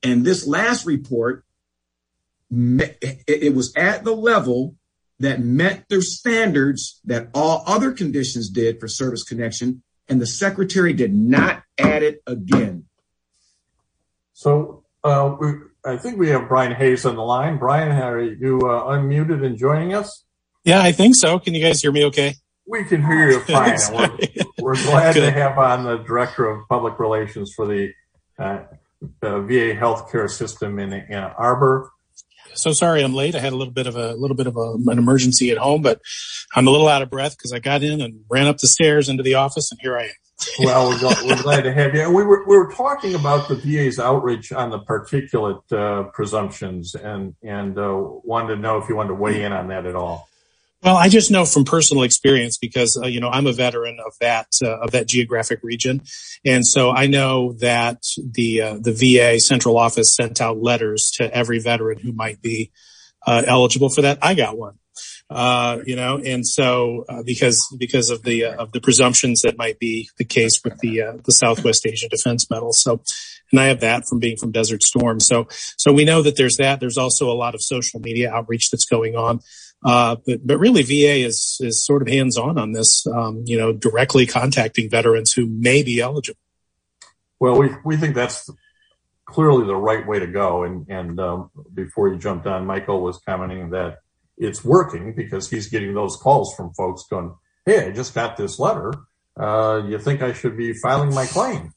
And 0.03 0.25
this 0.25 0.47
last 0.47 0.85
report, 0.87 1.45
it 2.51 3.55
was 3.55 3.73
at 3.77 4.05
the 4.05 4.15
level 4.15 4.77
that 5.21 5.41
met 5.41 5.89
their 5.89 6.03
standards 6.03 7.01
that 7.05 7.29
all 7.33 7.63
other 7.67 7.93
conditions 7.93 8.51
did 8.51 8.81
for 8.81 8.89
service 8.89 9.23
connection 9.23 9.83
and 10.09 10.21
the 10.21 10.27
secretary 10.27 10.93
did 10.93 11.15
not 11.15 11.63
add 11.79 12.03
it 12.03 12.23
again. 12.27 12.85
So 14.33 14.85
uh, 15.05 15.37
I 15.85 15.97
think 15.97 16.19
we 16.19 16.29
have 16.31 16.49
Brian 16.49 16.75
Hayes 16.75 17.07
on 17.07 17.17
the 17.17 17.23
line. 17.23 17.59
Brian, 17.59 17.93
are 17.93 18.21
you 18.21 18.59
uh, 18.59 18.97
unmuted 18.97 19.45
and 19.45 19.57
joining 19.57 19.95
us? 19.95 20.25
Yeah, 20.65 20.83
I 20.83 20.93
think 20.93 21.15
so. 21.15 21.39
Can 21.39 21.55
you 21.55 21.63
guys 21.63 21.81
hear 21.81 21.93
me 21.93 22.05
okay? 22.07 22.35
We 22.67 22.85
can 22.85 23.03
hear 23.05 23.31
you 23.31 23.41
fine. 23.45 23.79
we're, 23.93 24.19
we're, 24.59 24.83
glad 24.85 25.15
to 25.15 25.31
have 25.31 25.59
on 25.59 25.85
the 25.85 25.99
Director 25.99 26.47
of 26.47 26.69
Public 26.69 26.99
Relations 26.99 27.53
for 27.55 27.67
the 27.67 27.93
uh, 28.39 28.63
VA 29.21 29.75
healthcare 29.75 30.31
system 30.31 30.79
in 30.79 30.93
Ann 30.93 31.33
Arbor, 31.37 31.91
so 32.55 32.73
sorry 32.73 33.03
I'm 33.03 33.15
late. 33.15 33.35
I 33.35 33.41
had 33.41 33.53
a 33.53 33.57
little 33.57 33.73
bit 33.73 33.87
of 33.87 33.97
a 33.97 34.15
little 34.15 34.37
bit 34.37 34.47
of 34.47 34.57
a, 34.57 34.75
an 34.91 34.99
emergency 34.99 35.51
at 35.51 35.59
home, 35.59 35.83
but 35.83 36.01
I'm 36.55 36.67
a 36.67 36.71
little 36.71 36.89
out 36.89 37.03
of 37.03 37.11
breath 37.11 37.37
because 37.37 37.53
I 37.53 37.59
got 37.59 37.83
in 37.83 38.01
and 38.01 38.21
ran 38.31 38.47
up 38.47 38.59
the 38.59 38.67
stairs 38.67 39.09
into 39.09 39.23
the 39.23 39.35
office, 39.35 39.71
and 39.71 39.81
here 39.81 39.97
I 39.97 40.05
am. 40.05 40.11
well, 40.65 40.91
we're, 40.91 41.27
we're, 41.27 41.43
glad 41.43 41.63
to 41.63 41.73
have 41.73 41.95
you. 41.95 42.11
We 42.11 42.25
were 42.25 42.45
we 42.47 42.57
were 42.57 42.73
talking 42.73 43.15
about 43.15 43.49
the 43.49 43.55
VA's 43.55 43.99
outreach 43.99 44.53
on 44.53 44.71
the 44.71 44.81
particulate 44.81 45.61
uh, 45.73 46.05
presumptions, 46.11 46.95
and 46.95 47.35
and 47.43 47.79
uh, 47.79 47.97
wanted 48.25 48.57
to 48.57 48.61
know 48.61 48.79
if 48.79 48.89
you 48.89 48.97
wanted 48.97 49.09
to 49.09 49.15
weigh 49.15 49.45
in 49.45 49.53
on 49.53 49.69
that 49.69 49.87
at 49.87 49.95
all. 49.95 50.29
Well, 50.83 50.97
I 50.97 51.09
just 51.09 51.31
know 51.31 51.45
from 51.45 51.65
personal 51.65 52.03
experience 52.03 52.59
because 52.59 52.99
uh, 53.01 53.07
you 53.07 53.21
know 53.21 53.29
I'm 53.29 53.47
a 53.47 53.53
veteran 53.53 53.99
of 54.05 54.15
that 54.21 54.49
uh, 54.65 54.81
of 54.81 54.91
that 54.91 55.07
geographic 55.07 55.61
region, 55.63 56.03
and 56.45 56.67
so 56.67 56.91
I 56.91 57.07
know 57.07 57.53
that 57.61 58.03
the 58.19 58.63
uh, 58.63 58.79
the 58.81 58.93
VA 58.93 59.39
central 59.39 59.79
office 59.79 60.15
sent 60.15 60.41
out 60.41 60.61
letters 60.61 61.13
to 61.19 61.33
every 61.33 61.61
veteran 61.61 61.99
who 61.99 62.11
might 62.13 62.43
be 62.43 62.73
uh, 63.25 63.45
eligible 63.47 63.91
for 63.91 64.03
that. 64.03 64.19
I 64.23 64.35
got 64.35 64.59
one, 64.59 64.75
uh, 65.31 65.79
you 65.87 65.95
know, 65.95 66.19
and 66.19 66.45
so 66.45 67.05
uh, 67.09 67.23
because 67.23 67.65
because 67.79 68.11
of 68.11 68.25
the 68.25 68.47
of 68.47 68.73
the 68.73 68.81
presumptions 68.81 69.43
that 69.43 69.57
might 69.57 69.79
be 69.79 70.11
the 70.19 70.25
case 70.25 70.65
with 70.65 70.79
the 70.81 71.21
the 71.25 71.33
Southwest 71.33 71.87
Asia 71.87 72.09
Defense 72.09 72.51
Medal, 72.51 72.73
so 72.73 73.01
and 73.53 73.61
I 73.61 73.67
have 73.67 73.81
that 73.81 74.09
from 74.09 74.19
being 74.19 74.37
from 74.37 74.51
Desert 74.51 74.83
Storm. 74.83 75.21
So 75.21 75.47
so 75.51 75.93
we 75.93 76.05
know 76.05 76.23
that 76.23 76.37
there's 76.37 76.57
that. 76.57 76.81
There's 76.81 76.99
also 76.99 77.31
a 77.31 77.35
lot 77.35 77.55
of 77.55 77.63
social 77.63 78.01
media 78.01 78.33
outreach 78.33 78.71
that's 78.71 78.87
going 78.87 79.15
on. 79.15 79.41
Uh, 79.85 80.17
but, 80.25 80.47
but 80.47 80.59
really 80.59 80.83
VA 80.83 81.27
is, 81.27 81.59
is 81.61 81.85
sort 81.85 82.03
of 82.03 82.09
hands 82.09 82.37
on 82.37 82.57
on 82.59 82.73
this, 82.73 83.07
um, 83.07 83.43
you 83.47 83.59
know, 83.59 83.73
directly 83.73 84.27
contacting 84.27 84.89
veterans 84.89 85.33
who 85.33 85.47
may 85.47 85.83
be 85.83 86.01
eligible. 86.01 86.39
Well, 87.41 87.59
we, 87.59 87.71
we 87.85 87.97
think 87.97 88.15
that's 88.15 88.49
clearly 89.25 89.67
the 89.67 89.75
right 89.75 90.07
way 90.07 90.21
to 90.21 90.29
go. 90.29 90.63
And, 90.63 90.87
and, 90.89 91.19
um, 91.19 91.51
before 91.75 92.09
you 92.09 92.19
jumped 92.19 92.47
on, 92.47 92.65
Michael 92.65 93.01
was 93.03 93.19
commenting 93.27 93.71
that 93.71 93.99
it's 94.39 94.65
working 94.65 95.15
because 95.15 95.51
he's 95.51 95.69
getting 95.69 95.95
those 95.95 96.17
calls 96.17 96.55
from 96.55 96.73
folks 96.75 97.05
going, 97.11 97.35
Hey, 97.67 97.89
I 97.89 97.91
just 97.91 98.15
got 98.15 98.37
this 98.37 98.59
letter. 98.59 98.93
Uh, 99.39 99.83
you 99.89 99.99
think 99.99 100.23
I 100.23 100.33
should 100.33 100.57
be 100.57 100.75
filing 100.75 101.15
my 101.15 101.27
claim? 101.27 101.73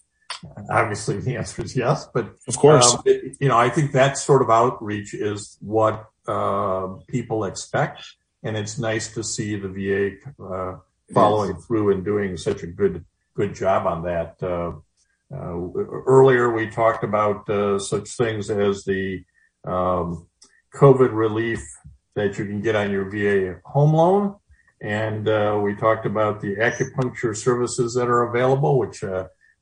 Obviously 0.69 1.19
the 1.19 1.37
answer 1.37 1.63
is 1.63 1.75
yes, 1.75 2.07
but 2.13 2.35
of 2.47 2.57
course, 2.57 2.93
um, 2.93 3.01
it, 3.05 3.37
you 3.39 3.47
know, 3.47 3.57
I 3.57 3.69
think 3.69 3.93
that 3.93 4.17
sort 4.17 4.41
of 4.41 4.49
outreach 4.49 5.13
is 5.13 5.57
what 5.61 6.07
uh, 6.27 6.87
people 7.07 7.45
expect. 7.45 8.03
And 8.43 8.55
it's 8.55 8.77
nice 8.77 9.13
to 9.15 9.23
see 9.23 9.55
the 9.55 9.69
VA 9.69 10.43
uh, 10.43 10.77
following 11.13 11.55
through 11.55 11.91
and 11.91 12.05
doing 12.05 12.37
such 12.37 12.63
a 12.63 12.67
good 12.67 13.03
good 13.35 13.55
job 13.55 13.87
on 13.87 14.03
that. 14.03 14.35
Uh, 14.41 14.73
uh 15.33 15.57
earlier, 16.05 16.51
we 16.51 16.69
talked 16.69 17.03
about 17.03 17.49
uh, 17.49 17.79
such 17.79 18.09
things 18.09 18.49
as 18.49 18.83
the 18.83 19.23
um, 19.65 20.27
COVID 20.75 21.11
relief 21.11 21.63
that 22.15 22.37
you 22.37 22.45
can 22.45 22.61
get 22.61 22.75
on 22.75 22.91
your 22.91 23.09
VA 23.09 23.59
home 23.65 23.93
loan. 23.93 24.35
And 24.81 25.27
uh, 25.27 25.59
we 25.63 25.75
talked 25.75 26.05
about 26.05 26.41
the 26.41 26.55
acupuncture 26.57 27.35
services 27.35 27.95
that 27.95 28.07
are 28.07 28.23
available, 28.29 28.77
which 28.77 29.03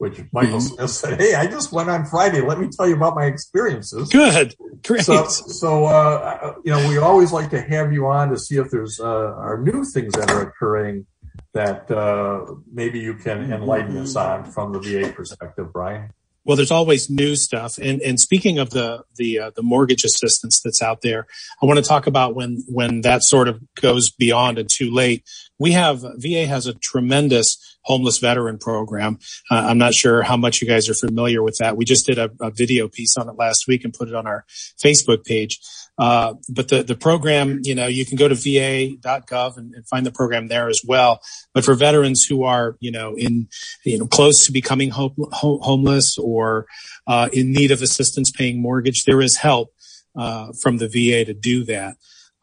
which 0.04 0.20
Michael 0.34 0.58
mm-hmm. 0.58 0.76
Smith 0.76 0.90
said, 0.90 1.22
Hey, 1.22 1.34
I 1.34 1.48
just 1.48 1.72
went 1.72 1.90
on 1.90 2.06
Friday. 2.06 2.42
Let 2.42 2.60
me 2.60 2.68
tell 2.68 2.86
you 2.86 2.96
about 2.96 3.16
my 3.16 3.24
experiences. 3.24 4.10
Good. 4.10 4.54
Great. 4.84 5.04
So, 5.06 5.28
so 5.28 5.86
uh, 5.86 6.56
you 6.66 6.72
know, 6.72 6.90
we 6.90 6.98
always 6.98 7.32
like 7.32 7.50
to 7.52 7.62
have 7.62 7.94
you 7.94 8.08
on 8.08 8.30
to 8.30 8.38
see 8.38 8.58
if 8.58 8.70
there's 8.70 9.00
uh, 9.00 9.06
are 9.06 9.62
new 9.64 9.86
things 9.86 10.12
that 10.16 10.30
are 10.30 10.42
occurring 10.42 11.06
that 11.54 11.90
uh, 11.90 12.54
maybe 12.70 13.00
you 13.00 13.14
can 13.14 13.54
enlighten 13.54 13.96
us 13.98 14.18
on 14.18 14.44
from 14.44 14.74
the 14.74 14.80
VA 14.82 15.14
perspective, 15.14 15.72
Brian. 15.72 16.12
Well, 16.44 16.58
there's 16.58 16.72
always 16.72 17.10
new 17.10 17.38
stuff. 17.38 17.78
And, 17.78 18.02
and 18.02 18.20
speaking 18.20 18.60
of 18.60 18.72
the 18.72 19.06
the 19.16 19.40
uh, 19.40 19.52
the 19.56 19.64
mortgage 19.64 20.04
assistance 20.04 20.60
that's 20.62 20.82
out 20.82 21.02
there, 21.02 21.28
I 21.62 21.66
want 21.66 21.78
to 21.80 21.86
talk 21.86 22.08
about 22.08 22.36
when 22.36 22.62
when 22.68 23.02
that 23.02 23.24
sort 23.24 23.48
of 23.48 23.62
goes 23.76 24.10
beyond 24.10 24.58
and 24.58 24.70
too 24.70 24.92
late. 24.92 25.24
We 25.58 25.72
have 25.72 26.04
VA 26.18 26.46
has 26.46 26.68
a 26.68 26.74
tremendous 26.74 27.73
homeless 27.84 28.18
veteran 28.18 28.58
program. 28.58 29.20
Uh, 29.52 29.66
I'm 29.68 29.78
not 29.78 29.94
sure 29.94 30.24
how 30.24 30.38
much 30.38 30.62
you 30.62 30.68
guys 30.68 30.90
are 30.90 30.94
familiar 30.94 31.44
with 31.44 31.58
that. 31.60 31.78
We 31.78 31.86
just 31.86 32.06
did 32.06 32.18
a, 32.18 32.32
a 32.42 32.52
video 32.52 32.88
piece 32.88 33.18
on 33.18 33.30
it 33.30 33.36
last 33.36 33.68
week 33.68 33.84
and 33.84 33.94
put 33.94 34.08
it 34.08 34.16
on 34.16 34.26
our 34.28 34.46
Facebook 34.82 35.26
page. 35.26 35.60
Uh, 35.98 36.34
but 36.50 36.70
the, 36.70 36.82
the 36.82 36.96
program, 36.96 37.60
you 37.64 37.76
know, 37.76 37.86
you 37.86 38.06
can 38.06 38.18
go 38.18 38.28
to 38.28 38.34
va.gov 38.34 39.58
and, 39.58 39.76
and, 39.76 39.88
find 39.88 40.06
the 40.06 40.12
program 40.12 40.48
there 40.48 40.68
as 40.68 40.82
well. 40.84 41.22
But 41.54 41.64
for 41.64 41.76
veterans 41.76 42.26
who 42.26 42.44
are, 42.44 42.78
you 42.80 42.92
know, 42.92 43.16
in, 43.16 43.48
you 43.84 44.00
know, 44.00 44.08
close 44.08 44.48
to 44.48 44.52
becoming 44.52 44.90
home, 44.90 45.14
homeless 45.32 46.18
or 46.18 46.66
uh, 47.06 47.30
in 47.32 47.52
need 47.52 47.70
of 47.70 47.84
assistance 47.84 48.32
paying 48.32 48.60
mortgage, 48.60 49.04
there 49.04 49.22
is 49.22 49.38
help 49.38 49.72
uh, 50.16 50.52
from 50.62 50.78
the 50.78 50.88
VA 50.88 51.26
to 51.26 51.34
do 51.34 51.64
that. 51.66 51.96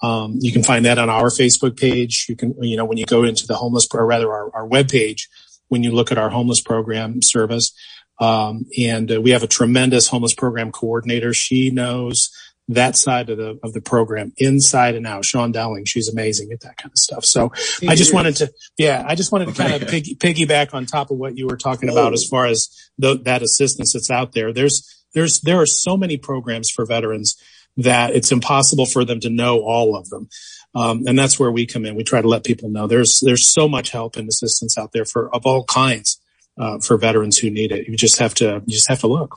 Um, 0.03 0.37
you 0.41 0.53
can 0.53 0.63
find 0.63 0.85
that 0.85 0.99
on 0.99 1.11
our 1.11 1.27
Facebook 1.27 1.79
page. 1.79 2.27
You 2.29 2.37
can, 2.37 2.55
you 2.63 2.77
know, 2.77 2.85
when 2.85 2.99
you 2.99 3.05
go 3.05 3.25
into 3.25 3.47
the 3.47 3.57
homeless, 3.57 3.87
or 3.93 4.07
rather 4.07 4.31
our, 4.33 4.55
our 4.55 4.67
web 4.67 4.89
page, 4.89 5.29
when 5.69 5.83
you 5.83 5.93
look 5.93 6.11
at 6.11 6.19
our 6.19 6.31
homeless 6.31 6.61
program 6.61 7.23
service. 7.23 7.73
Um, 8.19 8.67
and 8.79 9.11
uh, 9.11 9.21
we 9.21 9.31
have 9.31 9.43
a 9.43 9.47
tremendous 9.47 10.09
homeless 10.09 10.35
program 10.35 10.73
coordinator. 10.73 11.33
She 11.33 11.71
knows 11.71 12.31
that 12.69 12.97
side 12.97 13.31
of 13.31 13.39
the 13.39 13.59
of 13.63 13.73
the 13.73 13.81
program 13.81 14.33
inside 14.37 14.95
and 14.95 15.07
out. 15.07 15.25
Sean 15.25 15.53
Dowling, 15.53 15.85
she's 15.87 16.09
amazing 16.09 16.53
at 16.53 16.61
that 16.61 16.77
kind 16.77 16.93
of 16.93 16.99
stuff. 16.99 17.25
So 17.25 17.53
I 17.89 17.97
just 17.97 18.15
wanted 18.15 18.37
to, 18.37 18.53
yeah, 18.79 19.05
I 19.07 19.15
just 19.15 19.33
wanted 19.33 19.49
to 19.49 19.55
kind 19.55 19.83
of 19.83 19.89
piggy, 19.89 20.15
piggyback 20.15 20.73
on 20.73 20.87
top 20.87 21.11
of 21.11 21.19
what 21.19 21.37
you 21.37 21.47
were 21.47 21.57
talking 21.57 21.89
about 21.89 22.13
as 22.13 22.25
far 22.25 22.47
as 22.47 22.69
the, 22.99 23.19
that 23.25 23.43
assistance 23.43 23.95
that's 23.95 24.11
out 24.11 24.33
there. 24.33 24.53
There's 24.53 25.05
there's 25.15 25.41
there 25.41 25.61
are 25.61 25.67
so 25.67 25.97
many 25.97 26.17
programs 26.17 26.71
for 26.71 26.85
veterans 26.85 27.37
that 27.83 28.15
it's 28.15 28.33
impossible 28.33 28.87
for 28.87 29.05
them 29.05 29.21
to 29.21 29.31
know 29.31 29.61
all 29.61 29.97
of 29.97 30.09
them. 30.11 30.29
Um, 30.75 31.05
and 31.07 31.19
that's 31.19 31.39
where 31.39 31.51
we 31.51 31.67
come 31.67 31.85
in. 31.85 31.97
We 31.97 32.05
try 32.05 32.23
to 32.23 32.29
let 32.29 32.45
people 32.45 32.69
know 32.69 32.87
there's 32.87 33.21
there's 33.21 33.53
so 33.53 33.69
much 33.69 33.91
help 33.91 34.17
and 34.17 34.29
assistance 34.29 34.79
out 34.79 34.93
there 34.93 35.05
for 35.05 35.35
of 35.35 35.45
all 35.45 35.65
kinds 35.65 36.21
uh, 36.59 36.79
for 36.79 36.97
veterans 36.97 37.39
who 37.39 37.51
need 37.51 37.73
it. 37.73 37.89
You 37.89 37.97
just 37.97 38.19
have 38.19 38.35
to 38.35 38.63
you 38.67 38.75
just 38.75 38.89
have 38.89 39.01
to 39.01 39.09
look. 39.09 39.37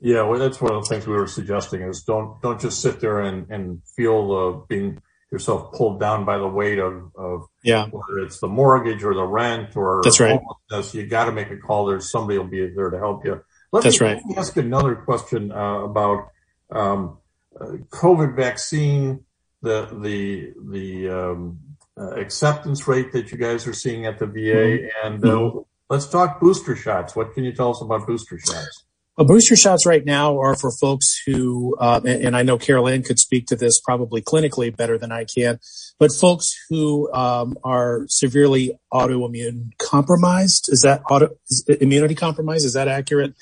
Yeah, 0.00 0.22
well, 0.22 0.38
that's 0.38 0.60
one 0.60 0.72
of 0.72 0.82
the 0.84 0.88
things 0.88 1.06
we 1.06 1.14
were 1.14 1.26
suggesting 1.26 1.82
is 1.82 2.04
don't 2.04 2.40
don't 2.42 2.60
just 2.60 2.80
sit 2.80 3.00
there 3.00 3.20
and 3.20 3.50
and 3.50 3.82
feel 3.96 4.32
uh, 4.32 4.66
being 4.68 5.02
yourself 5.32 5.72
pulled 5.72 6.00
down 6.00 6.24
by 6.24 6.38
the 6.38 6.48
weight 6.48 6.78
of, 6.78 7.10
of 7.16 7.46
yeah 7.62 7.86
whether 7.90 8.20
it's 8.20 8.38
the 8.38 8.48
mortgage 8.48 9.04
or 9.04 9.14
the 9.14 9.24
rent 9.24 9.76
or 9.76 10.00
that's 10.04 10.20
right. 10.20 10.40
You 10.92 11.06
got 11.06 11.24
to 11.24 11.32
make 11.32 11.50
a 11.50 11.56
call. 11.56 11.86
There's 11.86 12.10
somebody 12.10 12.38
will 12.38 12.46
be 12.46 12.68
there 12.68 12.90
to 12.90 12.98
help 12.98 13.24
you. 13.24 13.42
Let 13.72 13.82
that's 13.82 14.00
me, 14.00 14.06
right. 14.06 14.16
Let 14.16 14.26
me 14.26 14.36
ask 14.36 14.56
another 14.56 14.94
question 14.94 15.50
uh, 15.50 15.80
about 15.80 16.28
um, 16.70 17.18
COVID 17.90 18.36
vaccine, 18.36 19.24
the 19.62 19.88
the 20.00 20.52
the 20.70 21.08
um, 21.08 21.58
uh, 21.98 22.10
acceptance 22.12 22.86
rate 22.86 23.12
that 23.12 23.32
you 23.32 23.38
guys 23.38 23.66
are 23.66 23.72
seeing 23.72 24.06
at 24.06 24.18
the 24.18 24.26
VA, 24.26 24.32
mm-hmm. 24.32 25.06
and 25.06 25.24
uh, 25.24 25.28
mm-hmm. 25.28 25.58
let's 25.90 26.06
talk 26.06 26.40
booster 26.40 26.76
shots. 26.76 27.16
What 27.16 27.34
can 27.34 27.44
you 27.44 27.52
tell 27.52 27.70
us 27.70 27.82
about 27.82 28.06
booster 28.06 28.38
shots? 28.38 28.84
Well, 29.18 29.26
booster 29.26 29.56
shots 29.56 29.84
right 29.84 30.04
now 30.04 30.38
are 30.38 30.54
for 30.54 30.70
folks 30.70 31.20
who, 31.26 31.76
uh, 31.80 32.00
and 32.04 32.36
I 32.36 32.44
know 32.44 32.56
Carol 32.56 32.86
Ann 32.86 33.02
could 33.02 33.18
speak 33.18 33.48
to 33.48 33.56
this 33.56 33.80
probably 33.80 34.22
clinically 34.22 34.74
better 34.74 34.96
than 34.96 35.10
I 35.10 35.24
can, 35.24 35.58
but 35.98 36.12
folks 36.12 36.54
who 36.70 37.12
um, 37.12 37.58
are 37.64 38.04
severely 38.06 38.78
autoimmune 38.92 39.76
compromised. 39.78 40.68
Is 40.68 40.82
that 40.82 41.02
auto 41.10 41.30
is 41.50 41.64
immunity 41.80 42.14
compromised? 42.14 42.64
Is 42.64 42.74
that 42.74 42.86
accurate, 42.86 43.34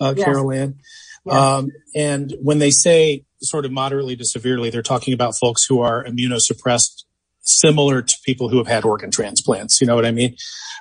uh, 0.00 0.14
yes. 0.16 0.24
Carol 0.24 0.50
Ann? 0.50 0.80
Yes. 1.24 1.36
Um, 1.36 1.70
and 1.94 2.34
when 2.42 2.58
they 2.58 2.72
say 2.72 3.24
sort 3.42 3.64
of 3.64 3.72
moderately 3.72 4.16
to 4.16 4.24
severely, 4.24 4.70
they're 4.70 4.82
talking 4.82 5.14
about 5.14 5.36
folks 5.36 5.64
who 5.64 5.80
are 5.80 6.04
immunosuppressed, 6.04 7.04
similar 7.42 8.02
to 8.02 8.14
people 8.24 8.48
who 8.48 8.58
have 8.58 8.66
had 8.66 8.84
organ 8.84 9.10
transplants. 9.10 9.80
You 9.80 9.86
know 9.86 9.94
what 9.94 10.04
I 10.04 10.10
mean? 10.10 10.36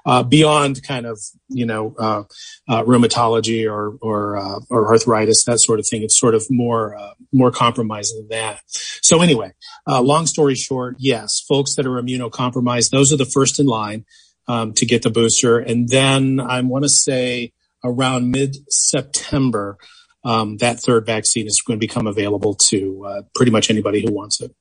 Uh, 0.05 0.23
beyond 0.23 0.81
kind 0.83 1.05
of 1.05 1.19
you 1.49 1.65
know 1.65 1.95
uh, 1.99 2.23
uh, 2.67 2.83
rheumatology 2.83 3.69
or 3.69 3.97
or 4.01 4.37
uh, 4.37 4.59
or 4.69 4.87
arthritis, 4.87 5.43
that 5.45 5.59
sort 5.59 5.79
of 5.79 5.87
thing. 5.87 6.03
It's 6.03 6.17
sort 6.17 6.35
of 6.35 6.45
more 6.49 6.95
uh, 6.95 7.13
more 7.33 7.51
compromised 7.51 8.15
than 8.17 8.27
that. 8.29 8.61
So 9.01 9.21
anyway, 9.21 9.53
uh, 9.87 10.01
long 10.01 10.25
story 10.25 10.55
short, 10.55 10.95
yes, 10.99 11.41
folks 11.47 11.75
that 11.75 11.85
are 11.85 12.01
immunocompromised, 12.01 12.91
those 12.91 13.11
are 13.11 13.17
the 13.17 13.25
first 13.25 13.59
in 13.59 13.65
line 13.65 14.05
um, 14.47 14.73
to 14.73 14.85
get 14.85 15.03
the 15.03 15.09
booster, 15.09 15.59
and 15.59 15.89
then 15.89 16.39
I 16.39 16.61
want 16.61 16.83
to 16.83 16.89
say 16.89 17.53
around 17.83 18.31
mid 18.31 18.57
September 18.71 19.77
um, 20.23 20.57
that 20.57 20.79
third 20.79 21.05
vaccine 21.05 21.47
is 21.47 21.61
going 21.61 21.79
to 21.79 21.85
become 21.85 22.07
available 22.07 22.53
to 22.53 23.05
uh, 23.05 23.21
pretty 23.35 23.51
much 23.51 23.69
anybody 23.69 24.01
who 24.01 24.11
wants 24.11 24.41
it. 24.41 24.53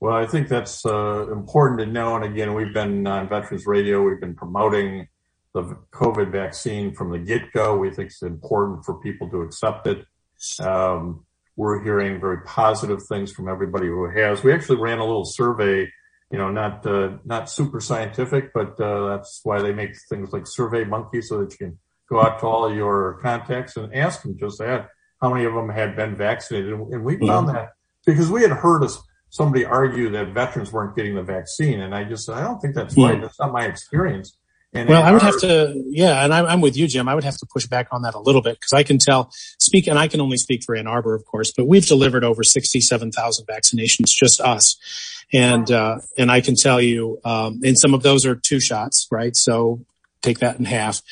Well, 0.00 0.14
I 0.14 0.26
think 0.26 0.48
that's 0.48 0.84
uh, 0.84 1.30
important 1.30 1.80
to 1.80 1.86
know. 1.86 2.16
And 2.16 2.24
again, 2.24 2.54
we've 2.54 2.74
been 2.74 3.06
on 3.06 3.28
Veterans 3.28 3.66
Radio, 3.66 4.02
we've 4.02 4.20
been 4.20 4.34
promoting 4.34 5.08
the 5.54 5.76
COVID 5.92 6.32
vaccine 6.32 6.94
from 6.94 7.10
the 7.10 7.18
get 7.18 7.52
go. 7.52 7.76
We 7.76 7.90
think 7.90 8.08
it's 8.08 8.22
important 8.22 8.84
for 8.84 8.94
people 9.00 9.28
to 9.30 9.42
accept 9.42 9.86
it. 9.86 10.04
Um, 10.60 11.24
we're 11.56 11.82
hearing 11.82 12.18
very 12.20 12.42
positive 12.42 13.02
things 13.02 13.30
from 13.30 13.48
everybody 13.48 13.86
who 13.86 14.08
has. 14.10 14.42
We 14.42 14.52
actually 14.52 14.78
ran 14.78 14.98
a 14.98 15.04
little 15.04 15.26
survey, 15.26 15.90
you 16.30 16.38
know, 16.38 16.50
not 16.50 16.86
uh, 16.86 17.18
not 17.24 17.50
super 17.50 17.80
scientific, 17.80 18.52
but 18.54 18.80
uh, 18.80 19.08
that's 19.10 19.40
why 19.44 19.60
they 19.60 19.72
make 19.72 19.94
things 20.08 20.32
like 20.32 20.46
Survey 20.46 20.84
Monkey 20.84 21.20
so 21.20 21.38
that 21.40 21.52
you 21.52 21.58
can 21.58 21.78
go 22.12 22.22
out 22.22 22.38
to 22.40 22.46
all 22.46 22.66
of 22.66 22.76
your 22.76 23.18
contacts 23.22 23.76
and 23.76 23.92
ask 23.94 24.22
them 24.22 24.36
just 24.38 24.58
that 24.58 24.88
how 25.20 25.32
many 25.32 25.44
of 25.44 25.54
them 25.54 25.68
had 25.68 25.96
been 25.96 26.16
vaccinated. 26.16 26.72
And 26.72 27.04
we 27.04 27.16
found 27.16 27.46
mm-hmm. 27.46 27.56
that 27.56 27.70
because 28.04 28.30
we 28.30 28.42
had 28.42 28.50
heard 28.50 28.84
us, 28.84 29.00
somebody 29.30 29.64
argue 29.64 30.10
that 30.10 30.34
veterans 30.34 30.72
weren't 30.72 30.94
getting 30.94 31.14
the 31.14 31.22
vaccine. 31.22 31.80
And 31.80 31.94
I 31.94 32.04
just 32.04 32.26
said, 32.26 32.36
I 32.36 32.42
don't 32.42 32.60
think 32.60 32.74
that's 32.74 32.96
right. 32.98 33.20
That's 33.20 33.38
not 33.38 33.52
my 33.52 33.64
experience. 33.64 34.36
And 34.74 34.88
well, 34.88 35.02
I 35.02 35.12
would 35.12 35.22
have 35.22 35.38
to, 35.40 35.84
yeah, 35.88 36.24
and 36.24 36.32
I'm, 36.32 36.46
I'm, 36.46 36.60
with 36.62 36.78
you, 36.78 36.86
Jim. 36.88 37.06
I 37.06 37.14
would 37.14 37.24
have 37.24 37.36
to 37.36 37.46
push 37.46 37.66
back 37.66 37.88
on 37.92 38.02
that 38.02 38.14
a 38.14 38.18
little 38.18 38.40
bit 38.40 38.58
because 38.58 38.72
I 38.72 38.82
can 38.82 38.96
tell, 38.98 39.30
speak, 39.58 39.86
and 39.86 39.98
I 39.98 40.08
can 40.08 40.18
only 40.18 40.38
speak 40.38 40.62
for 40.64 40.74
Ann 40.74 40.86
Arbor, 40.86 41.14
of 41.14 41.26
course, 41.26 41.52
but 41.54 41.66
we've 41.66 41.84
delivered 41.84 42.24
over 42.24 42.42
67,000 42.42 43.46
vaccinations, 43.46 44.06
just 44.06 44.40
us. 44.40 44.78
And, 45.30 45.70
uh, 45.70 45.98
and 46.16 46.30
I 46.30 46.40
can 46.40 46.56
tell 46.56 46.80
you, 46.80 47.20
um, 47.22 47.60
and 47.62 47.78
some 47.78 47.92
of 47.92 48.02
those 48.02 48.24
are 48.24 48.34
two 48.34 48.60
shots, 48.60 49.08
right? 49.10 49.36
So 49.36 49.84
take 50.22 50.38
that 50.38 50.58
in 50.58 50.64
half. 50.64 51.02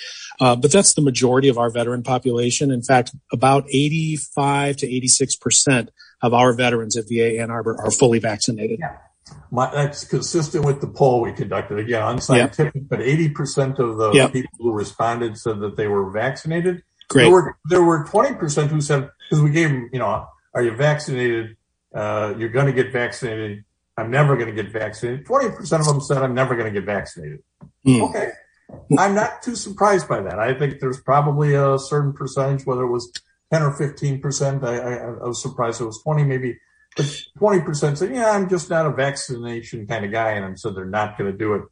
Uh, 0.40 0.56
but 0.56 0.72
that's 0.72 0.94
the 0.94 1.02
majority 1.02 1.48
of 1.48 1.58
our 1.58 1.70
veteran 1.70 2.02
population. 2.02 2.70
In 2.70 2.82
fact, 2.82 3.14
about 3.32 3.66
85 3.68 4.76
to 4.78 4.86
86 4.86 5.36
percent 5.36 5.90
of 6.22 6.34
our 6.34 6.52
veterans 6.52 6.96
at 6.96 7.04
VA 7.08 7.40
Ann 7.40 7.50
Arbor 7.50 7.76
are 7.78 7.90
fully 7.90 8.18
vaccinated. 8.18 8.78
Yeah. 8.80 8.96
My, 9.50 9.70
that's 9.70 10.04
consistent 10.04 10.64
with 10.64 10.80
the 10.80 10.86
poll 10.86 11.20
we 11.20 11.32
conducted. 11.32 11.78
Again, 11.78 12.02
unscientific, 12.02 12.74
yep. 12.74 12.84
but 12.88 13.00
80% 13.00 13.78
of 13.78 13.96
the 13.96 14.12
yep. 14.12 14.32
people 14.32 14.50
who 14.58 14.72
responded 14.72 15.36
said 15.38 15.60
that 15.60 15.76
they 15.76 15.88
were 15.88 16.10
vaccinated. 16.10 16.82
Great. 17.08 17.24
There 17.24 17.32
were, 17.32 17.56
there 17.68 17.82
were 17.82 18.04
20% 18.04 18.68
who 18.68 18.80
said, 18.80 19.10
because 19.28 19.42
we 19.42 19.50
gave 19.50 19.68
them, 19.68 19.90
you 19.92 19.98
know, 19.98 20.26
are 20.54 20.62
you 20.62 20.72
vaccinated? 20.72 21.56
Uh, 21.94 22.34
you're 22.38 22.48
going 22.48 22.66
to 22.66 22.72
get 22.72 22.92
vaccinated. 22.92 23.64
I'm 23.96 24.10
never 24.10 24.36
going 24.36 24.54
to 24.54 24.62
get 24.62 24.72
vaccinated. 24.72 25.26
20% 25.26 25.80
of 25.80 25.86
them 25.86 26.00
said, 26.00 26.18
I'm 26.18 26.34
never 26.34 26.54
going 26.54 26.72
to 26.72 26.80
get 26.80 26.86
vaccinated. 26.86 27.42
Mm. 27.86 28.08
Okay. 28.08 28.30
I'm 28.98 29.14
not 29.14 29.42
too 29.42 29.54
surprised 29.54 30.08
by 30.08 30.20
that. 30.20 30.38
I 30.38 30.54
think 30.54 30.80
there's 30.80 31.00
probably 31.00 31.54
a 31.54 31.78
certain 31.78 32.12
percentage, 32.12 32.66
whether 32.66 32.82
it 32.82 32.90
was 32.90 33.12
10 33.52 33.62
or 33.62 33.72
15 33.72 34.20
percent. 34.20 34.64
I, 34.64 34.78
I, 34.78 34.94
I, 34.96 35.26
was 35.26 35.42
surprised 35.42 35.80
it 35.80 35.84
was 35.84 36.02
20, 36.02 36.24
maybe, 36.24 36.58
but 36.96 37.06
20 37.38 37.60
percent 37.62 37.98
said, 37.98 38.14
"Yeah, 38.14 38.30
I'm 38.30 38.48
just 38.48 38.70
not 38.70 38.86
a 38.86 38.90
vaccination 38.90 39.86
kind 39.86 40.04
of 40.04 40.12
guy," 40.12 40.32
and 40.32 40.58
so 40.58 40.70
they're 40.70 40.84
not 40.84 41.18
going 41.18 41.30
to 41.30 41.36
do 41.36 41.54
it. 41.54 41.62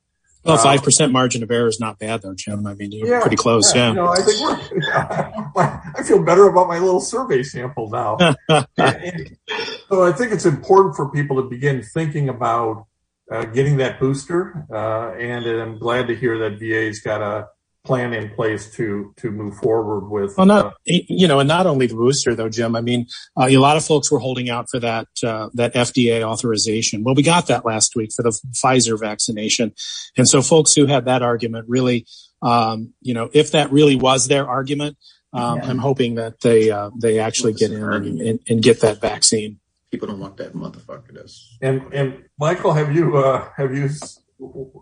Well, 0.45 0.57
uh, 0.57 0.63
five 0.63 0.83
percent 0.83 1.13
margin 1.13 1.43
of 1.43 1.51
error 1.51 1.69
is 1.69 1.81
not 1.81 1.99
bad, 1.99 2.23
though, 2.23 2.35
Jim. 2.35 2.67
I 2.67 2.75
mean, 2.75 2.93
you're 2.93 3.09
yeah, 3.09 3.21
pretty 3.21 3.37
close. 3.37 3.75
Yeah, 3.75 3.83
yeah. 3.83 3.89
You 3.89 3.95
know, 3.95 4.09
I 4.09 4.21
think 4.23 5.55
we're. 5.55 5.93
I 5.97 6.03
feel 6.05 6.23
better 6.23 6.49
about 6.49 6.69
my 6.69 6.79
little 6.79 7.01
survey 7.01 7.43
sample 7.43 7.91
now. 7.91 8.17
so 8.49 10.05
I 10.05 10.13
think 10.13 10.33
it's 10.33 10.47
important 10.47 10.97
for 10.97 11.11
people 11.11 11.43
to 11.43 11.49
begin 11.49 11.83
thinking 11.83 12.29
about 12.29 12.87
uh, 13.31 13.45
getting 13.47 13.77
that 13.79 14.01
booster. 14.01 14.67
Uh, 14.71 15.13
and 15.13 15.47
I'm 15.47 15.79
glad 15.79 16.09
to 16.09 16.17
hear 16.17 16.39
that 16.39 16.59
VA's 16.59 17.01
got 17.01 17.23
a 17.23 17.49
plan 17.85 18.13
in 18.13 18.29
place 18.35 18.71
to 18.75 19.15
to 19.17 19.31
move 19.31 19.57
forward 19.57 20.09
with. 20.09 20.37
Well, 20.37 20.47
not 20.47 20.67
uh, 20.67 20.73
you 20.85 21.27
know, 21.29 21.41
and 21.41 21.49
not 21.49 21.67
only 21.67 21.87
the 21.87 21.95
booster 21.95 22.35
though, 22.35 22.49
Jim. 22.49 22.77
I 22.77 22.81
mean, 22.81 23.07
uh, 23.37 23.47
a 23.49 23.57
lot 23.59 23.77
of 23.77 23.85
folks 23.85 24.11
were 24.11 24.19
holding 24.19 24.51
out 24.51 24.67
for 24.71 24.79
that 24.81 25.09
uh, 25.23 25.49
that 25.55 25.75
FDA 25.75 26.23
authorization. 26.23 27.05
Well, 27.05 27.15
we 27.15 27.23
got 27.23 27.47
that 27.47 27.65
last 27.65 27.97
week 27.97 28.11
for 28.15 28.23
the 28.23 28.39
Pfizer 28.53 28.99
vaccination, 28.99 29.73
and 30.17 30.29
so 30.29 30.43
folks 30.43 30.75
who 30.75 30.87
had 30.87 31.07
that 31.07 31.23
argument 31.23 31.67
really 31.69 32.07
um, 32.43 32.93
you 33.01 33.15
know, 33.15 33.31
if 33.33 33.53
that 33.53 33.73
really 33.73 33.97
was 33.97 34.29
their 34.29 34.49
argument, 34.49 34.97
um, 35.33 35.59
Yeah. 35.59 35.71
I'm 35.71 35.79
hoping 35.79 36.15
that 36.17 36.41
they 36.41 36.71
uh, 36.71 36.91
they 37.01 37.19
actually 37.19 37.53
get 37.53 37.71
in 37.71 37.83
and, 37.83 38.21
and, 38.21 38.41
and 38.49 38.63
get 38.63 38.81
that 38.81 39.01
vaccine. 39.01 39.59
People 39.91 40.09
don't 40.09 40.21
want 40.21 40.37
that 40.37 40.55
motherfucker. 40.55 41.15
That's 41.15 41.57
And 41.63 41.93
and 41.95 42.25
Michael, 42.39 42.73
have 42.73 42.95
you 42.95 43.17
uh, 43.17 43.49
have 43.57 43.75
you 43.75 43.89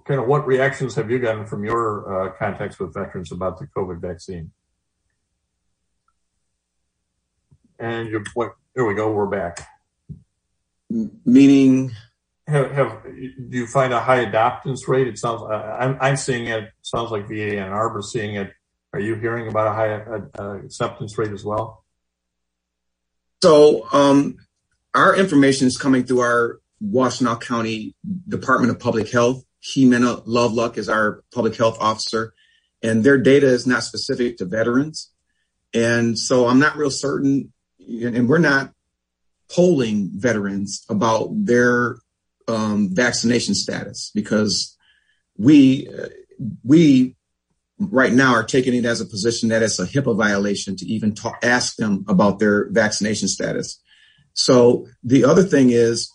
kind 0.04 0.20
of 0.20 0.26
what 0.26 0.46
reactions 0.46 0.94
have 0.96 1.10
you 1.10 1.18
gotten 1.18 1.46
from 1.46 1.64
your 1.64 2.28
uh, 2.28 2.32
contacts 2.32 2.78
with 2.78 2.92
veterans 2.92 3.32
about 3.32 3.58
the 3.58 3.66
COVID 3.68 4.00
vaccine? 4.00 4.50
And 7.78 8.08
you, 8.08 8.24
what, 8.34 8.54
there 8.74 8.84
we 8.84 8.94
go. 8.94 9.12
We're 9.12 9.26
back. 9.26 9.66
meaning 10.88 11.92
Have, 12.46 12.70
have 12.72 13.02
do 13.04 13.58
you 13.58 13.66
find 13.66 13.92
a 13.92 14.00
high 14.00 14.24
adoptance 14.24 14.86
rate? 14.88 15.08
It 15.08 15.18
sounds 15.18 15.42
uh, 15.42 15.76
I'm 15.80 15.98
I'm 16.00 16.16
seeing 16.16 16.46
it. 16.46 16.70
Sounds 16.82 17.10
like 17.10 17.28
VA 17.28 17.58
Ann 17.58 17.72
Arbor 17.72 18.02
seeing 18.02 18.36
it. 18.36 18.52
Are 18.92 19.00
you 19.00 19.16
hearing 19.16 19.48
about 19.48 19.66
a 19.66 19.72
high 19.72 19.92
uh, 20.38 20.58
acceptance 20.64 21.18
rate 21.18 21.32
as 21.32 21.44
well? 21.44 21.84
So 23.42 23.86
um, 23.92 24.38
our 24.96 25.14
information 25.14 25.66
is 25.66 25.76
coming 25.76 26.04
through 26.04 26.20
our 26.20 26.60
Washtenaw 26.82 27.40
County 27.40 27.94
Department 28.28 28.70
of 28.70 28.80
Public 28.80 29.10
Health. 29.10 29.44
Jimena 29.62 30.26
Loveluck 30.26 30.78
is 30.78 30.88
our 30.88 31.22
public 31.34 31.56
health 31.56 31.76
officer, 31.80 32.32
and 32.82 33.04
their 33.04 33.18
data 33.18 33.46
is 33.46 33.66
not 33.66 33.82
specific 33.82 34.38
to 34.38 34.44
veterans. 34.46 35.12
And 35.74 36.18
so 36.18 36.46
I'm 36.46 36.58
not 36.58 36.76
real 36.76 36.90
certain, 36.90 37.52
and 37.78 38.28
we're 38.28 38.38
not 38.38 38.72
polling 39.50 40.10
veterans 40.14 40.84
about 40.88 41.28
their 41.32 41.98
um, 42.48 42.88
vaccination 42.92 43.54
status 43.54 44.10
because 44.14 44.76
we 45.36 45.88
we 46.64 47.16
right 47.78 48.12
now 48.12 48.32
are 48.32 48.44
taking 48.44 48.74
it 48.74 48.84
as 48.84 49.00
a 49.00 49.06
position 49.06 49.50
that 49.50 49.62
it's 49.62 49.78
a 49.78 49.86
HIPAA 49.86 50.16
violation 50.16 50.76
to 50.76 50.86
even 50.86 51.14
talk, 51.14 51.38
ask 51.42 51.76
them 51.76 52.04
about 52.08 52.38
their 52.38 52.70
vaccination 52.70 53.28
status. 53.28 53.82
So 54.36 54.86
the 55.02 55.24
other 55.24 55.42
thing 55.42 55.70
is, 55.70 56.12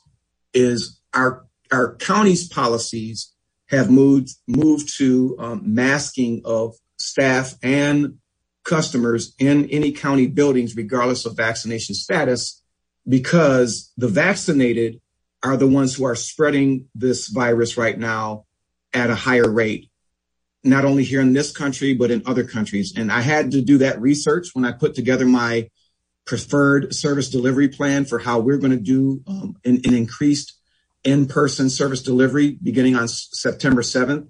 is 0.54 1.02
our 1.14 1.46
our 1.72 1.96
county's 1.96 2.48
policies 2.48 3.34
have 3.70 3.90
moved 3.90 4.30
moved 4.48 4.98
to 4.98 5.36
um, 5.40 5.62
masking 5.74 6.42
of 6.46 6.76
staff 6.98 7.56
and 7.64 8.18
customers 8.64 9.34
in 9.40 9.70
any 9.70 9.92
county 9.92 10.28
buildings, 10.28 10.76
regardless 10.76 11.26
of 11.26 11.36
vaccination 11.36 11.96
status, 11.96 12.62
because 13.08 13.92
the 13.98 14.08
vaccinated 14.08 15.02
are 15.44 15.58
the 15.58 15.68
ones 15.68 15.96
who 15.96 16.06
are 16.06 16.16
spreading 16.16 16.88
this 16.94 17.28
virus 17.28 17.76
right 17.76 17.98
now 17.98 18.46
at 18.94 19.10
a 19.10 19.16
higher 19.16 19.50
rate 19.50 19.90
not 20.64 20.86
only 20.86 21.04
here 21.04 21.22
in 21.22 21.34
this 21.34 21.52
country, 21.52 21.96
but 21.96 22.12
in 22.12 22.22
other 22.28 22.44
countries. 22.44 22.94
And 22.96 23.12
I 23.12 23.22
had 23.22 23.52
to 23.52 23.62
do 23.62 23.80
that 23.80 24.00
research 24.00 24.50
when 24.54 24.64
I 24.64 24.72
put 24.72 24.94
together 24.94 25.26
my 25.26 25.70
preferred 26.32 26.96
service 26.96 27.28
delivery 27.28 27.68
plan 27.68 28.06
for 28.06 28.18
how 28.18 28.40
we're 28.40 28.58
going 28.58 28.72
to 28.72 28.78
do 28.78 29.22
um, 29.28 29.58
an, 29.66 29.82
an 29.84 29.94
increased 29.94 30.54
in-person 31.04 31.70
service 31.70 32.02
delivery 32.02 32.58
beginning 32.64 32.96
on 32.96 33.04
S- 33.04 33.28
September 33.34 33.82
7th. 33.82 34.30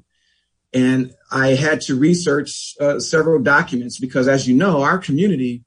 And 0.74 1.12
I 1.32 1.50
had 1.50 1.82
to 1.82 1.96
research 1.96 2.74
uh, 2.80 3.00
several 3.00 3.40
documents 3.44 4.00
because 4.00 4.28
as 4.28 4.48
you 4.48 4.56
know, 4.56 4.82
our 4.82 4.98
community, 4.98 5.64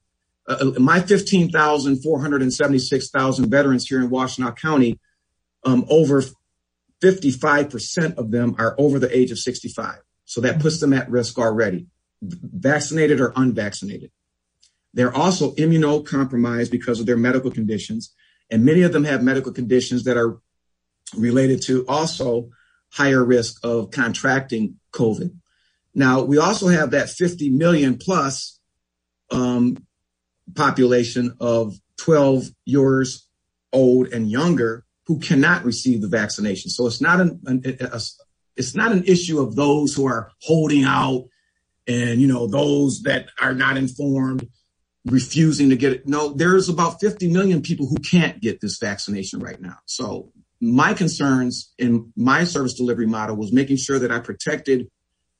uh, 0.48 0.72
my 0.76 0.98
15,476,000 0.98 3.46
veterans 3.46 3.86
here 3.86 4.00
in 4.00 4.10
Washtenaw 4.10 4.56
County, 4.56 4.98
um, 5.62 5.84
over 5.88 6.24
55% 7.00 8.16
of 8.16 8.32
them 8.32 8.56
are 8.58 8.74
over 8.76 8.98
the 8.98 9.16
age 9.16 9.30
of 9.30 9.38
65. 9.38 9.98
So 10.24 10.40
that 10.40 10.58
puts 10.58 10.80
them 10.80 10.94
at 10.94 11.08
risk 11.08 11.38
already, 11.38 11.86
vaccinated 12.20 13.20
or 13.20 13.32
unvaccinated. 13.36 14.10
They're 14.94 15.14
also 15.14 15.52
immunocompromised 15.56 16.70
because 16.70 17.00
of 17.00 17.06
their 17.06 17.16
medical 17.16 17.50
conditions. 17.50 18.14
And 18.50 18.64
many 18.64 18.82
of 18.82 18.92
them 18.92 19.04
have 19.04 19.22
medical 19.22 19.52
conditions 19.52 20.04
that 20.04 20.16
are 20.16 20.38
related 21.16 21.62
to 21.62 21.84
also 21.88 22.50
higher 22.92 23.24
risk 23.24 23.58
of 23.64 23.90
contracting 23.90 24.76
COVID. 24.92 25.34
Now, 25.94 26.22
we 26.22 26.38
also 26.38 26.68
have 26.68 26.92
that 26.92 27.10
50 27.10 27.50
million 27.50 27.98
plus 27.98 28.58
um, 29.30 29.76
population 30.54 31.36
of 31.40 31.74
12 31.98 32.46
years 32.64 33.28
old 33.72 34.08
and 34.08 34.30
younger 34.30 34.84
who 35.06 35.18
cannot 35.18 35.64
receive 35.64 36.00
the 36.00 36.08
vaccination. 36.08 36.70
So 36.70 36.86
it's 36.86 37.00
not 37.00 37.20
an, 37.20 37.40
an 37.46 37.62
a, 37.80 38.00
it's 38.56 38.74
not 38.74 38.92
an 38.92 39.04
issue 39.04 39.40
of 39.40 39.56
those 39.56 39.94
who 39.94 40.06
are 40.06 40.30
holding 40.42 40.84
out 40.84 41.24
and 41.86 42.20
you 42.20 42.26
know 42.26 42.46
those 42.46 43.02
that 43.02 43.28
are 43.40 43.54
not 43.54 43.76
informed 43.76 44.48
refusing 45.06 45.70
to 45.70 45.76
get 45.76 45.92
it. 45.92 46.08
No 46.08 46.32
there's 46.32 46.68
about 46.68 47.00
50 47.00 47.30
million 47.30 47.62
people 47.62 47.86
who 47.86 47.96
can't 47.96 48.40
get 48.40 48.60
this 48.60 48.78
vaccination 48.78 49.40
right 49.40 49.60
now. 49.60 49.78
So 49.86 50.32
my 50.60 50.94
concerns 50.94 51.72
in 51.78 52.12
my 52.16 52.44
service 52.44 52.74
delivery 52.74 53.06
model 53.06 53.36
was 53.36 53.52
making 53.52 53.76
sure 53.76 53.98
that 53.98 54.10
i 54.10 54.18
protected 54.18 54.88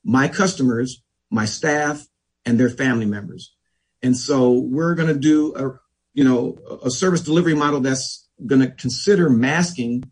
my 0.03 0.27
customers 0.27 1.01
my 1.31 1.45
staff 1.45 2.05
and 2.45 2.59
their 2.59 2.69
family 2.69 3.05
members. 3.05 3.53
And 4.01 4.15
so 4.15 4.51
we're 4.51 4.95
going 4.95 5.13
to 5.13 5.19
do 5.19 5.55
a 5.55 5.79
you 6.13 6.23
know 6.23 6.57
a 6.83 6.89
service 6.89 7.21
delivery 7.21 7.55
model 7.55 7.81
that's 7.81 8.27
going 8.45 8.61
to 8.61 8.71
consider 8.71 9.29
masking 9.29 10.03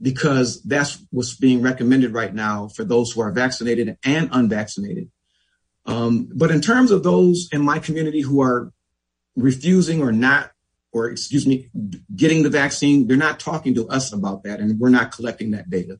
because 0.00 0.62
that's 0.62 1.02
what's 1.10 1.36
being 1.36 1.62
recommended 1.62 2.12
right 2.12 2.34
now 2.34 2.68
for 2.68 2.84
those 2.84 3.12
who 3.12 3.20
are 3.20 3.32
vaccinated 3.32 3.96
and 4.04 4.28
unvaccinated. 4.32 5.10
Um, 5.86 6.28
but 6.34 6.50
in 6.50 6.60
terms 6.60 6.90
of 6.90 7.02
those 7.02 7.48
in 7.52 7.62
my 7.62 7.78
community 7.78 8.20
who 8.20 8.40
are 8.42 8.72
refusing 9.36 10.02
or 10.02 10.12
not, 10.12 10.52
or 10.92 11.10
excuse 11.10 11.46
me, 11.46 11.70
getting 12.14 12.42
the 12.42 12.50
vaccine, 12.50 13.06
they're 13.06 13.16
not 13.16 13.40
talking 13.40 13.74
to 13.74 13.88
us 13.88 14.12
about 14.12 14.44
that, 14.44 14.60
and 14.60 14.78
we're 14.78 14.90
not 14.90 15.12
collecting 15.12 15.50
that 15.52 15.68
data. 15.68 15.98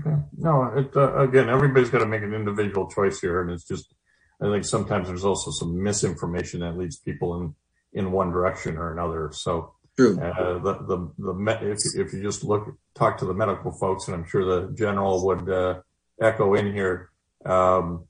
Okay. 0.00 0.16
No, 0.36 0.64
it, 0.76 0.96
uh, 0.96 1.18
again, 1.18 1.48
everybody's 1.48 1.90
got 1.90 1.98
to 1.98 2.06
make 2.06 2.22
an 2.22 2.34
individual 2.34 2.90
choice 2.90 3.20
here, 3.20 3.42
and 3.42 3.50
it's 3.50 3.64
just, 3.64 3.94
I 4.40 4.50
think 4.50 4.64
sometimes 4.64 5.08
there's 5.08 5.24
also 5.24 5.50
some 5.50 5.82
misinformation 5.82 6.60
that 6.60 6.76
leads 6.76 6.96
people 6.96 7.40
in 7.40 7.54
in 7.94 8.10
one 8.10 8.30
direction 8.30 8.78
or 8.78 8.90
another. 8.90 9.30
So, 9.32 9.74
True. 9.96 10.18
uh, 10.18 10.58
the 10.58 10.74
the 10.86 11.12
the 11.18 11.34
me- 11.34 11.70
if 11.70 11.78
if 11.94 12.12
you 12.12 12.22
just 12.22 12.42
look 12.42 12.74
talk 12.94 13.18
to 13.18 13.26
the 13.26 13.34
medical 13.34 13.70
folks, 13.72 14.08
and 14.08 14.14
I'm 14.14 14.26
sure 14.26 14.44
the 14.44 14.72
general 14.72 15.24
would 15.26 15.48
uh, 15.48 15.80
echo 16.20 16.54
in 16.54 16.72
here. 16.72 17.10
Um, 17.44 18.04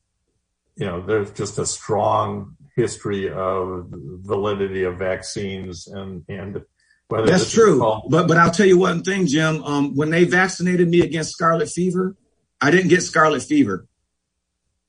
you 0.76 0.86
know, 0.86 1.04
there's 1.04 1.32
just 1.32 1.58
a 1.58 1.66
strong 1.66 2.56
history 2.76 3.30
of 3.30 3.86
validity 3.90 4.84
of 4.84 4.98
vaccines, 4.98 5.86
and 5.86 6.24
and 6.28 6.62
whether 7.08 7.26
That's 7.26 7.52
true. 7.52 7.78
But 8.08 8.28
but 8.28 8.36
I'll 8.36 8.50
tell 8.50 8.66
you 8.66 8.78
one 8.78 9.02
thing, 9.02 9.26
Jim. 9.26 9.62
Um, 9.64 9.94
when 9.94 10.10
they 10.10 10.24
vaccinated 10.24 10.88
me 10.88 11.00
against 11.00 11.32
scarlet 11.32 11.68
fever, 11.68 12.16
I 12.60 12.70
didn't 12.70 12.88
get 12.88 13.02
scarlet 13.02 13.42
fever. 13.42 13.86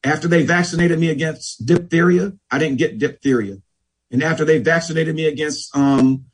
After 0.03 0.27
they 0.27 0.43
vaccinated 0.43 0.99
me 0.99 1.09
against 1.09 1.65
diphtheria, 1.65 2.34
I 2.51 2.59
didn't 2.59 2.77
get 2.77 2.97
diphtheria. 2.97 3.57
And 4.11 4.21
after 4.21 4.45
they 4.45 4.59
vaccinated 4.59 5.15
me 5.15 5.25
against 5.25 5.75
um, 5.75 6.25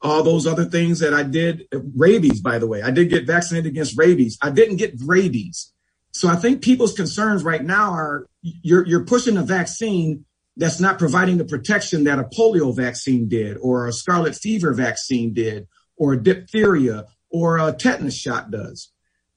all 0.00 0.22
those 0.22 0.46
other 0.46 0.66
things 0.66 1.00
that 1.00 1.14
I 1.14 1.22
did, 1.22 1.66
rabies, 1.96 2.40
by 2.40 2.58
the 2.58 2.66
way, 2.66 2.82
I 2.82 2.90
did 2.90 3.08
get 3.08 3.26
vaccinated 3.26 3.72
against 3.72 3.98
rabies. 3.98 4.38
I 4.42 4.50
didn't 4.50 4.76
get 4.76 4.94
rabies. 5.04 5.72
So 6.12 6.28
I 6.28 6.36
think 6.36 6.62
people's 6.62 6.92
concerns 6.94 7.42
right 7.42 7.64
now 7.64 7.90
are 7.90 8.26
you're 8.40 8.86
you're 8.86 9.04
pushing 9.04 9.36
a 9.36 9.42
vaccine 9.42 10.24
that's 10.56 10.80
not 10.80 10.98
providing 10.98 11.38
the 11.38 11.44
protection 11.44 12.04
that 12.04 12.18
a 12.18 12.24
polio 12.24 12.74
vaccine 12.74 13.28
did, 13.28 13.56
or 13.58 13.86
a 13.86 13.92
scarlet 13.92 14.34
fever 14.36 14.72
vaccine 14.72 15.34
did, 15.34 15.66
or 15.96 16.16
diphtheria, 16.16 17.06
or 17.30 17.58
a 17.58 17.72
tetanus 17.72 18.16
shot 18.16 18.50
does. 18.50 18.90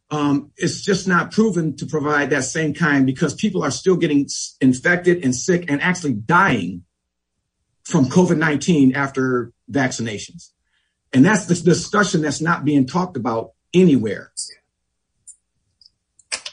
Um, 0.09 0.51
it's 0.55 0.81
just 0.81 1.07
not 1.07 1.31
proven 1.31 1.75
to 1.77 1.85
provide 1.85 2.29
that 2.29 2.45
same 2.45 2.73
kind 2.73 3.05
because 3.05 3.33
people 3.33 3.63
are 3.63 3.71
still 3.71 3.97
getting 3.97 4.27
infected 4.61 5.23
and 5.23 5.35
sick 5.35 5.65
and 5.69 5.81
actually 5.81 6.13
dying 6.13 6.83
from 7.83 8.05
COVID 8.05 8.37
19 8.37 8.95
after 8.95 9.51
vaccinations. 9.69 10.51
And 11.13 11.25
that's 11.25 11.45
the 11.45 11.55
discussion 11.55 12.21
that's 12.21 12.41
not 12.41 12.63
being 12.63 12.85
talked 12.85 13.17
about 13.17 13.51
anywhere. 13.73 14.31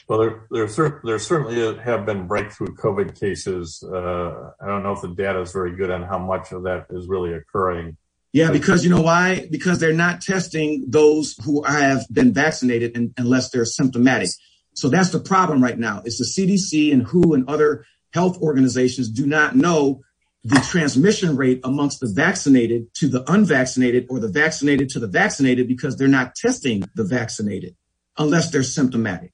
Well, 0.07 0.19
there, 0.19 0.67
there, 0.67 1.01
there 1.03 1.19
certainly 1.19 1.77
have 1.83 2.05
been 2.05 2.27
breakthrough 2.27 2.75
COVID 2.75 3.19
cases. 3.19 3.83
Uh, 3.83 4.51
I 4.61 4.67
don't 4.67 4.83
know 4.83 4.91
if 4.91 5.01
the 5.01 5.15
data 5.15 5.41
is 5.41 5.51
very 5.51 5.75
good 5.75 5.89
on 5.89 6.03
how 6.03 6.19
much 6.19 6.51
of 6.51 6.63
that 6.63 6.85
is 6.91 7.07
really 7.07 7.33
occurring. 7.33 7.97
Yeah, 8.31 8.51
because 8.51 8.83
you 8.83 8.89
know 8.89 9.01
why? 9.01 9.47
Because 9.49 9.79
they're 9.79 9.93
not 9.93 10.21
testing 10.21 10.85
those 10.89 11.35
who 11.43 11.63
have 11.63 12.05
been 12.11 12.33
vaccinated 12.33 12.95
un- 12.95 13.13
unless 13.17 13.49
they're 13.49 13.65
symptomatic. 13.65 14.29
So 14.73 14.89
that's 14.89 15.11
the 15.11 15.21
problem 15.21 15.63
right 15.63 15.79
now. 15.79 16.01
It's 16.03 16.17
the 16.17 16.25
CDC 16.25 16.91
and 16.91 17.03
WHO 17.03 17.33
and 17.33 17.49
other 17.49 17.85
health 18.13 18.37
organizations 18.41 19.09
do 19.09 19.25
not 19.25 19.55
know 19.55 20.01
the 20.43 20.59
transmission 20.69 21.35
rate 21.35 21.61
amongst 21.63 22.01
the 22.01 22.07
vaccinated 22.07 22.93
to 22.95 23.07
the 23.07 23.23
unvaccinated 23.31 24.05
or 24.09 24.19
the 24.19 24.27
vaccinated 24.27 24.89
to 24.89 24.99
the 24.99 25.07
vaccinated 25.07 25.67
because 25.67 25.97
they're 25.97 26.07
not 26.07 26.35
testing 26.35 26.83
the 26.93 27.03
vaccinated 27.03 27.75
unless 28.17 28.51
they're 28.51 28.63
symptomatic. 28.63 29.31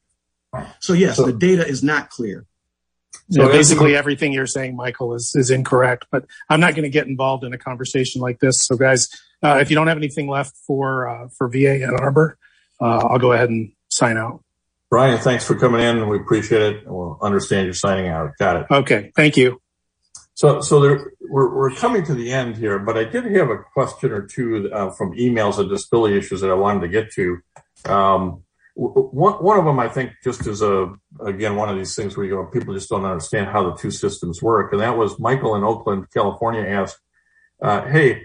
So 0.79 0.93
yes, 0.93 1.17
So- 1.17 1.25
the 1.25 1.33
data 1.33 1.67
is 1.67 1.83
not 1.83 2.09
clear. 2.09 2.45
So 3.29 3.43
yeah, 3.45 3.51
basically 3.51 3.95
everything 3.95 4.33
you're 4.33 4.47
saying, 4.47 4.75
Michael, 4.75 5.13
is, 5.13 5.33
is 5.35 5.51
incorrect, 5.51 6.05
but 6.11 6.25
I'm 6.49 6.59
not 6.59 6.75
going 6.75 6.83
to 6.83 6.89
get 6.89 7.07
involved 7.07 7.43
in 7.45 7.53
a 7.53 7.57
conversation 7.57 8.21
like 8.21 8.39
this. 8.39 8.65
So 8.65 8.75
guys, 8.75 9.09
uh, 9.41 9.59
if 9.61 9.69
you 9.69 9.75
don't 9.75 9.87
have 9.87 9.97
anything 9.97 10.27
left 10.27 10.55
for, 10.67 11.07
uh, 11.07 11.27
for 11.37 11.47
VA 11.47 11.83
Ann 11.83 11.95
Arbor, 11.97 12.37
uh, 12.81 13.07
I'll 13.09 13.19
go 13.19 13.31
ahead 13.31 13.49
and 13.49 13.71
sign 13.89 14.17
out. 14.17 14.43
Brian, 14.89 15.17
thanks 15.19 15.45
for 15.45 15.55
coming 15.55 15.79
in. 15.81 16.09
We 16.09 16.17
appreciate 16.17 16.61
it. 16.61 16.83
We'll 16.85 17.17
understand 17.21 17.65
you're 17.65 17.73
signing 17.73 18.09
out. 18.09 18.31
Got 18.37 18.57
it. 18.57 18.65
Okay. 18.69 19.11
Thank 19.15 19.37
you. 19.37 19.61
So, 20.33 20.59
so 20.59 20.81
there, 20.81 21.13
we're, 21.21 21.55
we're 21.55 21.71
coming 21.75 22.03
to 22.05 22.13
the 22.13 22.31
end 22.33 22.57
here, 22.57 22.79
but 22.79 22.97
I 22.97 23.05
did 23.05 23.25
have 23.35 23.49
a 23.49 23.59
question 23.73 24.11
or 24.11 24.23
two 24.23 24.69
uh, 24.73 24.89
from 24.89 25.13
emails 25.13 25.57
of 25.57 25.69
disability 25.69 26.17
issues 26.17 26.41
that 26.41 26.49
I 26.49 26.55
wanted 26.55 26.81
to 26.81 26.87
get 26.89 27.11
to. 27.13 27.37
Um, 27.85 28.43
one, 28.81 29.33
one 29.35 29.59
of 29.59 29.65
them, 29.65 29.79
I 29.79 29.87
think, 29.87 30.13
just 30.23 30.47
as 30.47 30.61
a, 30.61 30.93
again, 31.23 31.55
one 31.55 31.69
of 31.69 31.77
these 31.77 31.95
things 31.95 32.17
where 32.17 32.25
you 32.25 32.31
go, 32.31 32.45
people 32.45 32.73
just 32.73 32.89
don't 32.89 33.05
understand 33.05 33.47
how 33.47 33.69
the 33.69 33.75
two 33.75 33.91
systems 33.91 34.41
work. 34.41 34.71
And 34.71 34.81
that 34.81 34.97
was 34.97 35.19
Michael 35.19 35.55
in 35.55 35.63
Oakland, 35.63 36.07
California 36.11 36.61
asked, 36.61 36.97
uh, 37.61 37.85
Hey, 37.85 38.23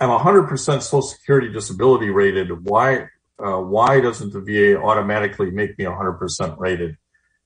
I'm 0.00 0.08
100% 0.08 0.48
social 0.82 1.02
security 1.02 1.52
disability 1.52 2.08
rated. 2.08 2.64
Why, 2.64 3.08
uh, 3.38 3.58
why 3.58 4.00
doesn't 4.00 4.32
the 4.32 4.40
VA 4.40 4.80
automatically 4.80 5.50
make 5.50 5.78
me 5.78 5.84
100% 5.84 6.58
rated? 6.58 6.96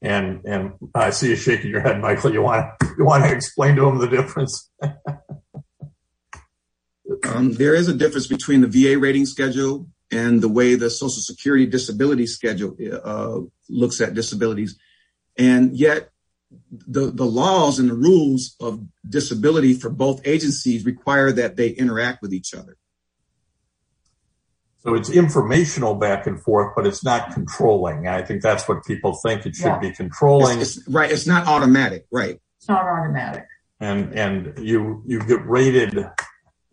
And, 0.00 0.44
and 0.44 0.74
I 0.94 1.10
see 1.10 1.30
you 1.30 1.36
shaking 1.36 1.70
your 1.70 1.80
head, 1.80 2.00
Michael. 2.00 2.32
You 2.32 2.42
want, 2.42 2.70
you 2.96 3.04
want 3.04 3.24
to 3.24 3.32
explain 3.32 3.74
to 3.76 3.88
him 3.88 3.98
the 3.98 4.08
difference? 4.08 4.70
um, 7.24 7.54
there 7.54 7.74
is 7.74 7.88
a 7.88 7.94
difference 7.94 8.26
between 8.28 8.60
the 8.60 8.68
VA 8.68 8.98
rating 8.98 9.26
schedule 9.26 9.88
and 10.12 10.42
the 10.42 10.48
way 10.48 10.74
the 10.74 10.90
Social 10.90 11.22
Security 11.22 11.66
disability 11.66 12.26
schedule 12.26 12.76
uh, 13.02 13.40
looks 13.68 14.00
at 14.00 14.14
disabilities. 14.14 14.78
And 15.38 15.76
yet, 15.76 16.10
the, 16.70 17.10
the 17.10 17.24
laws 17.24 17.78
and 17.78 17.88
the 17.88 17.94
rules 17.94 18.54
of 18.60 18.84
disability 19.08 19.72
for 19.72 19.88
both 19.88 20.20
agencies 20.26 20.84
require 20.84 21.32
that 21.32 21.56
they 21.56 21.70
interact 21.70 22.20
with 22.20 22.34
each 22.34 22.52
other. 22.54 22.76
So 24.80 24.94
it's 24.94 25.08
informational 25.08 25.94
back 25.94 26.26
and 26.26 26.42
forth, 26.42 26.74
but 26.76 26.86
it's 26.86 27.04
not 27.04 27.32
controlling. 27.32 28.08
I 28.08 28.22
think 28.22 28.42
that's 28.42 28.68
what 28.68 28.84
people 28.84 29.14
think 29.24 29.46
it 29.46 29.54
should 29.54 29.66
yeah. 29.66 29.78
be 29.78 29.92
controlling. 29.92 30.60
It's, 30.60 30.76
it's, 30.76 30.88
right. 30.88 31.10
It's 31.10 31.26
not 31.26 31.46
automatic. 31.46 32.04
Right. 32.10 32.38
It's 32.58 32.68
not 32.68 32.84
automatic. 32.84 33.46
And, 33.80 34.12
and 34.12 34.58
you, 34.58 35.02
you 35.06 35.20
get 35.20 35.46
rated 35.46 36.04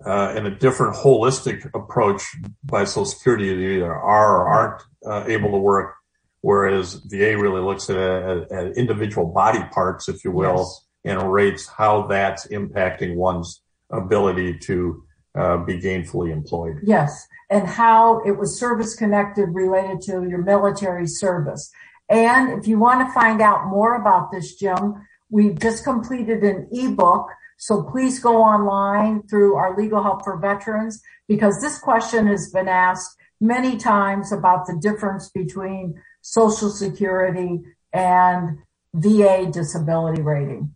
uh, 0.05 0.33
in 0.35 0.45
a 0.45 0.55
different 0.55 0.95
holistic 0.95 1.69
approach 1.73 2.23
by 2.63 2.83
Social 2.83 3.05
Security. 3.05 3.45
You 3.45 3.69
either 3.71 3.93
are 3.93 4.37
or 4.37 4.47
aren't 4.47 4.81
uh, 5.05 5.23
able 5.27 5.51
to 5.51 5.57
work, 5.57 5.95
whereas 6.41 6.95
VA 7.05 7.37
really 7.37 7.61
looks 7.61 7.89
at, 7.89 7.97
at, 7.97 8.51
at 8.51 8.77
individual 8.77 9.27
body 9.27 9.63
parts, 9.71 10.07
if 10.07 10.23
you 10.23 10.31
will, 10.31 10.57
yes. 11.03 11.15
and 11.17 11.31
rates 11.31 11.67
how 11.67 12.07
that's 12.07 12.47
impacting 12.47 13.15
one's 13.15 13.61
ability 13.91 14.57
to 14.59 15.03
uh, 15.35 15.57
be 15.57 15.79
gainfully 15.79 16.31
employed. 16.31 16.77
Yes, 16.83 17.27
and 17.49 17.67
how 17.67 18.21
it 18.25 18.37
was 18.37 18.59
service 18.59 18.95
connected 18.95 19.47
related 19.47 20.01
to 20.01 20.27
your 20.27 20.41
military 20.41 21.07
service. 21.07 21.71
And 22.09 22.59
if 22.59 22.67
you 22.67 22.79
want 22.79 23.07
to 23.07 23.13
find 23.13 23.41
out 23.41 23.67
more 23.67 23.95
about 23.95 24.31
this, 24.31 24.55
Jim, 24.55 24.95
we 25.29 25.53
just 25.53 25.83
completed 25.83 26.43
an 26.43 26.67
ebook 26.71 27.29
so 27.59 27.83
please 27.83 28.19
go 28.19 28.41
online 28.41 29.21
through 29.23 29.55
our 29.55 29.77
legal 29.77 30.01
help 30.01 30.23
for 30.23 30.37
veterans 30.37 31.01
because 31.27 31.61
this 31.61 31.77
question 31.77 32.25
has 32.27 32.49
been 32.51 32.69
asked 32.69 33.17
many 33.41 33.75
times 33.75 34.31
about 34.31 34.65
the 34.65 34.77
difference 34.81 35.29
between 35.29 36.01
social 36.21 36.69
security 36.69 37.59
and 37.91 38.59
VA 38.93 39.49
disability 39.51 40.21
rating. 40.21 40.73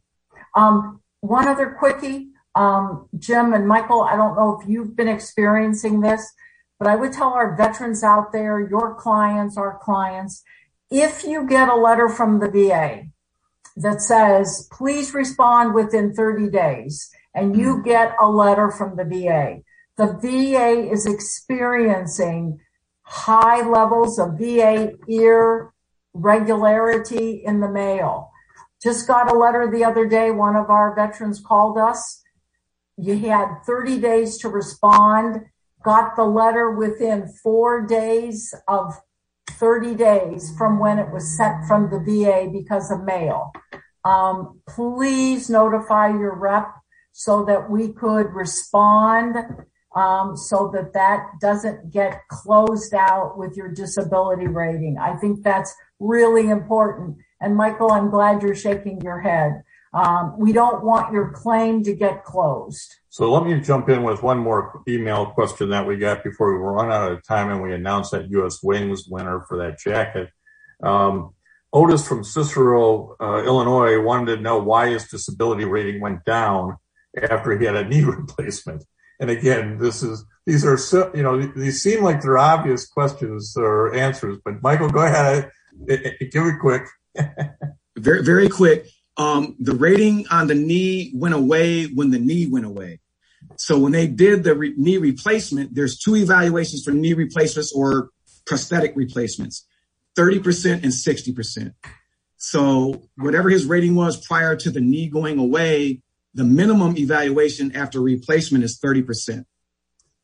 Um, 0.57 0.99
one 1.21 1.47
other 1.47 1.77
quickie, 1.79 2.31
um, 2.53 3.07
Jim 3.17 3.53
and 3.53 3.65
Michael, 3.65 4.01
I 4.01 4.17
don't 4.17 4.35
know 4.35 4.59
if 4.61 4.67
you've 4.67 4.93
been 4.93 5.07
experiencing 5.07 6.01
this, 6.01 6.33
but 6.79 6.89
I 6.89 6.97
would 6.97 7.13
tell 7.13 7.29
our 7.29 7.55
veterans 7.55 8.03
out 8.03 8.33
there, 8.33 8.59
your 8.59 8.93
clients, 8.95 9.55
our 9.55 9.79
clients, 9.81 10.43
if 10.91 11.23
you 11.23 11.47
get 11.47 11.69
a 11.69 11.75
letter 11.75 12.09
from 12.09 12.39
the 12.39 12.51
VA 12.51 13.05
that 13.75 14.01
says, 14.01 14.67
please 14.71 15.13
respond 15.13 15.73
within 15.73 16.13
30 16.13 16.49
days. 16.49 17.09
And 17.33 17.57
you 17.57 17.77
hmm. 17.77 17.83
get 17.83 18.15
a 18.21 18.29
letter 18.29 18.69
from 18.71 18.95
the 18.95 19.05
VA. 19.05 19.61
The 19.97 20.17
VA 20.21 20.89
is 20.91 21.05
experiencing 21.05 22.59
high 23.03 23.67
levels 23.67 24.17
of 24.17 24.39
VA 24.39 24.93
irregularity 26.15 27.43
in 27.45 27.59
the 27.59 27.69
mail. 27.69 28.31
Just 28.81 29.07
got 29.07 29.31
a 29.31 29.37
letter 29.37 29.69
the 29.71 29.85
other 29.85 30.07
day. 30.07 30.31
One 30.31 30.55
of 30.55 30.69
our 30.69 30.95
veterans 30.95 31.39
called 31.39 31.77
us. 31.77 32.21
You 32.97 33.17
had 33.17 33.61
30 33.65 33.99
days 33.99 34.37
to 34.39 34.49
respond, 34.49 35.45
got 35.83 36.15
the 36.15 36.25
letter 36.25 36.71
within 36.71 37.27
four 37.43 37.85
days 37.85 38.53
of 38.67 38.99
30 39.51 39.95
days 39.95 40.53
from 40.57 40.79
when 40.79 40.99
it 40.99 41.11
was 41.11 41.37
sent 41.37 41.65
from 41.67 41.89
the 41.89 41.99
VA 41.99 42.49
because 42.51 42.91
of 42.91 43.03
mail. 43.03 43.51
Um, 44.05 44.59
please 44.67 45.49
notify 45.49 46.09
your 46.09 46.35
rep 46.35 46.73
so 47.11 47.45
that 47.45 47.69
we 47.69 47.89
could 47.89 48.33
respond 48.33 49.37
um, 49.95 50.35
so 50.35 50.71
that 50.73 50.93
that 50.93 51.27
doesn't 51.39 51.91
get 51.91 52.21
closed 52.27 52.93
out 52.93 53.37
with 53.37 53.55
your 53.55 53.69
disability 53.69 54.47
rating. 54.47 54.97
I 54.97 55.15
think 55.15 55.43
that's 55.43 55.73
really 55.99 56.49
important. 56.49 57.17
And 57.39 57.55
Michael, 57.55 57.91
I'm 57.91 58.09
glad 58.09 58.41
you're 58.41 58.55
shaking 58.55 59.01
your 59.01 59.21
head. 59.21 59.63
Um, 59.93 60.33
we 60.39 60.51
don't 60.51 60.83
want 60.83 61.13
your 61.13 61.31
claim 61.31 61.83
to 61.83 61.93
get 61.93 62.23
closed. 62.23 62.95
So 63.09 63.31
let 63.31 63.45
me 63.45 63.59
jump 63.61 63.89
in 63.89 64.01
with 64.01 64.23
one 64.23 64.39
more 64.39 64.81
email 64.87 65.27
question 65.27 65.69
that 65.69 65.85
we 65.85 65.97
got 65.97 66.23
before 66.23 66.51
we 66.51 66.59
run 66.59 66.91
out 66.91 67.11
of 67.11 67.23
time 67.23 67.51
and 67.51 67.61
we 67.61 67.73
announce 67.73 68.09
that 68.09 68.31
U.S. 68.31 68.63
Wings 68.63 69.05
winner 69.07 69.45
for 69.47 69.57
that 69.59 69.77
jacket. 69.77 70.29
Um, 70.81 71.35
Otis 71.73 72.07
from 72.07 72.23
Cicero, 72.23 73.15
uh, 73.19 73.43
Illinois 73.43 73.99
wanted 73.99 74.35
to 74.35 74.41
know 74.41 74.59
why 74.59 74.89
his 74.89 75.07
disability 75.07 75.65
rating 75.65 75.99
went 75.99 76.23
down 76.23 76.77
after 77.29 77.57
he 77.57 77.65
had 77.65 77.75
a 77.75 77.87
knee 77.87 78.03
replacement. 78.03 78.83
And 79.19 79.29
again, 79.29 79.79
this 79.79 80.03
is, 80.03 80.23
these 80.45 80.65
are, 80.65 80.77
so, 80.77 81.11
you 81.15 81.23
know, 81.23 81.41
these 81.41 81.81
seem 81.81 82.03
like 82.03 82.21
they're 82.21 82.37
obvious 82.37 82.85
questions 82.85 83.55
or 83.57 83.93
answers, 83.95 84.37
but 84.43 84.61
Michael, 84.61 84.89
go 84.89 85.01
ahead. 85.05 85.49
Give 85.87 86.45
it 86.45 86.59
quick. 86.59 86.83
very, 87.97 88.23
very 88.23 88.49
quick. 88.49 88.87
Um, 89.17 89.55
the 89.59 89.75
rating 89.75 90.25
on 90.29 90.47
the 90.47 90.55
knee 90.55 91.11
went 91.15 91.35
away 91.35 91.85
when 91.85 92.11
the 92.11 92.19
knee 92.19 92.47
went 92.47 92.65
away. 92.65 92.99
So 93.57 93.77
when 93.77 93.91
they 93.91 94.07
did 94.07 94.43
the 94.43 94.55
re- 94.55 94.73
knee 94.77 94.97
replacement, 94.97 95.75
there's 95.75 95.99
two 95.99 96.15
evaluations 96.15 96.83
for 96.83 96.91
knee 96.91 97.13
replacements 97.13 97.71
or 97.71 98.09
prosthetic 98.45 98.93
replacements, 98.95 99.65
30% 100.17 100.83
and 100.83 100.85
60%. 100.85 101.73
So 102.37 103.09
whatever 103.17 103.49
his 103.49 103.65
rating 103.65 103.95
was 103.95 104.25
prior 104.25 104.55
to 104.57 104.69
the 104.69 104.81
knee 104.81 105.09
going 105.09 105.39
away, 105.39 106.01
the 106.33 106.43
minimum 106.43 106.97
evaluation 106.97 107.75
after 107.75 108.01
replacement 108.01 108.63
is 108.63 108.79
30%. 108.79 109.45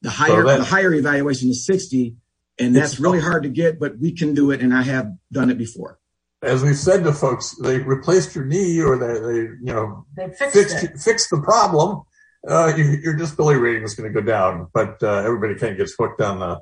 The 0.01 0.09
higher, 0.09 0.45
so 0.45 0.57
the 0.57 0.63
higher 0.63 0.93
evaluation 0.93 1.49
is 1.49 1.65
60. 1.65 2.15
And 2.59 2.75
that's 2.75 2.99
really 2.99 3.21
hard 3.21 3.43
to 3.43 3.49
get, 3.49 3.79
but 3.79 3.97
we 3.99 4.11
can 4.11 4.33
do 4.33 4.51
it. 4.51 4.61
And 4.61 4.73
I 4.73 4.81
have 4.81 5.13
done 5.31 5.49
it 5.49 5.57
before 5.57 5.99
as 6.41 6.63
we 6.63 6.73
said 6.73 7.03
to 7.03 7.13
folks, 7.13 7.55
they 7.61 7.79
replaced 7.79 8.35
your 8.35 8.45
knee 8.45 8.81
or 8.81 8.97
they, 8.97 9.19
they 9.19 9.39
you 9.39 9.73
know, 9.73 10.05
they 10.15 10.29
fixed, 10.29 10.53
fixed, 10.53 11.03
fixed 11.03 11.29
the 11.29 11.41
problem. 11.41 12.03
Uh, 12.47 12.71
your, 12.77 12.99
your, 13.01 13.15
disability 13.15 13.59
rating 13.59 13.83
is 13.83 13.95
going 13.95 14.11
to 14.11 14.21
go 14.21 14.25
down, 14.25 14.67
but 14.73 15.03
uh, 15.03 15.17
everybody 15.25 15.55
kind 15.55 15.73
of 15.73 15.77
gets 15.77 15.93
hooked 15.99 16.21
on 16.21 16.39
the 16.39 16.57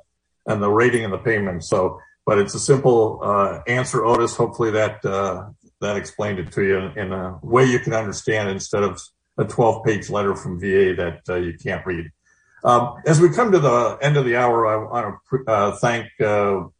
on 0.51 0.59
the 0.59 0.69
rating 0.69 1.03
and 1.03 1.13
the 1.13 1.19
payment. 1.19 1.63
So, 1.63 1.99
but 2.27 2.39
it's 2.39 2.53
a 2.53 2.59
simple 2.59 3.21
uh, 3.23 3.61
answer, 3.67 4.05
Otis. 4.05 4.35
Hopefully 4.35 4.69
that 4.71 5.03
uh, 5.05 5.47
that 5.79 5.95
explained 5.95 6.39
it 6.39 6.51
to 6.51 6.61
you 6.61 6.77
in, 7.01 7.13
a 7.13 7.39
way 7.41 7.63
you 7.63 7.79
can 7.79 7.93
understand 7.93 8.49
instead 8.49 8.83
of 8.83 9.01
a 9.37 9.45
12 9.45 9.85
page 9.85 10.09
letter 10.09 10.35
from 10.35 10.59
VA 10.59 10.93
that 10.97 11.21
uh, 11.29 11.35
you 11.35 11.57
can't 11.57 11.85
read. 11.85 12.11
Um, 12.65 12.95
as 13.05 13.21
we 13.21 13.29
come 13.29 13.53
to 13.53 13.59
the 13.59 13.97
end 14.01 14.17
of 14.17 14.25
the 14.25 14.35
hour, 14.35 14.67
I 14.67 14.75
want 14.75 15.15
to 15.29 15.51
uh, 15.51 15.71
thank 15.77 16.07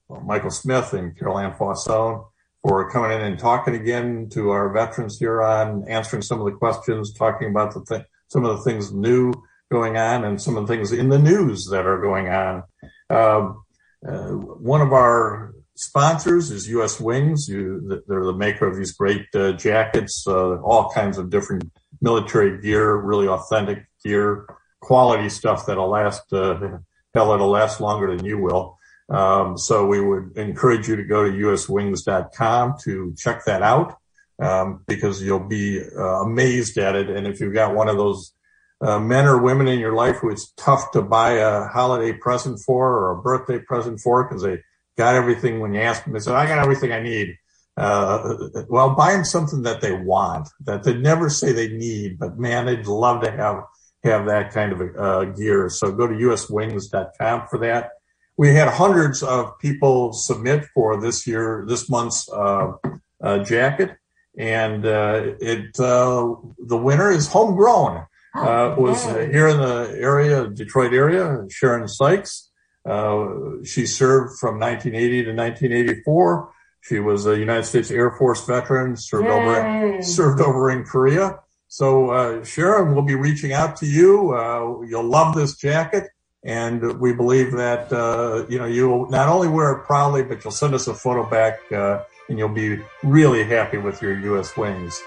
Michael 0.09 0.51
Smith 0.51 0.91
and 0.91 1.17
Carol 1.17 1.39
Ann 1.39 1.53
Fausone 1.53 2.25
for 2.61 2.89
coming 2.91 3.11
in 3.11 3.21
and 3.21 3.39
talking 3.39 3.75
again 3.75 4.27
to 4.31 4.49
our 4.49 4.73
veterans 4.73 5.17
here 5.17 5.41
on 5.41 5.87
answering 5.87 6.23
some 6.23 6.39
of 6.41 6.45
the 6.45 6.57
questions, 6.57 7.13
talking 7.13 7.49
about 7.49 7.73
the 7.73 7.85
th- 7.85 8.07
some 8.27 8.43
of 8.43 8.57
the 8.57 8.63
things 8.63 8.91
new 8.91 9.31
going 9.71 9.95
on 9.95 10.25
and 10.25 10.41
some 10.41 10.57
of 10.57 10.67
the 10.67 10.73
things 10.73 10.91
in 10.91 11.07
the 11.07 11.19
news 11.19 11.69
that 11.71 11.85
are 11.85 12.01
going 12.01 12.27
on. 12.27 12.63
Uh, 14.05 14.29
one 14.29 14.81
of 14.81 14.91
our 14.91 15.53
sponsors 15.75 16.51
is 16.51 16.67
U.S. 16.69 16.99
Wings. 16.99 17.47
You, 17.47 18.01
they're 18.07 18.25
the 18.25 18.33
maker 18.33 18.67
of 18.67 18.75
these 18.75 18.91
great 18.93 19.27
uh, 19.35 19.53
jackets, 19.53 20.25
uh, 20.27 20.57
all 20.61 20.89
kinds 20.89 21.17
of 21.17 21.29
different 21.29 21.71
military 22.01 22.59
gear, 22.61 22.95
really 22.95 23.27
authentic 23.27 23.85
gear, 24.03 24.47
quality 24.81 25.29
stuff 25.29 25.65
that'll 25.65 25.89
last. 25.89 26.31
Uh, 26.33 26.79
hell, 27.13 27.33
it'll 27.33 27.49
last 27.49 27.79
longer 27.79 28.15
than 28.15 28.25
you 28.25 28.39
will. 28.39 28.77
Um, 29.09 29.57
so 29.57 29.85
we 29.87 30.01
would 30.01 30.35
encourage 30.37 30.87
you 30.87 30.95
to 30.97 31.03
go 31.03 31.23
to 31.23 31.31
uswings.com 31.31 32.75
to 32.83 33.15
check 33.17 33.45
that 33.45 33.61
out. 33.61 33.97
um, 34.39 34.83
because 34.87 35.21
you'll 35.21 35.47
be 35.47 35.81
uh, 35.81 36.21
amazed 36.21 36.77
at 36.77 36.95
it. 36.95 37.09
And 37.09 37.25
if 37.27 37.39
you've 37.39 37.53
got 37.53 37.75
one 37.75 37.89
of 37.89 37.97
those 37.97 38.33
uh, 38.81 38.99
men 38.99 39.25
or 39.25 39.41
women 39.41 39.67
in 39.67 39.79
your 39.79 39.93
life 39.93 40.17
who 40.17 40.29
it's 40.29 40.53
tough 40.57 40.91
to 40.91 41.01
buy 41.01 41.33
a 41.33 41.67
holiday 41.67 42.13
present 42.13 42.59
for 42.59 42.87
or 42.87 43.11
a 43.11 43.21
birthday 43.21 43.59
present 43.59 43.99
for 43.99 44.23
because 44.23 44.43
they 44.43 44.59
got 44.97 45.15
everything 45.15 45.59
when 45.59 45.73
you 45.73 45.81
ask 45.81 46.03
them, 46.03 46.13
they 46.13 46.19
said, 46.19 46.35
I 46.35 46.47
got 46.47 46.59
everything 46.59 46.91
I 46.91 47.01
need. 47.01 47.37
Uh, 47.75 48.35
well, 48.69 48.95
buy 48.95 49.11
them 49.11 49.23
something 49.23 49.61
that 49.61 49.81
they 49.81 49.93
want, 49.93 50.49
that 50.65 50.83
they 50.83 50.95
never 50.95 51.29
say 51.29 51.51
they 51.51 51.69
need, 51.69 52.17
but 52.17 52.39
man, 52.39 52.65
they'd 52.65 52.87
love 52.87 53.21
to 53.21 53.29
have, 53.29 53.63
have 54.03 54.25
that 54.25 54.51
kind 54.51 54.73
of 54.73 54.95
uh, 54.97 55.25
gear. 55.25 55.69
So 55.69 55.91
go 55.91 56.07
to 56.07 56.13
uswings.com 56.13 57.47
for 57.47 57.59
that. 57.59 57.91
We 58.35 58.53
had 58.53 58.67
hundreds 58.67 59.21
of 59.21 59.57
people 59.59 60.13
submit 60.13 60.65
for 60.73 60.99
this 60.99 61.27
year, 61.27 61.65
this 61.67 61.89
month's 61.89 62.29
uh, 62.29 62.73
uh 63.21 63.39
jacket, 63.39 63.97
and 64.37 64.85
uh, 64.85 65.33
it 65.39 65.79
uh, 65.79 66.35
the 66.59 66.77
winner 66.77 67.11
is 67.11 67.27
homegrown. 67.27 68.05
Oh, 68.37 68.75
was 68.79 69.03
here 69.05 69.47
in 69.47 69.57
the 69.57 69.97
area, 69.99 70.47
Detroit 70.47 70.93
area, 70.93 71.45
Sharon 71.49 71.87
Sykes. 71.87 72.49
she 73.65 73.85
served 73.85 74.39
from 74.39 74.59
1980 74.59 75.23
to 75.23 75.33
1984 75.33 76.53
she 76.87 76.99
was 76.99 77.25
a 77.25 77.37
United 77.37 77.65
States 77.65 77.91
Air 77.91 78.11
Force 78.11 78.45
veteran, 78.45 78.95
served 78.95 79.25
Yay. 79.25 79.31
over 79.31 80.01
served 80.01 80.41
over 80.41 80.71
in 80.71 80.85
Korea. 80.85 81.39
So 81.67 82.11
uh, 82.11 82.43
Sharon, 82.45 82.93
we'll 82.93 83.03
be 83.03 83.15
reaching 83.15 83.51
out 83.51 83.75
to 83.77 83.85
you. 83.85 84.33
Uh, 84.33 84.85
you'll 84.87 85.03
love 85.03 85.35
this 85.35 85.57
jacket, 85.57 86.05
and 86.45 86.97
we 87.01 87.11
believe 87.11 87.51
that 87.51 87.91
uh, 87.91 88.45
you 88.47 88.57
know 88.57 88.65
you'll 88.65 89.09
not 89.09 89.27
only 89.27 89.49
wear 89.49 89.73
it 89.73 89.83
proudly, 89.83 90.23
but 90.23 90.43
you'll 90.43 90.53
send 90.53 90.73
us 90.73 90.87
a 90.87 90.93
photo 90.93 91.29
back, 91.29 91.59
uh, 91.73 92.03
and 92.29 92.39
you'll 92.39 92.47
be 92.47 92.79
really 93.03 93.43
happy 93.43 93.77
with 93.77 94.01
your 94.01 94.17
U.S. 94.19 94.55
Wings 94.55 95.01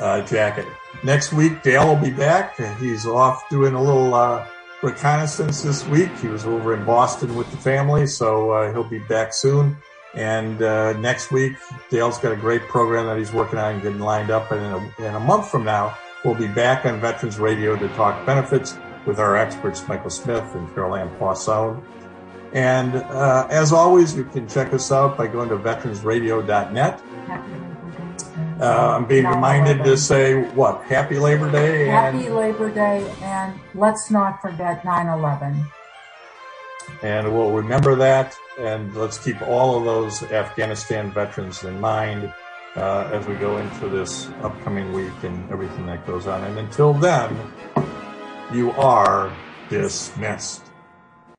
uh, 0.00 0.22
jacket. 0.22 0.66
Next 1.04 1.32
week, 1.32 1.62
Dale 1.62 1.86
will 1.86 2.02
be 2.02 2.10
back. 2.10 2.56
He's 2.78 3.06
off 3.06 3.48
doing 3.50 3.74
a 3.74 3.82
little 3.82 4.14
uh, 4.14 4.46
reconnaissance 4.82 5.62
this 5.62 5.86
week. 5.86 6.10
He 6.18 6.28
was 6.28 6.46
over 6.46 6.74
in 6.74 6.84
Boston 6.84 7.34
with 7.34 7.50
the 7.50 7.56
family, 7.56 8.06
so 8.06 8.70
he'll 8.72 8.84
be 8.84 9.00
back 9.00 9.34
soon. 9.34 9.76
And 10.16 10.62
uh, 10.62 10.94
next 10.94 11.30
week, 11.30 11.56
Dale's 11.90 12.18
got 12.18 12.32
a 12.32 12.36
great 12.36 12.62
program 12.62 13.06
that 13.06 13.18
he's 13.18 13.32
working 13.32 13.58
on 13.58 13.74
and 13.74 13.82
getting 13.82 14.00
lined 14.00 14.30
up. 14.30 14.50
And 14.50 14.62
in 14.62 14.72
a, 14.72 15.08
in 15.08 15.14
a 15.14 15.20
month 15.20 15.50
from 15.50 15.64
now, 15.64 15.96
we'll 16.24 16.34
be 16.34 16.48
back 16.48 16.86
on 16.86 17.00
Veterans 17.00 17.38
Radio 17.38 17.76
to 17.76 17.88
talk 17.90 18.24
benefits 18.24 18.78
with 19.04 19.20
our 19.20 19.36
experts, 19.36 19.86
Michael 19.86 20.10
Smith 20.10 20.54
and 20.54 20.74
Carol 20.74 20.96
Ann 20.96 21.10
Fausone. 21.18 21.84
And 22.54 22.94
uh, 22.94 23.46
as 23.50 23.72
always, 23.72 24.16
you 24.16 24.24
can 24.24 24.48
check 24.48 24.72
us 24.72 24.90
out 24.90 25.18
by 25.18 25.26
going 25.26 25.50
to 25.50 25.56
veteransradio.net. 25.56 27.65
Uh, 28.60 28.96
I'm 28.96 29.06
being 29.06 29.26
reminded 29.26 29.84
to 29.84 29.96
say 29.98 30.42
what? 30.52 30.82
Happy 30.84 31.18
Labor 31.18 31.50
Day. 31.50 31.86
Happy 31.86 32.30
Labor 32.30 32.70
Day. 32.70 33.06
And 33.20 33.58
let's 33.74 34.10
not 34.10 34.40
forget 34.40 34.84
9 34.84 35.06
11. 35.08 35.66
And 37.02 37.34
we'll 37.34 37.52
remember 37.52 37.94
that 37.96 38.36
and 38.58 38.94
let's 38.94 39.18
keep 39.18 39.42
all 39.42 39.76
of 39.76 39.84
those 39.84 40.22
Afghanistan 40.24 41.12
veterans 41.12 41.64
in 41.64 41.78
mind 41.80 42.32
uh, 42.76 43.10
as 43.12 43.26
we 43.26 43.34
go 43.34 43.58
into 43.58 43.88
this 43.88 44.28
upcoming 44.42 44.92
week 44.92 45.12
and 45.22 45.50
everything 45.50 45.86
that 45.86 46.06
goes 46.06 46.26
on. 46.26 46.42
And 46.44 46.58
until 46.58 46.94
then, 46.94 47.52
you 48.52 48.70
are 48.72 49.32
dismissed. 49.68 50.65